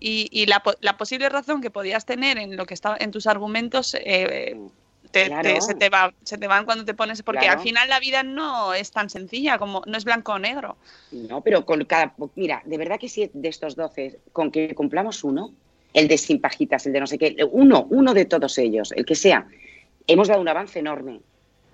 y, 0.00 0.28
y 0.30 0.46
la, 0.46 0.60
po- 0.60 0.76
la 0.80 0.96
posible 0.96 1.28
razón 1.28 1.60
que 1.60 1.70
podías 1.70 2.04
tener 2.06 2.38
en 2.38 2.56
lo 2.56 2.66
que 2.66 2.74
estaba 2.74 2.96
en 3.00 3.10
tus 3.10 3.26
argumentos 3.26 3.96
eh, 3.98 4.56
te- 5.10 5.26
Claro. 5.26 5.42
te- 5.42 5.60
se, 5.60 5.74
te 5.74 5.88
va, 5.88 6.14
se 6.22 6.38
te 6.38 6.46
van 6.46 6.64
cuando 6.66 6.84
te 6.84 6.94
pones. 6.94 7.22
Porque 7.22 7.40
Claro. 7.46 7.58
al 7.58 7.64
final 7.64 7.88
la 7.88 7.98
vida 7.98 8.22
no 8.22 8.74
es 8.74 8.92
tan 8.92 9.10
sencilla 9.10 9.58
como 9.58 9.82
no 9.86 9.96
es 9.96 10.04
blanco 10.04 10.32
o 10.34 10.38
negro. 10.38 10.76
No, 11.10 11.40
pero 11.40 11.64
con 11.66 11.84
cada. 11.86 12.14
Mira, 12.36 12.62
de 12.64 12.76
verdad 12.78 13.00
que 13.00 13.08
si 13.08 13.28
de 13.32 13.48
estos 13.48 13.74
12, 13.74 14.20
con 14.32 14.52
que 14.52 14.74
cumplamos 14.74 15.24
uno, 15.24 15.52
el 15.94 16.08
de 16.08 16.18
sin 16.18 16.40
pajitas, 16.40 16.86
el 16.86 16.92
de 16.92 17.00
no 17.00 17.06
sé 17.06 17.18
qué, 17.18 17.36
uno, 17.50 17.86
uno 17.90 18.14
de 18.14 18.24
todos 18.24 18.58
ellos, 18.58 18.92
el 18.92 19.04
que 19.04 19.14
sea, 19.14 19.46
hemos 20.06 20.28
dado 20.28 20.40
un 20.40 20.48
avance 20.48 20.78
enorme. 20.78 21.20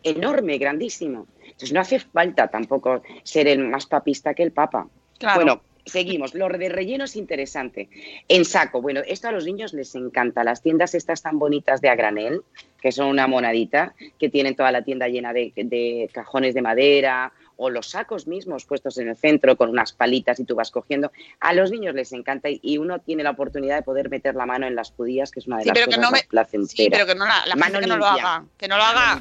Enorme, 0.03 0.59
grandísimo. 0.59 1.27
Entonces 1.43 1.73
no 1.73 1.81
hace 1.81 1.99
falta 1.99 2.49
tampoco 2.49 3.03
ser 3.23 3.49
el 3.49 3.61
más 3.61 3.87
papista 3.87 4.35
que 4.35 4.43
el 4.43 4.53
Papa. 4.53 4.87
Claro. 5.19 5.37
Bueno, 5.37 5.63
seguimos. 5.87 6.35
Lo 6.35 6.49
de 6.49 6.69
relleno 6.69 7.05
es 7.05 7.17
interesante. 7.17 7.89
En 8.29 8.45
saco, 8.45 8.83
bueno, 8.83 9.01
esto 9.07 9.29
a 9.29 9.33
los 9.33 9.47
niños 9.47 9.73
les 9.73 9.95
encanta. 9.95 10.45
Las 10.45 10.63
tiendas 10.63 10.95
estas 10.95 11.23
tan 11.23 11.39
bonitas 11.39 11.81
de 11.81 11.89
a 11.89 11.95
granel, 11.95 12.43
que 12.83 12.93
son 12.93 13.07
una 13.07 13.27
monadita, 13.27 13.95
que 14.19 14.29
tienen 14.29 14.57
toda 14.57 14.73
la 14.73 14.83
tienda 14.83 15.09
llena 15.09 15.33
de, 15.33 15.53
de 15.57 16.11
cajones 16.13 16.55
de 16.55 16.63
madera 16.63 17.33
o 17.57 17.71
los 17.71 17.91
sacos 17.91 18.27
mismos 18.27 18.65
puestos 18.65 18.99
en 18.99 19.09
el 19.09 19.17
centro 19.17 19.57
con 19.57 19.71
unas 19.71 19.93
palitas 19.93 20.41
y 20.41 20.45
tú 20.45 20.55
vas 20.55 20.71
cogiendo. 20.71 21.13
A 21.41 21.53
los 21.53 21.71
niños 21.71 21.95
les 21.95 22.13
encanta 22.13 22.49
y- 22.51 22.79
uno 22.79 22.99
tiene 23.01 23.23
la 23.23 23.31
oportunidad 23.31 23.77
de 23.77 23.83
poder 23.83 24.11
meter 24.11 24.35
la 24.35 24.47
mano 24.47 24.67
en 24.67 24.75
las 24.75 24.91
judías, 24.93 25.31
que 25.31 25.41
es 25.41 25.47
una 25.47 25.59
de 25.59 25.63
Sí, 25.65 25.69
las 25.69 25.75
pero 25.75 25.87
que 25.87 25.91
cosas 25.97 26.03
no 26.03 26.11
me- 26.11 26.19
más 26.19 26.27
placenteras. 26.27 26.71
Sí, 26.77 26.89
pero 26.91 27.07
que 27.07 27.15
no 27.15 27.25
la, 27.27 27.43
la 27.47 27.55
Mano 27.57 27.75
gente 27.75 27.81
que 27.81 27.87
no 27.87 27.97
lo 27.99 28.07
haga. 28.07 28.45
Que 28.59 28.69
no 28.69 28.77
lo 28.77 28.83
haga. 28.83 29.21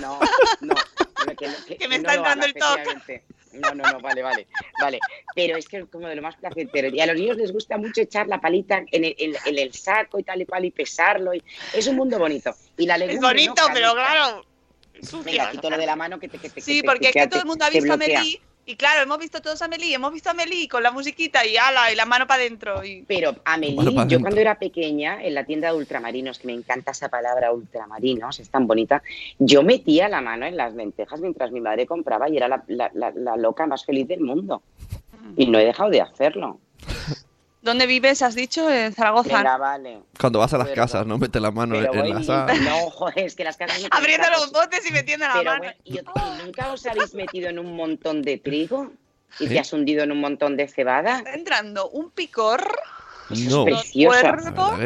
No, 0.00 0.18
no. 0.60 0.74
Que, 1.78 1.88
me 1.88 1.96
está 1.96 2.14
entrando 2.14 2.44
el 2.44 2.54
toque. 2.54 3.22
No, 3.54 3.70
no, 3.74 3.82
no, 3.92 4.00
vale, 4.00 4.22
vale, 4.22 4.46
vale. 4.80 4.98
Pero 5.34 5.56
es 5.56 5.66
que 5.68 5.78
es 5.78 5.84
como 5.86 6.06
de 6.06 6.16
lo 6.16 6.22
más 6.22 6.36
placentero. 6.36 6.88
Y 6.88 7.00
a 7.00 7.06
los 7.06 7.16
niños 7.16 7.36
les 7.38 7.50
gusta 7.52 7.78
mucho 7.78 8.02
echar 8.02 8.26
la 8.26 8.40
palita 8.40 8.78
en 8.90 9.04
el, 9.04 9.14
en- 9.18 9.34
en 9.46 9.58
el 9.58 9.72
saco 9.72 10.18
y 10.18 10.22
tal 10.22 10.42
y 10.42 10.46
cual 10.46 10.64
y 10.66 10.70
pesarlo. 10.70 11.32
Y... 11.34 11.42
Es 11.72 11.86
un 11.86 11.96
mundo 11.96 12.18
bonito. 12.18 12.54
Y 12.76 12.86
la 12.86 12.94
Es 12.96 13.00
legumbre, 13.00 13.28
bonito, 13.28 13.54
¿no? 13.68 13.74
pero 13.74 13.92
claro. 13.94 14.44
Sucia. 15.04 15.50
lo 15.62 15.76
de 15.76 15.86
la 15.86 15.96
mano 15.96 16.18
que 16.18 16.28
te 16.28 16.38
que 16.38 16.48
te- 16.50 16.60
Sí, 16.60 16.80
que 16.80 16.86
porque 16.88 17.06
es 17.08 17.12
que 17.12 17.26
todo 17.28 17.40
el 17.40 17.46
mundo 17.46 17.64
ha 17.64 17.70
visto 17.70 17.92
a. 17.92 17.96
Meli. 17.96 18.40
Y 18.66 18.76
claro, 18.76 19.02
hemos 19.02 19.18
visto 19.18 19.42
todos 19.42 19.60
a 19.60 19.68
Meli, 19.68 19.92
hemos 19.92 20.10
visto 20.10 20.30
a 20.30 20.32
Meli 20.34 20.66
con 20.68 20.82
la 20.82 20.90
musiquita 20.90 21.44
y 21.44 21.54
ala, 21.58 21.92
y 21.92 21.96
la 21.96 22.06
mano 22.06 22.26
para 22.26 22.40
adentro. 22.40 22.82
Y... 22.82 23.02
Pero 23.06 23.36
Amelie, 23.44 23.76
yo 24.08 24.20
cuando 24.22 24.40
era 24.40 24.58
pequeña, 24.58 25.22
en 25.22 25.34
la 25.34 25.44
tienda 25.44 25.70
de 25.70 25.76
ultramarinos, 25.76 26.38
que 26.38 26.46
me 26.46 26.54
encanta 26.54 26.92
esa 26.92 27.10
palabra 27.10 27.52
ultramarinos, 27.52 28.40
es 28.40 28.48
tan 28.48 28.66
bonita, 28.66 29.02
yo 29.38 29.62
metía 29.62 30.08
la 30.08 30.22
mano 30.22 30.46
en 30.46 30.56
las 30.56 30.72
lentejas 30.74 31.20
mientras 31.20 31.52
mi 31.52 31.60
madre 31.60 31.84
compraba 31.84 32.30
y 32.30 32.38
era 32.38 32.48
la, 32.48 32.64
la- 32.68 32.90
la- 32.94 33.10
la 33.10 33.36
loca 33.36 33.66
más 33.66 33.84
feliz 33.84 34.08
del 34.08 34.20
mundo. 34.20 34.62
Y 35.36 35.46
no 35.46 35.58
he 35.58 35.64
dejado 35.66 35.90
de 35.90 36.00
hacerlo. 36.00 36.58
¿Dónde 37.64 37.86
vives, 37.86 38.20
has 38.20 38.34
dicho? 38.34 38.70
En 38.70 38.92
Zaragoza. 38.92 39.38
Venga, 39.38 39.56
vale. 39.56 40.00
Cuando 40.20 40.38
vas 40.38 40.52
a 40.52 40.58
las 40.58 40.68
casas, 40.68 41.06
no 41.06 41.16
mete 41.16 41.40
la 41.40 41.50
mano 41.50 41.76
Pero 41.80 42.04
en 42.04 42.10
la 42.10 42.22
sala. 42.22 42.52
no, 42.60 42.90
joder, 42.90 43.20
es 43.24 43.34
que 43.34 43.42
las 43.42 43.56
casas... 43.56 43.80
no 43.80 43.88
Abriendo 43.90 44.28
los 44.28 44.52
botes 44.52 44.86
y 44.86 44.92
metiendo 44.92 45.26
la 45.26 45.32
Pero 45.32 45.44
mano. 45.52 45.58
bueno, 45.64 45.74
¿y, 45.82 45.98
y 45.98 46.44
nunca 46.44 46.70
os 46.70 46.84
habéis 46.84 47.14
metido 47.14 47.48
en 47.48 47.58
un 47.58 47.74
montón 47.74 48.20
de 48.20 48.36
trigo? 48.36 48.92
¿Y 49.38 49.48
te 49.48 49.58
has 49.58 49.72
hundido 49.72 50.04
en 50.04 50.12
un 50.12 50.20
montón 50.20 50.58
de 50.58 50.68
cebada? 50.68 51.18
Está 51.18 51.32
entrando 51.32 51.88
un 51.88 52.10
picor. 52.10 52.60
No, 53.30 53.66
es 53.66 53.74
precioso. 53.76 54.78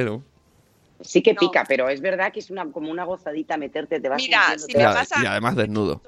Sí 1.01 1.21
que 1.21 1.35
No. 1.35 1.41
pica, 1.41 1.65
pero 1.67 1.89
es 1.89 2.01
verdad 2.01 2.33
que 2.33 2.39
es 2.39 2.49
una 2.49 2.71
como 2.71 2.93
una 2.93 3.03
gozadita 3.05 3.57
meterte, 3.57 4.01
te 4.01 4.09
vas 4.09 4.23
Mira, 4.23 4.57
si 4.57 4.73
te 4.73 4.79
me 4.79 4.85
pasa- 4.85 5.21
y 5.23 5.27
además 5.27 5.57
desnudo. 5.57 6.01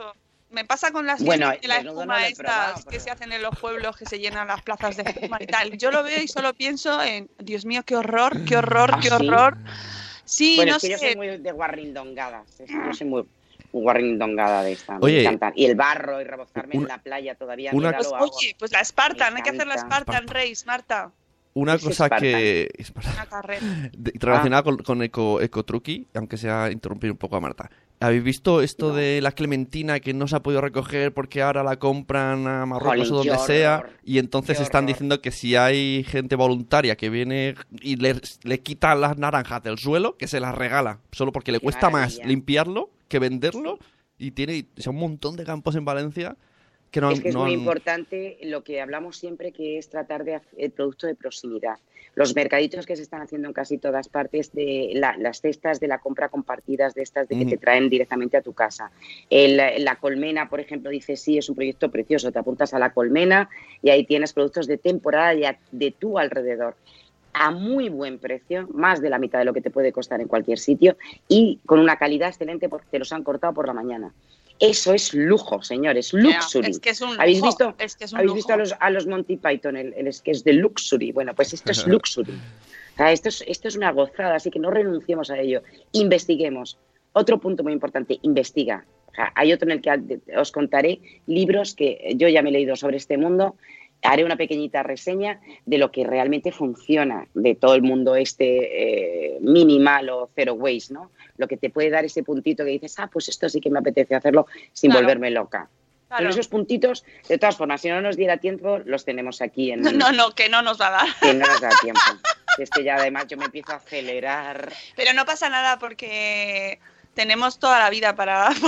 Me 0.51 0.65
pasa 0.65 0.91
con 0.91 1.07
las 1.07 1.23
Bueno, 1.23 1.51
de 1.51 1.69
la 1.69 1.83
no 1.83 1.91
espuma 1.93 2.27
estas 2.27 2.39
probado, 2.45 2.75
que 2.79 2.83
pero- 2.91 3.01
se 3.03 3.11
hacen 3.11 3.33
en 3.33 3.41
los 3.43 3.57
pueblos, 3.59 3.97
que 3.97 4.05
se 4.07 4.19
llenan 4.19 4.49
las 4.49 4.63
plazas 4.63 4.97
de 4.97 5.03
espuma 5.05 5.39
y 5.41 5.47
tal. 5.47 5.77
Yo 5.79 5.91
lo 5.93 6.03
veo 6.03 6.21
y 6.23 6.27
solo 6.29 6.55
pienso 6.55 7.01
en, 7.03 7.31
Dios 7.39 7.65
mío, 7.65 7.83
qué 7.85 7.95
horror, 7.97 8.45
qué 8.45 8.57
horror, 8.57 8.91
¿Ah, 8.95 8.99
qué 9.01 9.09
sí? 9.11 9.15
horror. 9.15 9.57
Sí, 10.25 10.57
Bueno, 10.57 10.73
no 10.73 10.77
es 10.79 10.83
que 10.83 10.91
yo 10.91 10.99
soy 10.99 11.09
sé. 11.11 11.17
muy 11.17 11.39
de 11.39 11.53
guarrindongadas. 11.53 12.47
Yo 12.69 12.93
soy 12.95 13.07
muy 13.07 13.25
guarrindongada 13.73 14.63
de 14.65 14.73
esta. 14.73 14.99
Oye, 15.01 15.15
me 15.17 15.21
encantan. 15.23 15.53
Y 15.57 15.67
el 15.67 15.77
barro 15.77 16.21
y 16.21 16.25
rebozarme 16.25 16.75
en 16.75 16.89
la 16.89 16.99
playa 16.99 17.35
todavía. 17.37 17.71
una 17.73 17.93
Pues, 17.93 18.09
oye, 18.19 18.57
pues 18.59 18.73
la 18.73 18.85
Spartan, 18.85 19.37
hay 19.37 19.43
que 19.43 19.51
hacer 19.51 19.67
la. 19.67 19.79
Spartan 19.79 20.27
Race, 20.27 20.65
Marta. 20.67 21.13
Una 21.53 21.79
cosa 21.79 22.07
Spartan. 22.07 22.21
que... 22.21 22.69
Una 23.13 23.27
carrera. 23.27 23.61
de- 23.93 24.13
relacionada 24.21 24.63
con, 24.63 24.77
con 24.79 25.03
Eco, 25.03 25.41
Eco 25.41 25.65
Truqui, 25.65 26.07
aunque 26.15 26.37
sea 26.37 26.71
interrumpir 26.71 27.11
un 27.11 27.17
poco 27.17 27.35
a 27.37 27.41
Marta. 27.41 27.69
¿Habéis 28.03 28.25
visto 28.25 28.63
esto 28.63 28.89
No. 28.89 28.95
de 28.95 29.21
la 29.21 29.33
clementina 29.33 30.01
que 30.01 30.15
no 30.15 30.27
se 30.27 30.35
ha 30.35 30.41
podido 30.41 30.63
recoger 30.63 31.13
porque 31.13 31.43
ahora 31.43 31.63
la 31.63 31.79
compran 31.79 32.47
a 32.47 32.65
Marruecos 32.65 33.11
o 33.13 33.17
donde 33.17 33.37
sea? 33.39 33.85
Y 34.05 34.19
entonces 34.19 34.59
están 34.59 34.87
diciendo 34.87 35.21
que 35.21 35.31
si 35.31 35.55
hay 35.55 36.03
gente 36.05 36.35
voluntaria 36.35 36.97
que 36.97 37.11
viene 37.11 37.57
y 37.83 37.97
le, 37.97 38.17
le 38.43 38.61
quita 38.61 38.95
las 38.95 39.19
naranjas 39.19 39.63
del 39.63 39.77
suelo, 39.77 40.17
que 40.17 40.29
se 40.29 40.41
las 40.41 40.55
regala, 40.55 41.01
solo 41.13 41.31
porque 41.31 41.53
le 41.53 41.61
cuesta 41.61 41.91
más 41.91 42.19
limpiarlo 42.25 42.91
que 43.09 43.19
venderlo. 43.19 43.79
Y 44.17 44.31
tiene 44.33 44.67
o 44.79 44.81
sea, 44.81 44.93
un 44.93 44.99
montón 44.99 45.37
de 45.37 45.45
campos 45.45 45.77
en 45.77 45.85
Valencia 45.85 46.37
que 46.91 47.01
no, 47.01 47.11
es 47.11 47.21
que 47.21 47.29
es 47.29 47.35
no 47.35 47.43
muy 47.45 47.53
han- 47.55 47.61
importante 47.61 48.39
lo 48.43 48.65
que 48.65 48.81
hablamos 48.81 49.17
siempre, 49.17 49.53
que 49.53 49.79
es 49.79 49.89
tratar 49.91 50.25
de 50.25 50.41
el 50.57 50.71
producto 50.73 51.07
de 51.07 51.15
proximidad. 51.15 51.77
Los 52.15 52.35
mercaditos 52.35 52.87
que 52.87 52.97
se 52.97 53.03
están 53.03 53.23
haciendo 53.23 53.49
en 53.49 53.55
casi 53.55 53.79
todas 53.79 54.09
partes, 54.09 54.53
de 54.53 54.91
la- 54.95 55.17
las 55.17 55.41
cestas 55.41 55.81
de 55.81 55.89
la 55.89 55.99
compra 55.99 56.29
compartidas, 56.29 56.95
de 56.95 57.03
estas 57.03 57.29
de 57.29 57.39
que 57.39 57.45
Mm. 57.47 57.51
te 57.51 57.57
traen 57.57 57.89
directamente 57.89 58.37
a 58.37 58.43
tu 58.43 58.53
casa. 58.53 58.91
El- 59.31 59.85
la 59.85 59.97
colmena, 59.97 60.49
por 60.49 60.61
ejemplo, 60.61 60.91
dice, 60.91 61.17
sí, 61.17 61.39
es 61.39 61.49
un 61.49 61.57
proyecto 61.57 61.91
precioso, 61.91 62.33
te 62.33 62.39
apuntas 62.39 62.75
a 62.75 62.79
la 62.79 62.93
colmena 62.93 63.49
y 63.83 63.91
ahí 63.91 64.05
tienes 64.05 64.33
productos 64.33 64.67
de 64.67 64.77
temporada 64.79 65.35
ya 65.35 65.59
de 65.71 65.93
tu 65.93 66.19
alrededor 66.19 66.75
a 67.33 67.53
muy 67.53 67.89
buen 67.89 68.19
precio, 68.19 68.67
más 68.73 69.01
de 69.01 69.09
la 69.09 69.19
mitad 69.19 69.39
de 69.39 69.45
lo 69.45 69.53
que 69.55 69.61
te 69.61 69.71
puede 69.71 69.93
costar 69.93 70.21
en 70.21 70.27
cualquier 70.27 70.59
sitio 70.59 70.97
y 71.29 71.61
con 71.65 71.79
una 71.79 71.95
calidad 71.97 72.29
excelente 72.29 72.69
porque 72.69 72.89
te 72.91 72.99
los 72.99 73.13
han 73.13 73.23
cortado 73.23 73.55
por 73.55 73.69
la 73.69 73.73
mañana. 73.73 74.13
Eso 74.61 74.93
es 74.93 75.15
lujo, 75.15 75.63
señores, 75.63 76.13
luxury. 76.13 76.71
Es 76.71 76.79
que 76.79 76.91
es 76.91 77.01
un 77.01 77.19
¿Habéis 77.19 77.39
lujo, 77.39 77.49
visto, 77.49 77.75
es 77.79 77.97
que 77.97 78.05
es 78.05 78.13
un 78.13 78.19
¿habéis 78.19 78.29
lujo. 78.29 78.37
visto 78.37 78.53
a 78.53 78.57
los, 78.59 78.75
a 78.79 78.91
los 78.91 79.07
Monty 79.07 79.37
Python, 79.39 79.77
el, 79.77 79.95
el 79.95 80.13
sketch 80.13 80.43
de 80.43 80.53
luxury? 80.53 81.13
Bueno, 81.13 81.35
pues 81.35 81.53
esto 81.55 81.73
es 81.73 81.87
luxury. 81.89 82.33
O 82.33 82.97
sea, 82.97 83.11
esto, 83.13 83.31
es, 83.31 83.43
esto 83.47 83.69
es 83.69 83.77
una 83.77 83.91
gozada, 83.93 84.35
así 84.35 84.51
que 84.51 84.59
no 84.59 84.71
renunciemos 84.71 85.31
a 85.31 85.39
ello. 85.39 85.63
Investiguemos. 85.93 86.79
Otro 87.13 87.39
punto 87.41 87.63
muy 87.63 87.73
importante, 87.73 88.19
investiga. 88.23 88.85
O 89.07 89.15
sea, 89.15 89.33
hay 89.35 89.53
otro 89.53 89.67
en 89.69 89.73
el 89.73 89.81
que 89.81 90.21
os 90.37 90.53
contaré 90.53 91.01
libros 91.27 91.75
que 91.75 92.13
yo 92.17 92.29
ya 92.29 92.43
me 92.43 92.51
he 92.51 92.53
leído 92.53 92.77
sobre 92.77 92.99
este 92.99 93.17
mundo. 93.17 93.57
Haré 94.03 94.25
una 94.25 94.37
pequeñita 94.37 94.83
reseña 94.83 95.41
de 95.67 95.79
lo 95.79 95.91
que 95.91 96.05
realmente 96.05 96.53
funciona 96.53 97.27
de 97.35 97.55
todo 97.55 97.75
el 97.75 97.83
mundo 97.83 98.15
este 98.17 99.35
eh, 99.35 99.39
minimal 99.41 100.09
o 100.09 100.31
zero 100.35 100.55
waste, 100.55 100.95
¿no? 100.95 101.11
Lo 101.37 101.47
que 101.47 101.57
te 101.57 101.69
puede 101.71 101.91
dar 101.91 102.05
ese 102.05 102.23
puntito 102.23 102.65
que 102.65 102.71
dices, 102.71 102.99
ah, 102.99 103.09
pues 103.13 103.29
esto 103.29 103.49
sí 103.49 103.61
que 103.61 103.71
me 103.71 103.79
apetece 103.79 104.15
hacerlo 104.15 104.47
sin 104.73 104.91
Claro. 104.91 105.05
volverme 105.05 105.31
loca. 105.31 105.69
Claro. 106.09 106.23
Pero 106.23 106.31
esos 106.31 106.49
puntitos, 106.49 107.05
de 107.29 107.39
todas 107.39 107.57
formas, 107.57 107.83
si 107.83 107.89
no 107.89 108.01
nos 108.01 108.17
diera 108.17 108.39
tiempo, 108.39 108.79
los 108.85 109.05
tenemos 109.05 109.41
aquí 109.43 109.71
en... 109.71 109.81
No, 109.99 110.11
no, 110.13 110.35
que 110.35 110.49
no 110.49 110.61
nos 110.63 110.81
va 110.81 110.89
a 110.89 110.91
dar. 110.91 111.09
Que 111.21 111.35
no 111.35 111.47
nos 111.47 111.61
da 111.61 111.71
tiempo. 111.83 112.01
Es 112.59 112.69
que 112.71 112.83
ya 112.83 112.97
además 112.97 113.27
yo 113.29 113.37
me 113.37 113.45
empiezo 113.45 113.73
a 113.73 113.77
acelerar. 113.77 114.73
Pero 114.97 115.13
no 115.13 115.25
pasa 115.25 115.49
nada 115.51 115.79
porque 115.79 116.81
tenemos 117.15 117.59
toda 117.59 117.79
la 117.79 117.91
vida 117.91 118.15
para 118.17 118.47
hacer 118.49 118.65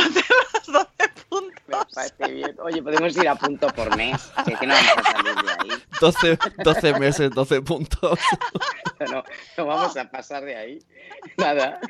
los 0.54 0.66
12 0.66 0.88
Me 1.40 1.76
parece 1.94 2.32
bien. 2.32 2.56
Oye, 2.62 2.82
podemos 2.82 3.16
ir 3.16 3.28
a 3.28 3.34
punto 3.34 3.68
por 3.68 3.96
mes. 3.96 4.30
Que, 4.44 4.54
que 4.54 4.66
no 4.66 4.74
vamos 4.74 4.96
a 4.98 5.12
salir 5.12 5.34
de 5.34 5.50
ahí. 5.74 5.82
12, 6.00 6.38
12 6.64 6.98
meses, 6.98 7.30
12 7.30 7.62
puntos. 7.62 8.18
No, 9.10 9.24
no 9.56 9.66
vamos 9.66 9.96
a 9.96 10.10
pasar 10.10 10.44
de 10.44 10.56
ahí. 10.56 10.78
Nada. 11.36 11.80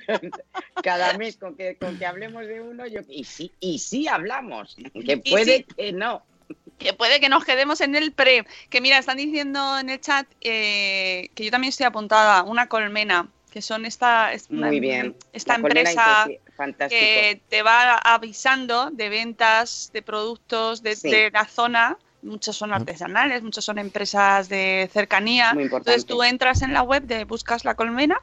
Cada 0.83 1.13
mes 1.19 1.37
con 1.37 1.57
que, 1.57 1.77
con 1.77 1.99
que 1.99 2.07
hablemos 2.07 2.47
de 2.47 2.61
uno, 2.61 2.87
yo. 2.87 3.01
Y 3.09 3.25
sí, 3.25 3.53
y 3.61 3.79
sí 3.79 4.09
hablamos. 4.09 4.77
Que 5.05 5.19
puede 5.19 5.59
sí. 5.59 5.67
que 5.77 5.93
no. 5.93 6.23
Que 6.79 6.93
puede 6.95 7.21
que 7.21 7.29
nos 7.29 7.45
quedemos 7.45 7.81
en 7.81 7.95
el 7.95 8.13
pre. 8.13 8.45
Que 8.71 8.81
mira, 8.81 8.99
están 8.99 9.17
diciendo 9.19 9.79
en 9.79 9.91
el 9.91 10.01
chat 10.01 10.27
eh, 10.41 11.29
que 11.35 11.45
yo 11.45 11.51
también 11.51 11.69
estoy 11.69 11.87
apuntada, 11.87 12.43
una 12.45 12.69
colmena, 12.69 13.29
que 13.51 13.63
son 13.63 13.85
esta, 13.87 14.33
es- 14.33 14.51
Muy 14.51 14.81
bien. 14.81 15.15
esta 15.33 15.55
empresa 15.57 16.25
sí, 16.27 16.39
fantástico. 16.57 17.01
que 17.01 17.43
te 17.49 17.63
va 17.63 17.97
avisando 17.99 18.91
de 18.91 19.09
ventas 19.09 19.91
de 19.93 20.03
productos 20.03 20.83
de, 20.83 20.97
Sí. 20.97 21.11
de 21.11 21.31
la 21.31 21.47
zona. 21.47 21.99
Muchos 22.23 22.57
son 22.57 22.73
artesanales, 22.73 23.43
muchos 23.43 23.65
son 23.65 23.79
empresas 23.79 24.49
de 24.49 24.89
cercanía. 24.93 25.51
Entonces 25.59 26.07
tú 26.07 26.23
entras 26.23 26.63
en 26.63 26.73
la 26.73 26.83
web 26.83 27.03
de 27.03 27.25
Buscas 27.25 27.65
la 27.65 27.75
Colmena, 27.75 28.21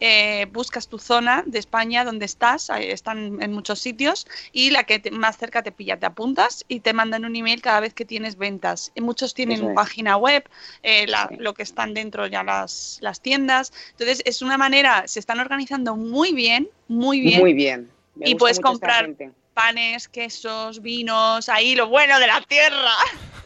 eh, 0.00 0.46
buscas 0.52 0.88
tu 0.88 0.98
zona 0.98 1.42
de 1.46 1.58
España 1.58 2.02
donde 2.02 2.24
estás, 2.24 2.70
están 2.70 3.42
en 3.42 3.52
muchos 3.52 3.78
sitios, 3.78 4.26
y 4.52 4.70
la 4.70 4.84
que 4.84 4.98
te- 5.00 5.10
más 5.10 5.36
cerca 5.36 5.62
te 5.62 5.70
pilla, 5.70 5.98
te 5.98 6.06
apuntas 6.06 6.64
y 6.66 6.80
te 6.80 6.94
mandan 6.94 7.26
un 7.26 7.36
email 7.36 7.60
cada 7.60 7.80
vez 7.80 7.92
que 7.92 8.06
tienes 8.06 8.36
ventas. 8.38 8.90
Muchos 8.98 9.34
tienen 9.34 9.62
es. 9.62 9.74
página 9.74 10.16
web, 10.16 10.48
eh, 10.82 11.06
la- 11.06 11.26
Sí. 11.28 11.36
lo 11.38 11.52
que 11.52 11.62
están 11.62 11.92
dentro 11.92 12.26
ya 12.26 12.42
las, 12.42 12.96
las 13.02 13.20
tiendas. 13.20 13.72
Entonces 13.90 14.22
es 14.24 14.40
una 14.40 14.56
manera, 14.56 15.06
se 15.06 15.20
están 15.20 15.40
organizando 15.40 15.94
muy 15.94 16.32
bien, 16.32 16.70
muy 16.88 17.20
bien. 17.20 17.38
Muy 17.40 17.52
bien. 17.52 17.90
Me 18.14 18.30
Y 18.30 18.34
puedes 18.34 18.60
comprar-. 18.60 19.14
Panes, 19.54 20.08
quesos, 20.08 20.80
vinos, 20.82 21.48
ahí 21.48 21.74
lo 21.74 21.88
bueno 21.88 22.18
de 22.18 22.26
la 22.26 22.40
tierra. 22.42 22.90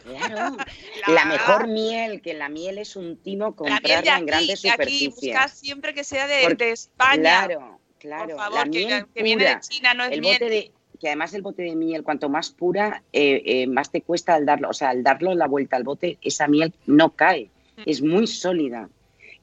Claro. 0.05 0.57
La- 1.07 1.13
La 1.13 1.25
mejor 1.25 1.67
miel, 1.67 2.21
que 2.21 2.33
la 2.33 2.49
miel 2.49 2.77
es 2.77 2.95
un 2.95 3.17
timo 3.17 3.55
comprarla 3.55 3.99
aquí, 3.99 4.09
en 4.21 4.25
grandes 4.25 4.61
de 4.61 4.69
aquí, 4.69 4.77
superficies. 4.83 5.15
buscar 5.15 5.49
siempre 5.49 5.93
que 5.93 6.03
sea 6.03 6.27
de, 6.27 6.43
Porque- 6.43 6.65
de 6.65 6.71
España. 6.71 7.21
Claro, 7.45 7.79
claro. 7.99 8.27
Por 8.29 8.37
favor, 8.37 8.57
la 8.59 8.63
que, 8.63 8.85
miel 8.85 9.05
que 9.13 9.23
viene 9.23 9.45
de. 9.45 9.59
China, 9.59 9.93
no 9.93 10.05
es 10.05 10.11
el 10.11 10.21
miel. 10.21 10.33
bote 10.35 10.49
de 10.49 10.71
que 10.99 11.07
además 11.09 11.33
el 11.35 11.43
bote 11.43 11.61
de 11.61 11.75
miel 11.75 12.01
cuanto 12.03 12.27
más 12.27 12.49
pura 12.49 13.03
eh, 13.13 13.43
eh, 13.45 13.67
más 13.67 13.91
te 13.91 14.01
cuesta 14.01 14.33
al 14.33 14.47
darlo 14.47 14.69
o 14.69 14.73
sea 14.73 14.89
al 14.89 15.03
darlo 15.03 15.35
la 15.35 15.45
vuelta 15.45 15.75
al 15.77 15.83
bote 15.83 16.17
esa 16.23 16.47
miel 16.47 16.73
no 16.87 17.11
cae 17.15 17.51
Mm. 17.77 17.81
es 17.85 18.01
muy 18.01 18.25
sólida 18.25 18.89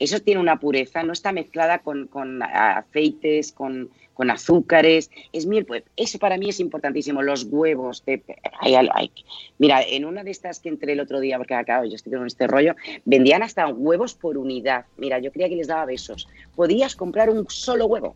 Eso 0.00 0.18
tiene 0.18 0.40
una 0.40 0.58
pureza, 0.58 1.04
no 1.04 1.12
está 1.12 1.30
mezclada 1.30 1.78
con, 1.78 2.08
con 2.08 2.42
aceites, 2.42 3.52
con, 3.52 3.88
con 4.14 4.30
azúcares, 4.30 5.10
es 5.32 5.44
miel, 5.46 5.66
pues 5.66 5.82
eso 5.96 6.18
para 6.18 6.38
mí 6.38 6.48
es 6.48 6.60
importantísimo, 6.60 7.20
los 7.22 7.44
huevos, 7.44 8.04
de, 8.06 8.22
ay, 8.60 8.76
ay, 8.76 8.88
ay. 8.94 9.12
mira, 9.58 9.82
en 9.82 10.04
una 10.04 10.22
de 10.24 10.30
estas 10.30 10.60
que 10.60 10.68
entré 10.68 10.92
el 10.92 11.00
otro 11.00 11.20
día, 11.20 11.36
porque 11.36 11.54
acabo, 11.54 11.84
yo 11.84 11.96
estoy 11.96 12.12
con 12.12 12.26
este 12.26 12.46
rollo, 12.46 12.74
vendían 13.04 13.42
hasta 13.42 13.66
huevos 13.66 14.14
por 14.14 14.38
unidad, 14.38 14.86
mira, 14.96 15.18
yo 15.18 15.32
creía 15.32 15.48
que 15.48 15.56
les 15.56 15.66
daba 15.66 15.84
besos, 15.84 16.28
podías 16.54 16.94
comprar 16.96 17.28
un 17.28 17.44
solo 17.50 17.86
huevo, 17.86 18.14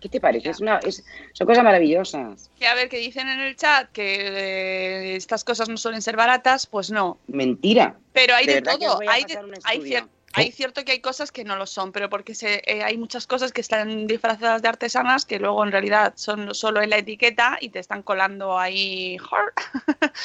¿qué 0.00 0.08
te 0.08 0.20
parece? 0.20 0.50
Es 0.50 0.60
una, 0.60 0.78
es, 0.78 1.04
son 1.32 1.46
cosas 1.46 1.64
maravillosas. 1.64 2.50
Que 2.58 2.66
a 2.66 2.74
ver, 2.74 2.88
que 2.88 2.98
dicen 2.98 3.28
en 3.28 3.40
el 3.40 3.56
chat 3.56 3.90
que 3.92 4.16
eh, 4.20 5.16
estas 5.16 5.44
cosas 5.44 5.68
no 5.68 5.76
suelen 5.76 6.00
ser 6.02 6.16
baratas, 6.16 6.66
pues 6.66 6.90
no. 6.90 7.18
Mentira. 7.26 7.98
Pero 8.12 8.34
hay 8.34 8.46
De 8.46 8.62
todo. 8.62 9.00
Hay, 9.06 9.24
de- 9.24 9.38
hay, 9.64 9.78
cier- 9.80 10.08
hay 10.36 10.52
cierto 10.52 10.84
que 10.84 10.92
hay 10.92 11.00
cosas 11.00 11.32
que 11.32 11.44
no 11.44 11.56
lo 11.56 11.66
son, 11.66 11.92
pero 11.92 12.08
porque 12.10 12.34
se, 12.34 12.62
eh, 12.66 12.82
hay 12.84 12.96
muchas 12.98 13.26
cosas 13.26 13.52
que 13.52 13.60
están 13.60 14.06
disfrazadas 14.06 14.62
de 14.62 14.68
artesanas 14.68 15.24
que 15.24 15.38
luego 15.38 15.64
en 15.64 15.72
realidad 15.72 16.12
son 16.16 16.54
solo 16.54 16.82
en 16.82 16.90
la 16.90 16.98
etiqueta 16.98 17.58
y 17.60 17.70
te 17.70 17.78
están 17.78 18.02
colando 18.02 18.58
ahí. 18.58 19.16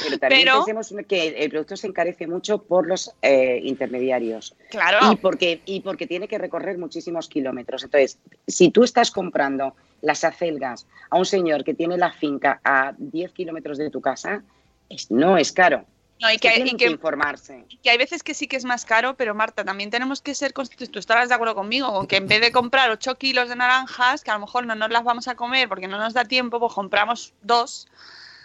Pero 0.04 0.20
también 0.20 0.42
Pero- 0.44 0.66
pensemos 0.66 0.94
que 1.08 1.30
el 1.44 1.50
producto 1.50 1.78
se 1.78 1.88
encarece 1.88 2.28
mucho 2.28 2.62
por 2.64 2.88
los 2.88 3.12
eh, 3.22 3.62
intermediarios. 3.64 4.56
Claro. 4.70 5.12
Y 5.12 5.16
porque, 5.16 5.62
y 5.66 5.80
porque 5.82 6.08
tiene 6.08 6.28
que 6.28 6.38
recorrer 6.38 6.78
muchísimos 6.78 7.28
kilómetros. 7.30 7.84
Entonces, 7.84 8.18
si 8.48 8.70
tú 8.70 8.84
estás 8.84 9.12
comprando 9.12 9.76
las 10.02 10.24
acelgas 10.24 10.88
a 11.10 11.18
un 11.18 11.26
señor 11.26 11.64
que 11.64 11.74
tiene 11.74 11.98
la 11.98 12.12
finca 12.12 12.60
a 12.64 12.94
10 12.98 13.32
kilómetros 13.32 13.78
de 13.78 13.90
tu 13.90 14.02
casa, 14.02 14.44
es- 14.90 15.10
no 15.12 15.38
es 15.38 15.52
caro. 15.52 15.86
No, 16.22 16.32
y 16.32 16.38
que 16.38 16.48
que, 16.50 16.50
y 16.50 16.56
tienen 16.58 16.78
que, 16.78 16.86
que- 16.86 16.92
informarse. 16.92 17.66
que 17.82 17.90
hay 17.90 17.98
veces 17.98 18.22
que 18.22 18.34
sí 18.34 18.48
que 18.48 18.56
es 18.56 18.64
más 18.64 18.86
caro, 18.86 19.16
pero 19.16 19.34
Marta, 19.34 19.66
también 19.66 19.90
tenemos 19.90 20.22
que 20.22 20.36
ser 20.36 20.54
conscientes, 20.54 20.92
tú 20.92 21.00
estarás 21.00 21.30
de 21.30 21.36
acuerdo 21.36 21.56
conmigo, 21.56 21.92
con 21.92 22.06
que 22.08 22.18
en 22.18 22.28
vez 22.28 22.42
de 22.42 22.52
comprar 22.52 22.92
8 22.92 23.16
kilos 23.18 23.50
de 23.50 23.56
naranjas, 23.56 24.24
que 24.24 24.30
a 24.32 24.36
lo 24.36 24.42
mejor 24.42 24.66
no 24.68 24.76
nos 24.76 24.92
las 24.92 25.04
vamos 25.04 25.28
a 25.28 25.36
comer 25.36 25.68
porque 25.68 25.88
no 25.88 25.98
nos 25.98 26.14
da 26.14 26.26
tiempo, 26.26 26.60
pues 26.60 26.74
compramos 26.74 27.34
dos. 27.42 27.88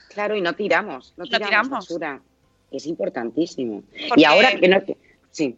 Claro, 0.08 0.34
y 0.34 0.40
no 0.40 0.54
tiramos, 0.54 1.12
no 1.18 1.24
tiramos, 1.24 1.48
tiramos. 1.48 1.70
basura. 1.70 2.20
Es 2.70 2.86
importantísimo. 2.86 3.82
Porque- 4.08 4.22
Y 4.22 4.24
ahora 4.24 4.58
que 4.58 4.68
no... 4.68 4.80
Sí, 5.30 5.56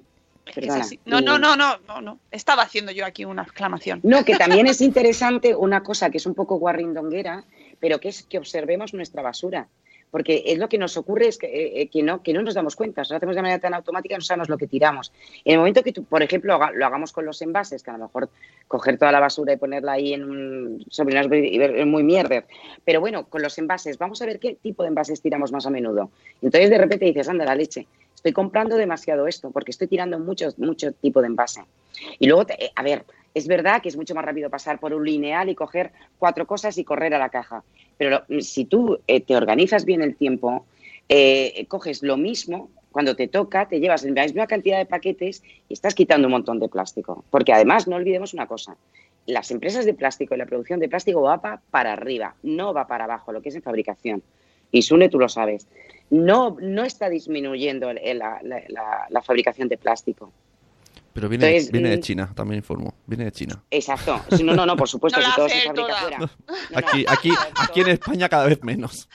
perdona. 0.54 0.84
No, 1.04 1.20
no, 1.20 1.38
no, 1.38 1.54
no, 1.56 1.78
no, 1.86 2.00
no. 2.00 2.18
Estaba 2.32 2.64
haciendo 2.64 2.90
yo 2.90 3.06
aquí 3.06 3.24
una 3.24 3.42
exclamación. 3.42 4.00
No, 4.02 4.24
que 4.24 4.34
también 4.34 4.66
es 4.66 4.80
interesante 4.80 5.54
una 5.54 5.82
cosa 5.84 6.10
que 6.10 6.18
es 6.18 6.26
un 6.26 6.34
poco 6.34 6.56
guarrindonguera, 6.56 7.44
pero 7.78 8.00
que 8.00 8.08
es 8.08 8.24
que 8.24 8.38
observemos 8.38 8.92
nuestra 8.92 9.22
basura. 9.22 9.68
Porque 10.10 10.42
es 10.46 10.58
lo 10.58 10.68
que 10.68 10.78
nos 10.78 10.96
ocurre 10.96 11.28
es 11.28 11.38
que, 11.38 11.46
eh, 11.46 11.82
eh, 11.82 11.88
que, 11.88 12.02
no, 12.02 12.22
que 12.22 12.32
no 12.32 12.42
nos 12.42 12.54
damos 12.54 12.76
cuenta, 12.76 13.02
lo 13.08 13.16
hacemos 13.16 13.36
de 13.36 13.42
manera 13.42 13.60
tan 13.60 13.74
automática, 13.74 14.14
no 14.16 14.20
sabemos 14.20 14.48
lo 14.48 14.58
que 14.58 14.66
tiramos. 14.66 15.12
En 15.44 15.54
el 15.54 15.58
momento 15.58 15.82
que, 15.82 15.92
tú, 15.92 16.04
por 16.04 16.22
ejemplo, 16.22 16.58
lo 16.74 16.86
hagamos 16.86 17.12
con 17.12 17.24
los 17.24 17.40
envases, 17.42 17.82
que 17.82 17.90
a 17.90 17.94
lo 17.98 18.04
mejor 18.04 18.30
coger 18.66 18.98
toda 18.98 19.12
la 19.12 19.20
basura 19.20 19.52
y 19.52 19.56
ponerla 19.56 19.92
ahí 19.92 20.14
en 20.14 20.24
un, 20.24 20.84
sobre 20.90 21.14
unas 21.14 21.30
es 21.32 21.86
muy 21.86 22.02
mierder. 22.02 22.46
Pero 22.84 23.00
bueno, 23.00 23.26
con 23.26 23.42
los 23.42 23.56
envases, 23.58 23.98
vamos 23.98 24.22
a 24.22 24.26
ver 24.26 24.38
qué 24.38 24.54
tipo 24.54 24.82
de 24.82 24.88
envases 24.88 25.20
tiramos 25.20 25.52
más 25.52 25.66
a 25.66 25.70
menudo. 25.70 26.10
Entonces 26.42 26.70
de 26.70 26.78
repente 26.78 27.04
dices, 27.04 27.28
anda, 27.28 27.44
la 27.44 27.54
leche, 27.54 27.86
estoy 28.18 28.32
comprando 28.32 28.76
demasiado 28.76 29.26
esto, 29.28 29.50
porque 29.52 29.70
estoy 29.70 29.86
tirando 29.86 30.18
mucho, 30.18 30.48
mucho 30.56 30.92
tipo 30.92 31.20
de 31.20 31.28
envase. 31.28 31.62
Y 32.18 32.26
luego, 32.26 32.46
te- 32.46 32.64
eh, 32.64 32.70
a 32.74 32.82
ver, 32.82 33.04
es 33.32 33.46
verdad 33.46 33.80
que 33.80 33.88
es 33.88 33.96
mucho 33.96 34.12
más 34.14 34.24
rápido 34.24 34.50
pasar 34.50 34.80
por 34.80 34.92
un 34.92 35.04
lineal 35.04 35.48
y 35.48 35.54
coger 35.54 35.92
cuatro 36.18 36.44
cosas 36.46 36.76
y 36.78 36.84
correr 36.84 37.14
a 37.14 37.18
la 37.18 37.28
caja. 37.28 37.62
Pero 37.96 38.24
lo- 38.28 38.40
si 38.40 38.64
tú 38.64 38.98
eh, 39.06 39.20
te 39.20 39.36
organizas 39.36 39.84
bien 39.84 40.02
el 40.02 40.16
tiempo, 40.16 40.66
eh, 41.08 41.64
coges 41.68 42.02
lo 42.02 42.16
mismo, 42.16 42.70
cuando 42.90 43.14
te 43.14 43.28
toca, 43.28 43.68
te 43.68 43.78
llevas 43.78 44.02
la 44.04 44.22
misma 44.24 44.46
cantidad 44.48 44.78
de 44.78 44.86
paquetes 44.86 45.42
y 45.68 45.74
estás 45.74 45.94
quitando 45.94 46.26
un 46.26 46.32
montón 46.32 46.58
de 46.58 46.68
plástico. 46.68 47.24
Porque 47.30 47.52
además, 47.52 47.86
no 47.86 47.94
olvidemos 47.96 48.34
una 48.34 48.46
cosa, 48.48 48.76
las 49.26 49.50
empresas 49.52 49.84
de 49.84 49.94
plástico 49.94 50.34
y 50.34 50.38
la 50.38 50.46
producción 50.46 50.80
de 50.80 50.88
plástico 50.88 51.22
va 51.22 51.40
pa- 51.40 51.62
para 51.70 51.92
arriba, 51.92 52.34
no 52.42 52.74
va 52.74 52.88
para 52.88 53.04
abajo, 53.04 53.30
lo 53.30 53.40
que 53.42 53.50
es 53.50 53.54
en 53.54 53.62
fabricación. 53.62 54.22
Y 54.72 54.82
Sune, 54.82 55.08
tú 55.08 55.18
lo 55.18 55.28
sabes. 55.28 55.66
No, 56.10 56.56
no 56.60 56.84
está 56.84 57.08
disminuyendo 57.08 57.90
el- 57.90 57.98
el- 57.98 58.18
la- 58.18 58.40
la- 58.42 58.62
la- 58.68 59.06
la 59.10 59.22
fabricación 59.22 59.68
de 59.68 59.76
plástico. 59.78 60.32
Pero 61.12 61.28
viene, 61.28 61.46
Entonces, 61.48 61.72
viene 61.72 61.90
de 61.90 61.96
mm, 61.96 62.00
China, 62.00 62.32
también 62.34 62.58
informo. 62.58 62.94
Viene 63.06 63.24
de 63.24 63.32
China. 63.32 63.62
Exacto. 63.70 64.20
Si 64.36 64.44
No, 64.44 64.54
no, 64.54 64.64
no, 64.64 64.76
por 64.76 64.88
supuesto, 64.88 65.18
No 65.20 65.26
si 65.26 65.34
todo 65.34 65.48
se 65.48 65.56
hace 65.56 65.66
fabrica 65.66 65.86
toda. 65.88 66.00
fuera. 66.00 66.18
No, 66.18 66.26
no, 66.70 66.78
Aquí, 66.78 67.04
aquí, 67.08 67.30
aquí 67.60 67.80
en 67.80 67.88
España 67.88 68.28
cada 68.28 68.46
vez 68.46 68.62
menos. 68.62 69.08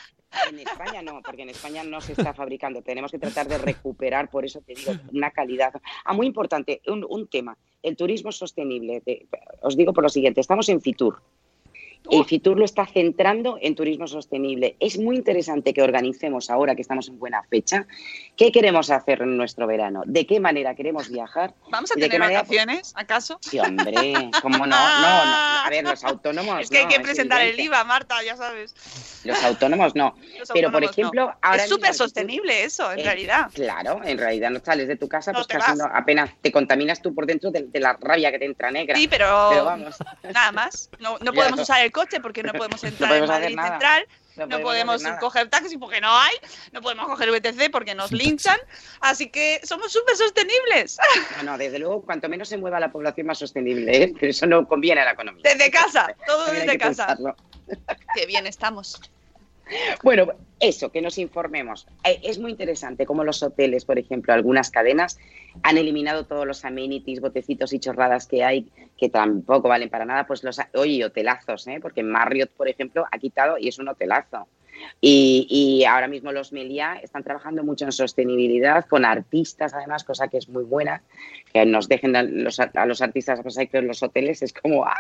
En 0.50 0.60
España 0.60 1.02
no, 1.04 1.22
porque 1.24 1.44
en 1.44 1.50
España 1.50 1.84
no 1.84 2.02
se 2.02 2.14
está 2.14 2.34
fabricando. 2.34 2.82
Tenemos 2.82 3.12
que 3.12 3.20
tratar 3.20 3.48
de 3.48 3.58
recuperar, 3.60 4.30
por 4.30 4.44
eso 4.44 4.62
te 4.62 4.74
digo, 4.74 4.91
una 5.14 5.30
calidad. 5.32 5.72
Ah, 6.04 6.14
muy 6.14 6.26
importante, 6.28 6.82
un, 6.88 7.06
un 7.08 7.28
tema, 7.28 7.56
el 7.84 7.96
turismo 7.96 8.32
sostenible. 8.32 9.02
De- 9.06 9.28
os 9.62 9.78
digo 9.78 9.94
por 9.94 10.04
lo 10.04 10.10
siguiente, 10.10 10.41
estamos 10.41 10.68
en 10.70 10.82
Fitur. 10.82 11.22
El 12.12 12.26
Fitur 12.26 12.58
lo 12.60 12.66
está 12.66 12.86
centrando 12.86 13.58
en 13.62 13.76
turismo 13.76 14.08
sostenible. 14.08 14.76
Es 14.80 14.97
muy 14.97 15.16
interesante 15.16 15.74
que 15.74 15.82
organicemos 15.82 16.49
ahora 16.49 16.76
que 16.76 16.82
estamos 16.82 17.08
en 17.08 17.18
buena 17.18 17.43
fecha. 17.43 17.88
¿Qué 18.36 18.51
queremos 18.51 18.89
hacer 18.89 19.22
en 19.22 19.38
nuestro 19.38 19.68
verano? 19.68 20.04
¿De 20.06 20.26
qué 20.28 20.39
manera 20.39 20.76
queremos 20.76 21.10
viajar? 21.10 21.54
¿Vamos 21.70 21.91
a 21.91 21.95
¿De 21.95 22.01
qué 22.01 22.06
tener 22.08 22.20
manera? 22.20 22.41
vacaciones, 22.41 22.93
acaso? 22.95 23.38
Sí, 23.41 23.58
hombre, 23.60 24.30
¿cómo 24.41 24.58
no? 24.60 24.76
No, 25.04 25.26
no. 25.26 25.66
A 25.66 25.68
ver, 25.70 25.84
los 25.86 26.04
autónomos. 26.04 26.62
Es 26.62 26.70
que 26.70 26.80
hay 26.80 26.84
no, 26.86 26.89
que 26.91 26.99
presentar 26.99 27.41
el. 27.41 27.60
IVA, 27.60 27.84
Marta, 27.86 28.22
ya 28.24 28.36
sabes. 28.36 28.76
Los 29.24 29.41
autónomos 29.43 29.95
no. 29.95 30.16
Los 30.39 30.49
Pero, 30.51 30.72
por 30.72 30.84
autónomos 30.84 30.84
no. 30.84 30.89
ejemplo, 30.89 31.34
ahora 31.41 31.64
es 31.64 31.70
súper 31.70 31.93
sostenible 31.93 32.64
eso, 32.66 32.91
en 32.91 32.99
Eh, 32.99 33.04
realidad. 33.04 33.49
Claro, 33.54 34.01
en 34.04 34.18
realidad 34.18 34.49
no 34.49 34.60
sales 34.60 34.88
de 34.89 34.97
tu 34.97 35.08
casa, 35.08 35.32
pues 35.32 35.47
casi 35.47 35.80
apenas 35.93 36.32
te 36.41 36.51
contaminas 36.51 37.01
tú 37.01 37.16
por 37.16 37.26
dentro 37.26 37.49
de, 37.51 37.64
de 37.64 37.80
la 37.80 37.97
rabia 38.01 38.32
que 38.32 38.39
te 38.39 38.45
entra 38.45 38.70
negra. 38.72 38.97
Sí, 38.97 39.08
pero, 39.08 39.47
Pero 39.51 39.66
vamos, 39.66 39.95
nada 40.34 40.51
más. 40.51 40.89
No, 40.99 41.18
no 41.20 41.32
podemos 41.32 41.62
usar 41.62 41.84
el 41.86 41.91
coche 41.94 42.20
porque 42.20 42.44
no 42.44 42.52
podemos 42.52 42.84
entrar 42.84 43.10
podemos 43.10 43.30
en 43.30 43.56
Madrid. 43.56 43.72
Central. 43.72 44.08
no, 44.36 44.48
No 44.48 44.60
podemos 44.60 45.02
coger 45.22 45.50
taxi 45.50 45.78
porque 45.78 46.02
no 46.02 46.10
hay, 46.10 46.36
no 46.74 46.82
podemos 46.82 47.06
coger 47.06 47.32
VTC 47.32 47.72
porque 47.72 47.96
nos 47.96 48.12
linchan, 48.12 48.60
así 49.00 49.30
que 49.30 49.62
somos 49.64 49.94
súper 49.94 50.18
sostenibles. 50.18 50.98
No, 51.38 51.44
no, 51.44 51.58
desde 51.58 51.80
luego, 51.80 52.02
cuanto 52.02 52.28
menos 52.28 52.50
se 52.50 52.58
mueva 52.58 52.82
la 52.82 52.91
población, 52.91 53.28
más 53.28 53.39
sostenible, 53.39 54.04
¿eh? 54.04 54.14
pero 54.20 54.32
eso 54.32 54.46
no 54.46 54.68
conviene 54.68 55.00
a 55.00 55.06
la 55.06 55.12
economía. 55.12 55.41
Desde 55.44 55.72
casa, 55.72 56.14
todo 56.28 56.52
desde 56.52 56.78
casa. 56.78 57.08
pensarlo. 57.08 57.36
Qué 58.16 58.26
bien 58.26 58.46
estamos. 58.46 59.00
Bueno, 60.03 60.28
eso, 60.59 60.91
que 60.91 61.01
nos 61.01 61.18
informemos. 61.18 61.88
Eh, 62.03 62.20
Es 62.24 62.39
muy 62.39 62.51
interesante 62.51 63.05
cómo 63.05 63.24
los 63.24 63.41
hoteles, 63.43 63.86
por 63.86 63.97
ejemplo, 63.97 64.34
algunas 64.34 64.70
cadenas, 64.70 65.18
han 65.61 65.78
eliminado 65.78 66.26
todos 66.26 66.45
los 66.45 66.66
amenities, 66.66 67.22
botecitos 67.22 67.74
y 67.74 67.80
chorradas 67.80 68.28
que 68.28 68.43
hay, 68.43 68.72
que 68.97 69.09
tampoco 69.09 69.70
valen 69.70 69.89
para 69.89 70.05
nada. 70.05 70.26
Pues 70.28 70.43
los, 70.43 70.59
oye, 70.74 71.03
hotelazos, 71.05 71.68
¿eh? 71.68 71.80
porque 71.82 72.03
Marriott, 72.03 72.51
por 72.51 72.68
ejemplo, 72.68 73.05
ha 73.11 73.18
quitado 73.18 73.57
y 73.57 73.68
es 73.68 73.80
un 73.80 73.88
hotelazo. 73.88 74.47
Y, 75.01 75.47
y 75.49 75.86
ahora 75.86 76.07
mismo 76.07 76.32
los 76.32 76.51
Meliá 76.53 76.99
están 77.03 77.24
trabajando 77.24 77.63
mucho 77.63 77.86
en 77.86 77.91
sostenibilidad, 77.91 78.86
con 78.86 79.05
artistas 79.05 79.74
además, 79.74 80.03
cosa 80.03 80.28
que 80.28 80.38
es 80.38 80.47
muy 80.49 80.63
buena, 80.63 81.01
que 81.53 81.65
nos 81.65 81.88
dejen 81.88 82.15
a 82.15 82.24
los, 82.24 82.59
a 82.59 82.86
los 82.86 83.01
artistas 83.01 83.39
a 83.39 83.43
pasar 83.43 83.67
en 83.74 83.88
los 83.88 84.01
hoteles, 84.01 84.41
es 84.41 84.53
como, 84.53 84.86
¡ah! 84.86 84.95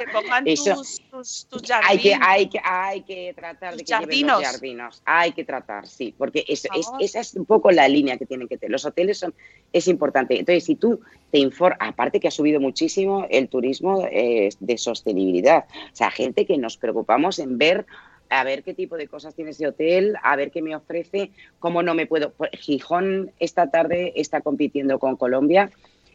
Que 0.00 0.06
pongan 0.12 0.46
Eso- 0.46 0.74
tus, 0.74 1.00
tus, 1.10 1.46
tus 1.50 1.70
Hay 1.88 1.98
que, 1.98 2.14
hay, 2.20 2.48
que, 2.48 2.60
hay 2.62 3.02
que 3.02 3.32
tratar 3.34 3.76
de 3.76 3.84
que 3.84 3.92
lleven 3.92 4.26
los 4.26 4.42
jardinos. 4.42 5.02
Hay 5.04 5.32
que 5.32 5.44
tratar, 5.44 5.86
sí, 5.86 6.14
porque 6.16 6.44
es, 6.46 6.64
es- 6.66 6.90
esa 7.00 7.20
es 7.20 7.34
un 7.34 7.46
poco 7.46 7.70
la 7.70 7.88
línea 7.88 8.16
que 8.18 8.26
tienen 8.26 8.46
que 8.48 8.56
tener. 8.58 8.72
Los 8.72 8.84
hoteles 8.84 9.18
son 9.18 9.34
es 9.72 9.88
importante. 9.88 10.38
Entonces, 10.38 10.64
si 10.64 10.76
tú 10.76 11.00
te 11.30 11.38
informas, 11.38 11.78
aparte 11.80 12.20
que 12.20 12.28
ha 12.28 12.30
subido 12.30 12.60
muchísimo 12.60 13.26
el 13.30 13.48
turismo 13.48 14.06
eh, 14.10 14.48
de 14.60 14.78
sostenibilidad. 14.78 15.64
O 15.92 15.96
sea, 15.96 16.10
gente 16.10 16.46
que 16.46 16.56
nos 16.58 16.76
preocupamos 16.76 17.38
en 17.38 17.58
ver 17.58 17.86
a 18.30 18.44
ver 18.44 18.62
qué 18.62 18.74
tipo 18.74 18.96
de 18.96 19.08
cosas 19.08 19.34
tiene 19.34 19.50
ese 19.52 19.66
hotel, 19.66 20.16
a 20.22 20.36
ver 20.36 20.50
qué 20.50 20.62
me 20.62 20.74
ofrece, 20.76 21.30
cómo 21.58 21.82
no 21.82 21.94
me 21.94 22.06
puedo. 22.06 22.32
Gijón 22.52 23.32
esta 23.38 23.70
tarde 23.70 24.12
está 24.16 24.40
compitiendo 24.40 24.98
con 24.98 25.16
Colombia 25.16 25.70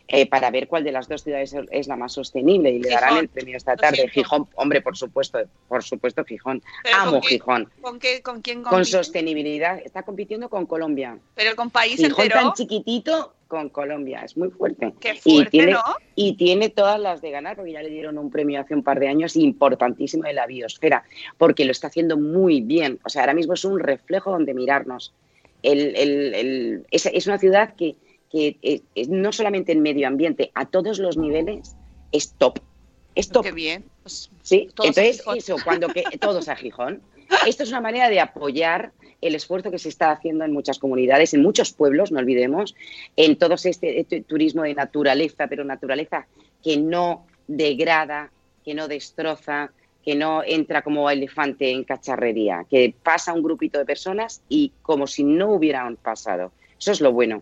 eh, 0.09 0.27
para 0.27 0.51
ver 0.51 0.67
cuál 0.67 0.83
de 0.83 0.91
las 0.91 1.07
dos 1.07 1.23
ciudades 1.23 1.55
es- 1.71 1.87
la 1.87 1.95
más 1.95 2.11
sostenible 2.11 2.69
y 2.71 2.79
le 2.79 2.89
Gijón, 2.89 3.01
darán 3.01 3.17
el 3.19 3.29
premio 3.29 3.55
esta 3.57 3.75
tarde. 3.77 4.07
Gijón, 4.09 4.47
hombre, 4.55 4.81
por 4.81 4.97
supuesto, 4.97 5.39
por 5.67 5.81
supuesto 5.81 6.23
Gijón. 6.25 6.61
Amo 6.93 7.11
¿con 7.13 7.21
qué- 7.21 7.27
Gijón. 7.29 7.69
¿Con, 7.81 7.99
qué, 7.99 8.21
¿Con 8.21 8.41
quién 8.41 8.63
Con 8.63 8.71
compite? 8.71 8.91
sostenibilidad. 8.91 9.79
Está 9.83 10.03
compitiendo 10.03 10.49
con 10.49 10.65
Colombia. 10.65 11.17
Pero 11.35 11.55
con 11.55 11.69
país 11.71 11.95
Gijón 11.97 12.25
entero. 12.25 12.41
tan 12.41 12.53
chiquitito 12.53 13.33
con 13.53 13.69
Colombia. 13.69 14.21
Es 14.25 14.35
muy 14.35 14.49
fuerte. 14.49 14.93
Qué 14.99 15.13
y, 15.25 15.31
fuerte, 15.35 15.51
tiene, 15.51 15.71
¿no? 15.73 15.81
y 16.15 16.35
tiene 16.35 16.69
todas 16.69 16.99
las 16.99 17.21
de 17.21 17.31
ganar, 17.31 17.55
porque 17.55 17.71
ya 17.71 17.81
le 17.83 17.89
dieron 17.89 18.17
un 18.17 18.29
premio 18.29 18.59
hace 18.59 18.73
un 18.75 18.83
par 18.83 18.99
de 18.99 19.07
años 19.07 19.35
importantísimo 19.35 20.23
de 20.23 20.33
la 20.33 20.45
biosfera, 20.47 21.03
porque 21.37 21.65
lo 21.65 21.71
está 21.71 21.87
haciendo 21.87 22.17
muy 22.17 22.61
bien. 22.61 22.99
O 23.05 23.09
sea, 23.09 23.21
ahora 23.21 23.33
mismo 23.33 23.53
es 23.53 23.63
un 23.65 23.79
reflejo 23.79 24.31
donde 24.31 24.53
mirarnos. 24.53 25.13
El- 25.61 25.95
el- 25.95 26.33
el- 26.35 26.85
es, 26.91 27.05
es 27.05 27.27
una 27.27 27.37
ciudad 27.37 27.75
que, 27.75 27.95
que 28.31 28.57
es- 28.61 28.81
es 28.95 29.09
no 29.09 29.31
solamente 29.31 29.71
en 29.71 29.81
medio 29.81 30.07
ambiente, 30.07 30.51
a 30.55 30.65
todos 30.65 30.99
los 30.99 31.17
niveles 31.17 31.75
es 32.11 32.33
top. 32.33 32.59
Es 33.15 33.29
top. 33.29 33.43
Qué 33.45 33.51
bien. 33.51 33.85
Pues, 34.01 34.29
Sí, 34.41 34.65
entonces 34.69 35.23
eso, 35.35 35.55
cuando 35.63 35.87
que 35.89 36.03
todos 36.19 36.49
a 36.49 36.55
Gijón. 36.55 37.01
Esto 37.47 37.63
es 37.63 37.69
una 37.69 37.79
manera 37.81 38.09
de 38.09 38.19
apoyar 38.19 38.91
el 39.27 39.35
esfuerzo 39.35 39.71
que 39.71 39.79
se 39.79 39.89
está 39.89 40.11
haciendo 40.11 40.45
en 40.45 40.53
muchas 40.53 40.79
comunidades, 40.79 41.33
en 41.33 41.41
muchos 41.41 41.73
pueblos, 41.73 42.11
no 42.11 42.19
olvidemos, 42.19 42.75
en 43.15 43.37
todo 43.37 43.55
este, 43.55 43.99
este 43.99 44.21
turismo 44.21 44.63
de 44.63 44.73
naturaleza, 44.73 45.47
pero 45.47 45.63
naturaleza 45.63 46.27
que 46.63 46.77
no 46.77 47.25
degrada, 47.47 48.31
que 48.63 48.73
no 48.73 48.87
destroza, 48.87 49.71
que 50.03 50.15
no 50.15 50.43
entra 50.43 50.81
como 50.81 51.09
elefante 51.09 51.71
en 51.71 51.83
cacharrería, 51.83 52.65
que 52.69 52.93
pasa 53.03 53.33
un 53.33 53.43
grupito 53.43 53.79
de 53.79 53.85
personas 53.85 54.41
y 54.49 54.71
como 54.81 55.07
si 55.07 55.23
no 55.23 55.53
hubieran 55.53 55.95
pasado. 55.95 56.51
Eso 56.77 56.91
es 56.91 56.99
lo 56.99 57.13
bueno, 57.13 57.41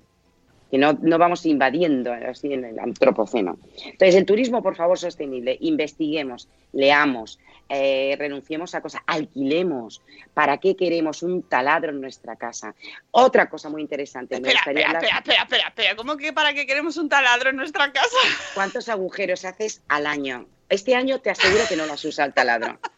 que 0.72 0.78
no, 0.78 0.94
no 1.02 1.18
vamos 1.18 1.46
invadiendo 1.46 2.14
así 2.14 2.54
en 2.54 2.64
el 2.66 2.80
antropoceno. 2.80 3.60
Entonces, 3.86 4.16
el 4.16 4.26
turismo, 4.26 4.64
por 4.64 4.76
favor, 4.76 4.98
sostenible, 4.98 5.58
investiguemos, 5.60 6.48
leamos, 6.72 7.38
eh, 7.68 8.16
renunciemos 8.18 8.74
a 8.74 8.82
cosas, 8.82 9.02
alquilemos. 9.06 10.02
¿Para 10.34 10.58
qué 10.58 10.76
queremos 10.76 11.24
un 11.24 11.44
taladro 11.44 11.92
en 11.92 12.02
nuestra 12.02 12.36
casa? 12.38 12.74
Otra 13.12 13.50
cosa 13.50 13.70
muy 13.70 13.82
interesante. 13.82 14.36
me 14.40 14.48
Espera, 14.48 14.60
gustaría 14.60 14.82
espera, 14.88 14.98
hablar- 15.00 15.04
espera, 15.04 15.20
espera, 15.20 15.44
espera, 15.44 15.68
espera. 15.68 15.96
¿Cómo 15.96 16.18
que 16.18 16.34
para 16.34 16.54
qué 16.54 16.66
queremos 16.66 16.96
un 16.98 17.10
taladro 17.10 17.50
en 17.50 17.58
nuestra 17.58 17.92
casa? 17.92 18.18
¿Cuántos 18.56 18.88
agujeros 18.90 19.44
haces 19.46 19.82
al 19.90 20.06
año? 20.08 20.48
Este 20.70 20.96
año 20.96 21.20
te 21.20 21.30
aseguro 21.32 21.64
que 21.68 21.76
no 21.76 21.86
lo 21.86 21.94
has 21.94 22.06
usado 22.06 22.28
el 22.30 22.34
taladro. 22.34 22.80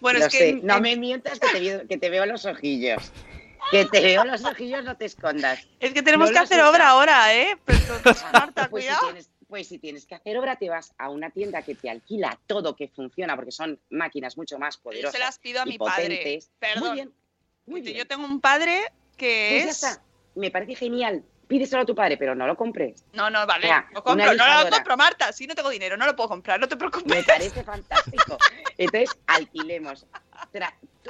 Bueno, 0.00 0.18
Lo 0.20 0.24
es 0.24 0.32
que 0.32 0.38
sé. 0.38 0.48
en- 0.48 0.64
No 0.66 0.80
me 0.80 0.96
mientas 0.96 1.38
que 1.38 1.48
te, 1.48 1.60
veo, 1.60 1.86
que 1.86 1.98
te 1.98 2.08
veo 2.08 2.24
los 2.24 2.46
ojillos. 2.46 3.12
Que 3.70 3.84
te 3.86 4.00
veo 4.00 4.24
los 4.24 4.44
ojillos, 4.44 4.84
no 4.84 4.96
te 4.96 5.04
escondas. 5.04 5.60
es 5.78 5.92
que 5.92 6.02
tenemos 6.02 6.30
no 6.30 6.32
que 6.34 6.38
hacer 6.40 6.60
obra 6.62 6.88
ahora, 6.90 7.34
¿eh? 7.34 7.56
Marta, 8.32 8.68
Pues 8.68 8.84
si, 8.84 8.88
cuidado. 8.90 9.06
tienes, 9.06 9.30
pues 9.48 9.68
si 9.68 9.78
tienes 9.78 10.06
que 10.06 10.14
hacer 10.16 10.36
obra, 10.38 10.56
te 10.56 10.68
vas 10.68 10.92
a 10.98 11.08
una 11.10 11.30
tienda 11.30 11.62
que 11.62 11.74
te 11.74 11.88
alquila 11.90 12.38
todo 12.46 12.74
que 12.74 12.88
funciona, 12.88 13.36
porque 13.36 13.52
son 13.52 13.78
máquinas 13.90 14.36
mucho 14.36 14.58
más 14.58 14.76
Yo 14.76 14.82
poderosas. 14.82 15.12
se 15.12 15.18
las 15.20 15.38
pido 15.38 15.60
a 15.60 15.66
mi 15.66 15.78
padre. 15.78 16.04
potentes. 16.16 16.50
Perdón. 16.58 16.88
Muy 16.88 16.94
bien. 16.96 17.12
Muy 17.66 17.80
Dice, 17.80 17.92
bien. 17.92 17.98
Yo 18.04 18.08
tengo 18.08 18.26
un 18.26 18.40
padre 18.40 18.80
que 19.16 19.48
Pues 19.52 19.64
ya 19.64 19.70
es. 19.70 19.82
está. 19.94 20.02
Me 20.34 20.50
parece 20.50 20.74
genial. 20.74 21.22
Pídeselo 21.50 21.82
a 21.82 21.84
tu 21.84 21.96
padre, 21.96 22.16
pero 22.16 22.32
no 22.36 22.46
lo 22.46 22.56
compres. 22.56 23.04
No, 23.12 23.28
no, 23.28 23.44
vale. 23.44 23.66
Ya, 23.66 23.84
lo 23.92 24.04
compro, 24.04 24.24
no 24.34 24.62
lo 24.62 24.70
compro, 24.70 24.96
Marta. 24.96 25.32
Si 25.32 25.48
no 25.48 25.56
tengo 25.56 25.68
dinero, 25.68 25.96
no 25.96 26.06
lo 26.06 26.14
puedo 26.14 26.28
comprar, 26.28 26.60
no 26.60 26.68
te 26.68 26.76
Me 26.76 26.78
preocupes. 26.78 27.26
parece 27.26 27.64
fantástico. 27.64 28.38
Entonces, 28.78 29.10
alquilemos. 29.26 30.06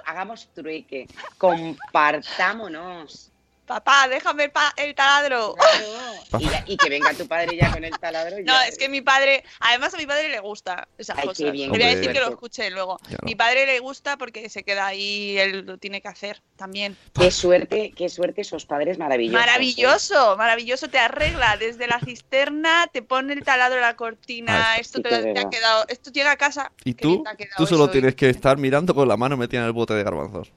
Hagamos 0.07 0.49
trueque. 0.55 1.09
Compartámonos. 1.37 3.30
Papá, 3.71 4.09
déjame 4.09 4.43
el, 4.47 4.51
pa- 4.51 4.75
el 4.77 4.97
taladro. 4.97 5.55
Claro. 5.55 6.65
Y, 6.67 6.77
que 6.77 6.89
venga 6.91 7.15
tu 7.15 7.29
padre 7.29 7.57
ya 7.57 7.71
con 7.71 7.85
el 7.85 7.97
taladro. 8.01 8.39
No, 8.45 8.61
es 8.63 8.77
que 8.77 8.89
mi 8.89 9.01
padre, 9.01 9.45
además 9.61 9.95
a 9.95 9.97
mi 9.97 10.07
padre 10.07 10.29
le 10.29 10.41
gusta 10.41 10.89
esas 10.99 11.17
Ay, 11.17 11.29
cosas. 11.29 11.55
le 11.55 11.69
voy 11.69 11.81
a 11.81 11.95
decir 11.95 12.11
que 12.13 12.19
lo 12.19 12.31
escuche 12.31 12.69
luego. 12.71 12.99
Mi 13.23 13.37
padre 13.37 13.67
le 13.67 13.79
gusta 13.79 14.17
porque 14.17 14.49
se 14.49 14.65
queda 14.65 14.87
ahí, 14.87 15.39
él 15.39 15.67
lo 15.67 15.79
tiene 15.79 16.01
que 16.01 16.09
hacer 16.09 16.43
también. 16.57 16.97
Qué 17.15 17.31
suerte, 17.31 17.93
qué 17.97 18.09
suerte 18.09 18.41
esos 18.41 18.67
padres 18.67 18.99
maravillosos. 18.99 19.41
¿eh? 19.41 19.47
Maravilloso, 19.47 20.37
maravilloso, 20.37 20.89
te 20.89 20.99
arregla 20.99 21.57
desde 21.57 21.87
la 21.87 22.01
cisterna, 22.01 22.89
te 22.93 23.03
pone 23.03 23.35
el 23.35 23.45
taladro 23.45 23.77
en 23.77 23.83
la 23.83 23.95
cortina, 23.95 24.73
Ay, 24.73 24.81
esto 24.81 24.99
sí 24.99 25.05
te, 25.05 25.39
ha 25.39 25.49
quedado, 25.49 25.85
esto 25.87 26.11
llega 26.11 26.33
a 26.33 26.37
casa. 26.37 26.73
Y 26.83 26.95
tú, 26.95 27.23
tú 27.57 27.69
solo 27.69 27.89
tienes 27.89 28.17
que 28.17 28.31
estar 28.31 28.57
mirando 28.59 28.97
con 28.97 29.07
la 29.07 29.17
mano 29.17 29.37
metida 29.37 29.61
en 29.61 29.67
el 29.67 29.73
bote 29.73 29.95
de 29.95 30.03
garbanzos. 30.03 30.51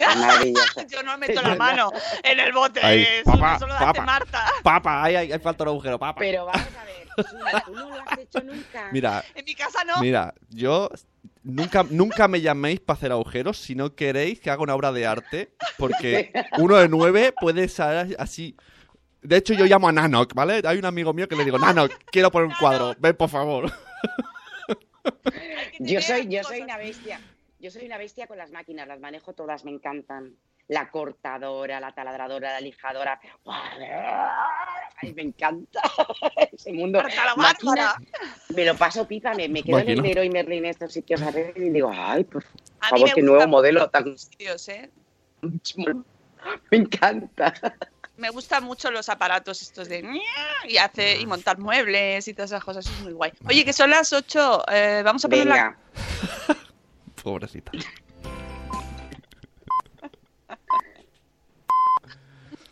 Yo 0.88 1.02
no 1.02 1.18
meto 1.18 1.42
la 1.42 1.54
mano 1.56 1.92
en 2.22 2.40
el 2.40 2.52
bote, 2.52 2.80
Ahí, 2.82 3.02
eso 3.02 3.30
papá, 3.32 3.58
solo 3.58 3.78
lo 3.78 3.86
hace. 3.86 4.00
Marta. 4.00 4.46
Papa, 4.62 5.02
ahí, 5.04 5.16
ahí, 5.16 5.32
ahí 5.32 5.38
falta 5.38 5.64
un 5.64 5.68
agujero, 5.70 5.98
papa. 5.98 6.18
Pero 6.18 6.46
vamos 6.46 6.68
a 6.78 6.84
ver, 7.52 7.62
tú 7.64 7.72
no 7.72 7.88
lo 7.90 7.94
has 7.96 8.18
hecho 8.18 8.40
nunca. 8.40 8.88
Mira, 8.92 9.24
En 9.34 9.44
mi 9.44 9.54
casa 9.54 9.84
no. 9.84 10.00
mira, 10.00 10.32
yo 10.48 10.88
nunca, 11.42 11.84
nunca 11.88 12.28
me 12.28 12.40
llaméis 12.40 12.80
para 12.80 12.96
hacer 12.96 13.12
agujeros 13.12 13.58
si 13.58 13.74
no 13.74 13.94
queréis 13.94 14.40
que 14.40 14.50
haga 14.50 14.62
una 14.62 14.74
obra 14.74 14.92
de 14.92 15.06
arte, 15.06 15.54
porque 15.76 16.32
uno 16.58 16.76
de 16.76 16.88
nueve 16.88 17.32
puede 17.38 17.68
ser 17.68 18.16
así. 18.18 18.56
De 19.22 19.36
hecho, 19.36 19.52
yo 19.52 19.66
llamo 19.66 19.86
a 19.86 19.92
Nanok, 19.92 20.32
¿vale? 20.32 20.62
Hay 20.64 20.78
un 20.78 20.86
amigo 20.86 21.12
mío 21.12 21.28
que 21.28 21.36
le 21.36 21.44
digo, 21.44 21.58
Nanok, 21.58 21.92
quiero 22.10 22.30
poner 22.30 22.48
un 22.48 22.54
cuadro, 22.58 22.94
ven 22.98 23.14
por 23.16 23.28
favor. 23.28 23.70
Hay 25.04 25.68
Yo 25.78 26.00
soy, 26.00 26.26
yo 26.28 26.42
soy 26.42 26.60
una 26.62 26.76
bestia. 26.78 27.20
Yo 27.60 27.70
soy 27.70 27.84
una 27.84 27.98
bestia 27.98 28.26
con 28.26 28.38
las 28.38 28.50
máquinas, 28.50 28.88
las 28.88 29.00
manejo 29.00 29.34
todas, 29.34 29.66
me 29.66 29.70
encantan. 29.70 30.34
La 30.68 30.90
cortadora, 30.90 31.78
la 31.78 31.92
taladradora, 31.92 32.52
la 32.52 32.60
lijadora. 32.60 33.20
Ay, 35.02 35.12
me 35.12 35.22
encanta 35.22 35.82
ese 36.52 36.72
mundo. 36.72 37.02
Máquina, 37.36 37.96
me 38.54 38.64
lo 38.64 38.76
paso 38.76 39.06
pipa, 39.06 39.34
me, 39.34 39.48
me 39.48 39.62
quedo 39.62 39.78
en 39.80 39.88
el 39.90 39.96
Máquina. 39.96 40.08
Leroy 40.08 40.30
Merlin 40.30 40.64
estos 40.64 40.92
sitios 40.92 41.20
a 41.20 41.30
y 41.30 41.68
digo, 41.68 41.90
ay, 41.92 42.24
por 42.24 42.44
favor, 42.44 43.12
qué 43.12 43.20
nuevo 43.20 43.46
modelo 43.46 43.90
tan 43.90 44.16
sitios, 44.16 44.68
¿eh? 44.68 44.90
Me 46.70 46.78
encanta. 46.78 47.52
Me 48.16 48.30
gustan 48.30 48.64
mucho 48.64 48.90
los 48.90 49.10
aparatos 49.10 49.60
estos 49.60 49.88
de 49.88 50.02
y 50.66 50.76
hace 50.78 51.20
y 51.20 51.26
montar 51.26 51.58
muebles 51.58 52.26
y 52.28 52.32
todas 52.32 52.52
esas 52.52 52.64
cosas, 52.64 52.86
eso 52.86 52.94
es 52.96 53.02
muy 53.02 53.12
guay. 53.12 53.32
Oye, 53.46 53.64
que 53.64 53.74
son 53.74 53.90
las 53.90 54.12
8, 54.14 54.64
vamos 55.04 55.24
a 55.24 55.28
poner 55.28 55.46
la 55.46 55.76
Pobrecita. 57.24 57.72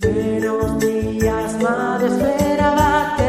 Buenos 0.00 0.78
días, 0.78 1.60
madre 1.60 2.06
espera 2.08 3.27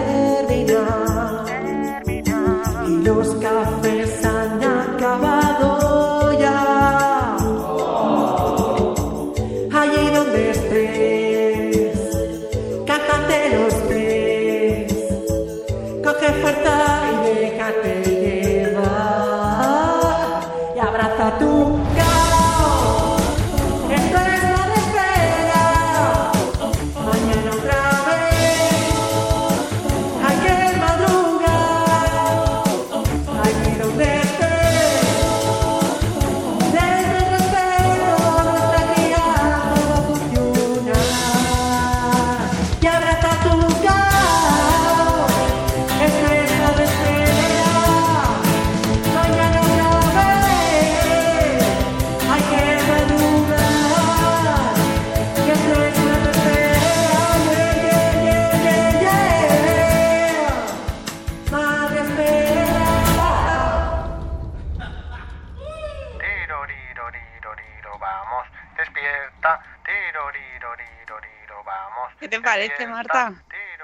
vamos, 67.99 68.45
despierta. 68.77 69.59
Tiroriroririroriro, 69.85 71.63
vamos. 71.65 72.13
¿Qué 72.19 72.27
te 72.27 72.41
parece. 72.41 72.87
Marta? 72.87 73.33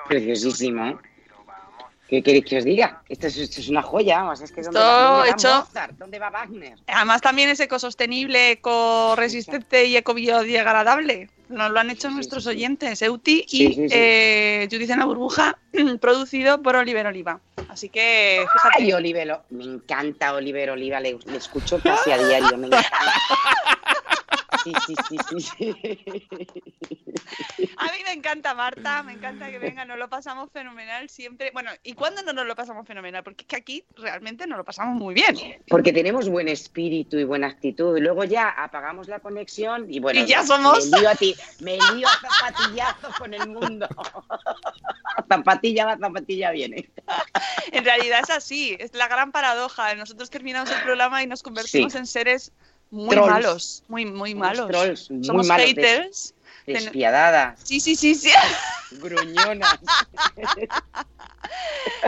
Preciosísimo, 0.08 0.86
¿eh? 0.88 0.98
¿qué 2.08 2.22
queréis 2.22 2.46
que 2.46 2.58
os 2.60 2.64
diga? 2.64 3.02
Esto 3.10 3.26
es, 3.28 3.36
esto 3.38 3.60
es 3.62 3.68
una 3.70 3.82
joya, 3.82 4.20
vamos, 4.22 4.40
es 4.42 4.52
que 4.52 4.62
¿dónde, 4.62 4.80
va, 4.80 4.86
dónde 5.02 5.18
va 5.32 5.36
hecho- 5.36 5.58
Mozart? 5.58 5.98
¿Dónde 5.98 6.20
va 6.20 6.30
Wagner? 6.30 6.78
Además 6.86 7.22
también 7.22 7.50
es 7.50 7.60
ecosostenible, 7.60 8.52
ecoresistente 8.52 9.86
y 9.86 9.98
ecobiodegradable. 9.98 11.30
Nos 11.50 11.72
lo 11.72 11.80
han 11.80 11.90
hecho 11.90 12.10
Sí, 12.10 12.14
nuestros 12.16 12.44
sí, 12.44 12.50
sí. 12.52 12.56
oyentes, 12.56 13.02
Euti 13.02 13.46
Sí, 13.48 13.66
y 13.70 13.74
sí, 13.74 13.90
sí. 13.90 13.96
eh, 13.98 14.68
Judith 14.72 14.92
en 14.92 15.00
la 15.00 15.06
burbuja, 15.06 15.58
producido 16.00 16.62
por 16.62 16.76
Oliver 16.76 17.08
Oliva. 17.08 17.40
Así 17.70 17.90
que, 17.90 18.46
fíjate. 18.54 18.84
Ay, 18.84 18.94
Olivero, 18.94 19.44
me 19.50 19.64
encanta 19.64 20.34
Oliver 20.36 20.70
Oliva, 20.70 21.00
le, 21.00 21.18
le 21.26 21.38
escucho 21.38 21.80
casi 21.80 22.12
a 22.12 22.18
diario, 22.20 22.56
me 22.58 22.68
encanta. 22.68 22.90
Sí, 23.00 23.02
sí, 23.02 24.06
sí, 24.06 24.52
sí, 24.52 24.52
sí. 24.52 24.55
A 27.78 27.86
mí 27.92 27.98
me 28.06 28.14
encanta 28.14 28.54
Marta, 28.54 29.04
me 29.04 29.14
encanta 29.14 29.50
que 29.50 29.60
venga, 29.60 29.86
nos 29.86 29.98
lo 29.98 30.10
pasamos 30.10 30.50
fenomenal 30.52 31.10
siempre. 31.10 31.52
Bueno, 31.54 31.72
¿y 31.84 31.94
cuándo 31.94 32.24
no 32.24 32.34
nos 32.34 32.46
lo 32.46 32.56
pasamos 32.56 32.88
fenomenal? 32.88 33.24
Porque 33.24 33.44
es 33.44 33.48
que 33.48 33.56
aquí 33.56 33.84
realmente 33.98 34.48
nos 34.48 34.58
lo 34.58 34.64
pasamos 34.64 34.96
muy 34.98 35.14
bien. 35.14 35.36
Porque 35.68 35.92
tenemos 35.94 36.30
buen 36.30 36.48
espíritu 36.48 37.18
y 37.18 37.24
buena 37.24 37.48
actitud. 37.48 37.98
Luego 38.00 38.24
ya 38.24 38.50
apagamos 38.50 39.08
la 39.08 39.20
conexión 39.20 39.86
y 39.92 40.00
bueno, 40.00 40.20
Y 40.22 40.26
ya 40.26 40.44
somos- 40.46 40.90
Me 40.90 41.00
lío 41.00 41.10
a 41.10 41.16
ti, 41.16 41.36
me 41.60 41.78
lío 41.94 42.08
a 42.08 42.20
zapatillazos 42.30 43.16
con 43.18 43.34
el 43.34 43.48
mundo. 43.50 43.88
zapatilla 45.30 45.86
va, 45.86 45.98
zapatilla 45.98 46.52
viene. 46.52 46.90
En 47.72 47.84
realidad 47.86 48.22
es 48.24 48.30
así, 48.30 48.76
es 48.80 48.94
la 48.94 49.08
gran 49.08 49.32
paradoja. 49.32 49.94
Nosotros 49.96 50.30
terminamos 50.30 50.70
el 50.72 50.82
programa 50.84 51.24
y 51.24 51.28
nos 51.28 51.44
convertimos 51.44 51.94
Sí. 51.94 51.98
en 52.00 52.06
seres 52.08 52.52
muy 52.90 53.16
Trolls. 53.16 53.32
malos, 53.32 53.84
muy, 53.88 54.06
muy 54.06 54.32
Somos 54.32 54.48
malos. 54.48 54.68
trolls, 54.68 55.12
muy 55.12 55.24
Somos 55.26 55.48
malos, 55.48 55.66
haters. 55.68 56.34
Ten- 56.66 56.74
Despiadadas, 56.76 57.60
Sí, 57.64 57.80
sí, 57.80 57.96
sí, 57.96 58.16
sí. 58.16 58.30
gruñonas. 58.92 59.80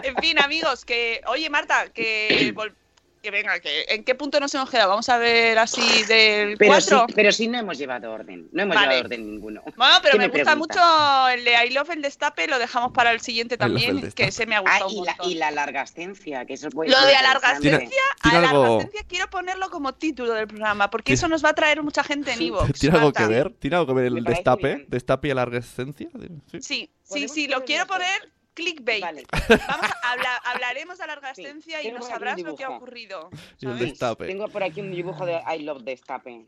En 0.04 0.16
fin, 0.18 0.40
amigos, 0.40 0.84
que. 0.86 1.22
Oye, 1.28 1.50
Marta, 1.50 1.90
que. 1.90 2.54
Que 3.22 3.32
venga, 3.32 3.60
que 3.60 3.86
¿en 3.90 4.04
qué 4.04 4.16
punto 4.16 4.40
nos 4.40 4.54
hemos 4.56 4.70
quedado? 4.70 4.90
Vamos 4.90 5.10
a 5.10 5.18
ver 5.18 5.58
así 5.58 5.82
del 6.04 6.56
Pero 6.58 6.80
sí, 6.80 6.90
4. 6.92 7.08
pero 7.16 7.32
sí 7.32 7.48
no 7.48 7.58
hemos 7.58 7.78
llevado 7.78 8.12
orden. 8.12 8.48
No 8.52 8.62
hemos 8.64 8.76
Vale. 8.76 8.88
llevado 8.90 9.06
orden 9.06 9.26
ninguno. 9.32 9.62
Bueno, 9.76 9.96
pero 10.02 10.14
¿Qué 10.14 10.18
me, 10.20 10.28
me 10.28 10.34
gusta 10.34 10.56
mucho 10.56 11.28
el 11.30 11.44
de 11.44 11.66
I 11.66 11.72
Love 11.72 11.90
el 11.92 12.02
Destape, 12.04 12.48
lo 12.48 12.60
dejamos 12.60 12.92
para 12.92 13.12
el 13.12 13.20
siguiente 13.20 13.56
el 13.56 13.60
también, 13.60 14.12
que 14.12 14.26
ese 14.26 14.46
me 14.46 14.56
ha 14.56 14.60
Ah, 14.60 14.62
gustado 14.62 14.90
y 14.92 15.00
un 15.00 15.06
la, 15.06 15.16
y 15.24 15.34
la 15.36 15.52
largascencia, 15.52 16.46
que 16.46 16.54
eso 16.54 16.70
puede 16.70 16.90
Lo 16.92 16.98
ser 16.98 17.06
de 17.08 17.14
interesante. 17.14 17.48
alargascencia, 17.70 18.02
¿Tiene 18.22 18.38
algo- 18.48 18.64
alargascencia 18.64 19.02
quiero 19.08 19.30
ponerlo 19.30 19.70
como 19.70 19.94
título 19.96 20.34
del 20.34 20.48
programa, 20.48 20.90
porque 20.90 21.06
¿Tiene- 21.12 21.16
eso 21.16 21.28
nos 21.28 21.44
va 21.44 21.50
a 21.50 21.54
traer 21.56 21.82
mucha 21.84 22.04
gente 22.04 22.32
en. 22.34 22.42
Evox. 22.42 22.80
¿Tiene 22.80 22.98
algo 22.98 23.12
que 23.14 23.26
ver? 23.26 23.54
¿Tiene 23.60 23.76
algo 23.78 23.88
que 23.88 24.02
ver 24.02 24.06
el 24.08 24.24
destape? 24.24 24.68
bien. 24.76 24.86
¿Destape 24.90 25.28
y 25.28 25.32
alargascencia? 25.32 26.10
Sí. 26.52 26.60
Sí, 26.62 26.92
sí, 27.04 27.28
sí, 27.28 27.48
lo 27.48 27.64
quiero 27.66 27.88
poner 27.88 28.32
clickbait. 28.58 29.02
Vale. 29.02 29.24
Vamos 29.68 29.92
a 30.04 30.12
hablar, 30.12 30.42
hablaremos 30.46 30.98
de 30.98 31.04
alargascencia 31.04 31.82
Sí, 31.82 31.88
y 31.88 31.92
nos 31.92 32.08
sabrás 32.08 32.40
lo 32.42 32.56
que 32.56 32.64
ha 32.64 32.70
ocurrido. 32.72 33.30
Y 33.60 33.66
el 33.66 33.72
¿sabes? 33.74 33.80
destape. 33.90 34.26
Tengo 34.28 34.48
por 34.48 34.64
aquí 34.64 34.82
un 34.82 34.92
dibujo 34.92 35.26
de 35.26 35.40
I 35.56 35.60
Love 35.64 35.84
Destape. 35.84 36.46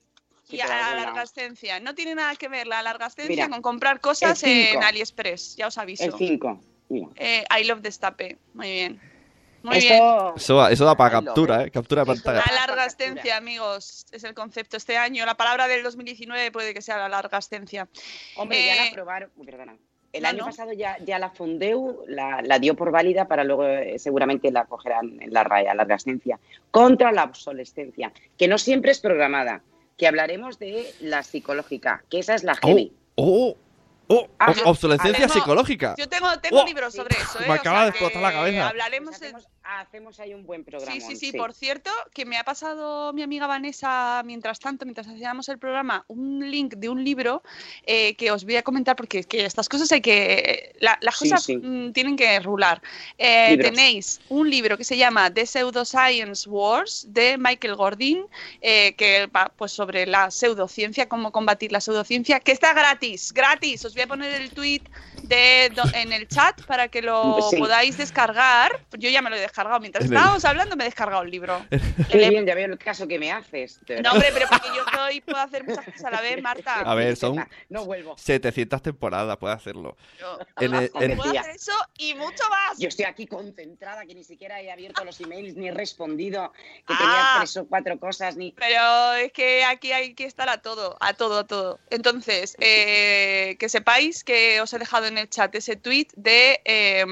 Y 0.49 0.59
a 0.61 0.67
la 0.67 0.91
alargascencia. 0.93 1.79
No 1.79 1.93
tiene 1.93 2.15
nada 2.15 2.35
que 2.35 2.47
ver 2.47 2.65
la 2.65 2.79
alargascencia 2.79 3.27
Mira, 3.45 3.49
con 3.49 3.61
comprar 3.61 3.99
cosas 4.01 4.41
en 4.43 4.81
AliExpress, 4.83 5.55
ya 5.57 5.67
os 5.67 5.77
aviso. 5.77 6.03
El 6.05 6.13
5. 6.13 6.59
Mira. 6.89 7.07
Eh, 7.17 7.43
I 7.59 7.63
love 7.65 7.81
destape. 7.81 8.37
Muy 8.55 8.71
bien. 8.71 8.99
Muy 9.61 9.77
bien. 9.79 9.93
Esto... 9.93 10.33
Eso, 10.37 10.67
eso 10.69 10.85
da 10.85 10.95
para 10.95 11.21
captura. 11.21 11.65
¿eh? 11.65 11.69
Captura 11.69 12.01
de 12.03 12.07
pantalla. 12.07 12.43
La 12.49 12.65
largascencia, 12.65 13.37
amigos, 13.37 14.07
es 14.11 14.23
el 14.23 14.33
concepto 14.33 14.75
este 14.77 14.97
año. 14.97 15.23
La 15.25 15.35
palabra 15.35 15.67
del 15.67 15.83
2019 15.83 16.51
puede 16.51 16.73
que 16.73 16.81
sea 16.81 16.97
la 16.97 17.09
largascencia. 17.09 17.87
Hombre, 18.35 18.65
ya 18.65 18.73
Eh, 18.73 18.77
la 18.77 18.91
aprobaron. 18.91 19.29
uy, 19.35 19.45
Perdona. 19.45 19.77
El 20.11 20.23
no, 20.23 20.29
año 20.29 20.39
no. 20.39 20.45
pasado 20.45 20.73
ya, 20.73 20.97
ya 21.05 21.19
la 21.19 21.29
Fondeu 21.29 22.03
la, 22.07 22.41
la 22.41 22.59
dio 22.59 22.75
por 22.75 22.91
válida 22.91 23.27
para 23.27 23.43
luego 23.43 23.65
eh, 23.67 23.99
seguramente 23.99 24.51
la 24.51 24.65
cogerán 24.65 25.21
en 25.21 25.31
la 25.31 25.43
raya, 25.43 25.73
largascencia. 25.73 26.39
Contra 26.71 27.11
la 27.11 27.25
obsolescencia, 27.25 28.11
que 28.37 28.47
no 28.47 28.57
siempre 28.57 28.91
es 28.91 28.99
programada. 28.99 29.61
Que 29.97 30.07
hablaremos 30.07 30.59
de 30.59 30.85
la 31.01 31.23
psicológica, 31.23 32.03
que 32.09 32.19
esa 32.19 32.33
es 32.33 32.43
la 32.43 32.55
heavy. 32.55 32.93
¡Oh! 33.15 33.49
¡Oh! 33.49 33.57
Ah, 34.39 34.51
Ob- 34.51 34.61
Obsolescencia 34.65 35.27
tengo- 35.27 35.33
psicológica. 35.33 35.93
Yo 35.97 36.09
tengo, 36.09 36.27
tengo 36.39 36.61
Oh, 36.61 36.65
libros 36.65 36.95
sobre 36.95 37.15
eso, 37.15 37.39
¿eh? 37.39 37.43
me 37.43 37.49
O 37.49 37.53
acaba 37.53 37.77
sea 37.77 37.83
de 37.83 37.89
explotar 37.91 38.21
la 38.21 38.31
cabeza. 38.31 38.67
Hablaremos 38.69 39.09
Pues 39.09 39.19
de- 39.19 39.27
hacemos, 39.27 39.47
hacemos 39.63 40.19
ahí 40.19 40.33
un 40.33 40.45
buen 40.47 40.63
programa. 40.63 40.91
Sí, 40.91 41.01
sí, 41.01 41.15
sí, 41.15 41.31
Por 41.37 41.53
cierto, 41.53 41.91
que 42.13 42.25
me 42.25 42.37
ha 42.37 42.43
pasado 42.43 43.13
mi 43.13 43.21
amiga 43.21 43.45
Vanessa, 43.45 44.23
mientras 44.25 44.59
tanto, 44.59 44.85
mientras 44.85 45.07
hacíamos 45.07 45.47
el 45.49 45.59
programa, 45.59 46.05
un 46.07 46.49
link 46.49 46.73
de 46.75 46.89
un 46.89 47.03
libro 47.03 47.43
eh, 47.85 48.15
que 48.15 48.31
os 48.31 48.45
voy 48.45 48.55
a 48.55 48.63
comentar 48.63 48.95
porque 48.95 49.19
es 49.19 49.27
que 49.27 49.45
estas 49.45 49.69
cosas 49.69 49.91
hay 49.91 50.01
que... 50.01 50.73
la- 50.79 50.97
las 51.01 51.17
cosas 51.17 51.43
sí. 51.43 51.57
mm, 51.57 51.91
tienen 51.93 52.15
que 52.15 52.39
rular. 52.39 52.81
Eh, 53.19 53.57
tenéis 53.61 54.21
un 54.29 54.49
libro 54.49 54.75
que 54.75 54.83
se 54.83 54.97
llama 54.97 55.31
The 55.31 55.45
Pseudoscience 55.45 56.49
Wars 56.49 57.05
de 57.09 57.37
Michael 57.37 57.75
Gordon, 57.75 58.27
eh, 58.61 58.93
que 58.95 59.27
va 59.27 59.51
pues, 59.55 59.71
sobre 59.71 60.07
la 60.07 60.31
pseudociencia, 60.31 61.07
cómo 61.07 61.31
combatir 61.31 61.71
la 61.71 61.79
pseudociencia, 61.79 62.39
que 62.39 62.51
está 62.53 62.73
gratis, 62.73 63.31
gratis. 63.33 63.85
Os 63.85 63.93
voy 63.99 64.03
a 64.05 64.07
poner 64.07 64.41
el 64.41 64.49
tweet 64.51 64.81
de, 65.23 65.69
do- 65.75 65.83
en 65.93 66.13
el 66.13 66.27
chat 66.27 66.61
para 66.65 66.87
que 66.87 67.01
lo 67.01 67.37
Sí. 67.49 67.57
podáis 67.57 67.97
descargar. 67.97 68.79
Yo 68.97 69.09
ya 69.09 69.21
me 69.21 69.29
lo 69.29 69.35
he 69.35 69.39
descargado. 69.39 69.79
Mientras 69.81 70.05
En 70.05 70.11
el- 70.11 70.17
estábamos 70.17 70.45
hablando, 70.45 70.75
me 70.77 70.85
he 70.85 70.87
descargado 70.87 71.23
el 71.23 71.31
libro. 71.31 71.65
Qué 72.09 72.29
bien, 72.29 72.45
ya 72.45 72.55
veo 72.55 72.67
el 72.67 72.77
caso 72.77 73.07
que 73.07 73.19
me 73.19 73.31
haces. 73.31 73.79
No, 74.01 74.13
hombre, 74.13 74.29
pero 74.33 74.47
porque 74.49 74.69
yo 74.69 74.83
soy, 74.95 75.19
puedo 75.21 75.37
hacer 75.39 75.65
muchas 75.65 75.83
cosas 75.85 76.05
a 76.05 76.11
la 76.11 76.21
vez, 76.21 76.41
Marta. 76.41 76.75
A 76.81 76.95
ver, 76.95 77.15
son 77.17 77.45
No 77.67 77.85
vuelvo. 77.85 78.17
700 78.17 78.81
temporadas, 78.81 79.35
puede 79.37 79.53
hacerlo. 79.53 79.97
Yo, 80.19 80.39
en 80.61 80.75
el- 80.75 80.89
puedo 81.17 81.37
hacer 81.37 81.55
eso 81.55 81.73
y 81.97 82.13
mucho 82.15 82.43
más. 82.49 82.77
Yo 82.79 82.87
estoy 82.87 83.05
aquí 83.05 83.27
concentrada, 83.27 84.05
que 84.05 84.15
ni 84.15 84.23
siquiera 84.23 84.61
he 84.61 84.71
abierto 84.71 85.03
los 85.03 85.19
emails 85.19 85.55
ni 85.55 85.67
he 85.67 85.71
respondido, 85.71 86.53
que 86.87 86.93
Ah. 86.93 86.97
tenía 86.97 87.33
tres 87.39 87.57
o 87.57 87.67
cuatro 87.67 87.99
cosas, 87.99 88.37
ni... 88.37 88.53
Pero 88.53 89.13
es 89.15 89.31
que 89.33 89.63
aquí 89.65 89.91
hay 89.91 90.13
que 90.13 90.25
estar 90.25 90.47
a 90.49 90.59
todo, 90.61 90.95
a 91.01 91.13
todo, 91.13 91.39
a 91.39 91.43
todo. 91.47 91.79
Entonces, 91.89 92.55
eh, 92.59 93.57
que 93.59 93.67
sepáis 93.89 94.23
que 94.23 94.61
os 94.61 94.71
he 94.73 94.77
dejado 94.77 95.07
en 95.07 95.17
el 95.17 95.29
chat 95.29 95.53
ese 95.55 95.75
tweet 95.75 96.07
de 96.15 96.61
eh, 96.63 97.05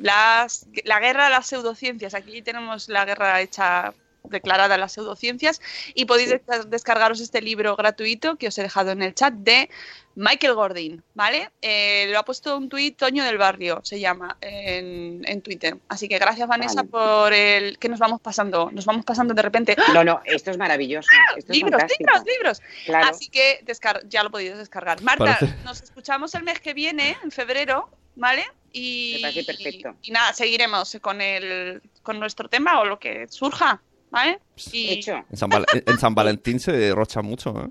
las, 0.00 0.66
la 0.84 0.98
guerra 0.98 1.28
a 1.28 1.30
las 1.30 1.46
pseudociencias. 1.46 2.14
Aquí 2.14 2.42
tenemos 2.42 2.88
la 2.88 3.04
guerra 3.04 3.40
hecha 3.40 3.94
declarada 4.30 4.78
las 4.78 4.92
pseudociencias 4.92 5.60
y 5.94 6.06
podéis 6.06 6.30
Sí. 6.30 6.36
descargaros 6.68 7.20
este 7.20 7.42
libro 7.42 7.76
gratuito 7.76 8.36
que 8.36 8.48
os 8.48 8.56
he 8.58 8.62
dejado 8.62 8.90
en 8.92 9.02
el 9.02 9.14
chat 9.14 9.34
de 9.34 9.68
Michael 10.16 10.54
Gordon, 10.54 11.04
¿vale? 11.14 11.50
Eh, 11.62 12.06
lo 12.10 12.18
ha 12.18 12.24
puesto 12.24 12.56
un 12.56 12.68
tuit 12.68 12.96
Toño 12.96 13.24
del 13.24 13.38
Barrio, 13.38 13.80
se 13.84 14.00
llama, 14.00 14.36
en, 14.40 15.22
en 15.24 15.40
Twitter. 15.40 15.76
Así 15.88 16.08
que 16.08 16.18
gracias 16.18 16.48
Vanessa 16.48 16.82
Vale. 16.82 16.88
por 16.88 17.32
el 17.32 17.78
que 17.78 17.88
nos 17.88 17.98
vamos 18.00 18.20
pasando, 18.20 18.70
nos 18.72 18.84
vamos 18.84 19.04
pasando 19.04 19.34
de 19.34 19.42
repente. 19.42 19.76
No, 19.94 20.02
no, 20.04 20.20
esto 20.24 20.50
es 20.50 20.58
maravilloso. 20.58 21.08
Esto 21.36 21.52
es 21.52 21.56
libros, 21.58 21.82
libros, 21.98 22.22
libros. 22.26 22.62
Claro. 22.86 23.06
Así 23.06 23.28
que 23.28 23.60
descar- 23.64 24.02
ya 24.08 24.22
lo 24.24 24.30
podéis 24.30 24.56
descargar. 24.58 25.00
Marta, 25.02 25.38
Parece- 25.38 25.54
nos 25.64 25.80
escuchamos 25.82 26.34
el 26.34 26.42
mes 26.42 26.60
que 26.60 26.74
viene, 26.74 27.16
en 27.22 27.30
febrero, 27.30 27.88
¿vale? 28.16 28.44
Y, 28.72 29.14
Me 29.16 29.20
parece 29.30 29.44
perfecto. 29.44 29.94
Y, 30.02 30.10
nada, 30.10 30.32
seguiremos 30.32 30.96
con 31.00 31.20
el 31.20 31.80
con 32.02 32.18
nuestro 32.20 32.48
tema 32.48 32.80
o 32.80 32.84
lo 32.84 32.98
que 32.98 33.26
surja, 33.28 33.80
¿vale? 34.10 34.38
Y 34.72 34.90
Hecho. 34.90 35.24
En 35.30 35.36
San, 35.36 35.50
en- 35.86 35.98
San 35.98 36.14
Valentín 36.14 36.58
se 36.60 36.72
derrocha 36.72 37.22
mucho, 37.22 37.54
¿eh? 37.64 37.68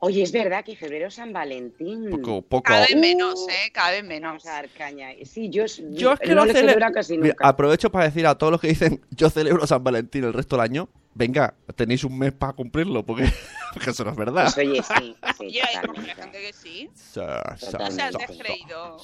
Oye, 0.00 0.22
es 0.22 0.30
verdad 0.30 0.64
que 0.64 0.76
febrero 0.76 1.10
San 1.10 1.32
Valentín. 1.32 2.08
Poco, 2.10 2.42
poco. 2.42 2.62
cada 2.62 2.82
vez 2.82 2.94
Uh, 2.94 2.98
menos, 3.00 3.46
¿eh? 3.48 3.70
Cada 3.72 3.90
vez 3.90 4.04
menos. 4.04 4.28
Vamos 4.28 4.46
a 4.46 4.52
dar 4.52 4.68
caña. 4.68 5.08
Sí, 5.24 5.50
yo, 5.50 5.64
Yo 5.66 6.12
es 6.12 6.20
que 6.20 6.34
no 6.36 6.44
cele- 6.44 6.52
celebro 6.52 6.86
casi 6.92 7.18
Mira, 7.18 7.34
nunca. 7.34 7.48
aprovecho 7.48 7.90
para 7.90 8.04
decir 8.04 8.24
a 8.26 8.36
todos 8.38 8.52
los 8.52 8.60
que 8.60 8.68
dicen 8.68 9.00
yo 9.10 9.28
celebro 9.28 9.66
San 9.66 9.82
Valentín 9.82 10.22
el 10.22 10.32
resto 10.32 10.54
del 10.56 10.64
año, 10.64 10.88
venga, 11.18 11.52
tenéis 11.74 12.04
un 12.04 12.16
mes 12.16 12.32
para 12.32 12.52
cumplirlo, 12.52 13.04
porque, 13.04 13.24
porque 13.74 13.90
eso 13.90 14.04
no 14.04 14.10
es 14.12 14.16
verdad. 14.16 14.44
Pues 14.54 14.56
oye, 14.68 14.82
sí, 14.82 15.16
sí, 15.38 15.44
Y 15.46 15.58
hay 15.58 15.74
totalmente. 15.80 16.14
gente 16.14 16.40
que 16.40 16.52
sí. 16.52 16.90
No 17.16 17.90
se 17.90 18.02
han 18.02 18.12
descreído. 18.14 18.98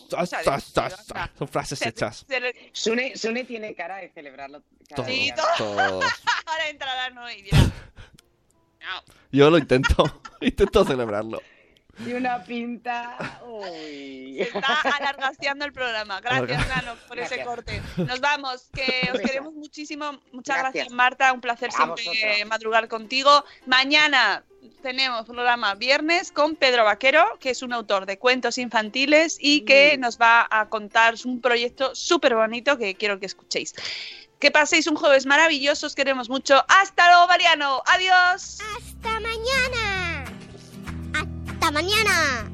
Son 1.36 1.48
frases 1.48 1.78
Se- 1.80 1.88
hechas. 1.88 2.24
se- 2.28 2.70
Sune, 2.72 3.16
Sune 3.16 3.44
tiene 3.44 3.74
cara 3.74 3.96
de 3.96 4.10
celebrarlo. 4.10 4.62
cada 4.88 5.06
Sí, 5.08 5.12
día. 5.22 5.34
todos. 5.58 6.04
Ahora 6.46 6.68
entrará 6.70 7.10
no 7.10 7.30
y 7.30 7.42
dirá. 7.42 7.58
No. 7.58 9.14
Yo 9.32 9.50
lo 9.50 9.58
intento, 9.58 10.22
intento 10.40 10.84
celebrarlo. 10.84 11.42
Y 12.06 12.12
una 12.12 12.42
pinta. 12.44 13.40
Uy. 13.46 14.36
Se 14.38 14.58
está 14.58 14.80
alargasteando 14.96 15.64
el 15.64 15.72
programa. 15.72 16.20
Gracias, 16.20 16.68
Nano, 16.68 16.94
por 17.08 17.18
ese 17.18 17.42
corte. 17.44 17.80
Nos 17.96 18.20
vamos, 18.20 18.68
que 18.72 19.10
os 19.12 19.20
queremos 19.20 19.52
muchísimo. 19.54 20.20
Muchas 20.32 20.56
gracias, 20.58 20.72
Gracias. 20.86 20.92
Marta. 20.92 21.32
Un 21.32 21.40
placer 21.40 21.68
A 21.70 21.72
siempre 21.72 22.04
vosotros. 22.04 22.48
madrugar 22.48 22.88
contigo. 22.88 23.44
Mañana 23.66 24.42
tenemos 24.82 25.24
programa 25.26 25.74
viernes 25.74 26.32
con 26.32 26.56
Pedro 26.56 26.84
Vaquero, 26.84 27.38
que 27.38 27.50
es 27.50 27.62
un 27.62 27.72
autor 27.72 28.06
de 28.06 28.18
cuentos 28.18 28.58
infantiles 28.58 29.36
y 29.40 29.62
que 29.62 29.96
Mm. 29.96 30.00
nos 30.00 30.18
va 30.18 30.46
a 30.50 30.68
contar 30.68 31.14
un 31.24 31.40
proyecto 31.40 31.94
súper 31.94 32.34
bonito 32.34 32.76
que 32.78 32.94
quiero 32.94 33.18
que 33.20 33.26
escuchéis. 33.26 33.74
Que 34.40 34.50
paséis 34.50 34.86
un 34.86 34.96
jueves 34.96 35.24
maravilloso, 35.26 35.86
os 35.86 35.94
queremos 35.94 36.28
mucho. 36.28 36.62
Hasta 36.68 37.08
luego, 37.08 37.28
Mariano. 37.28 37.82
Adiós. 37.86 38.58
Hasta 38.76 39.20
mañana. 39.20 39.93
Hasta 41.64 41.72
mañana. 41.72 42.53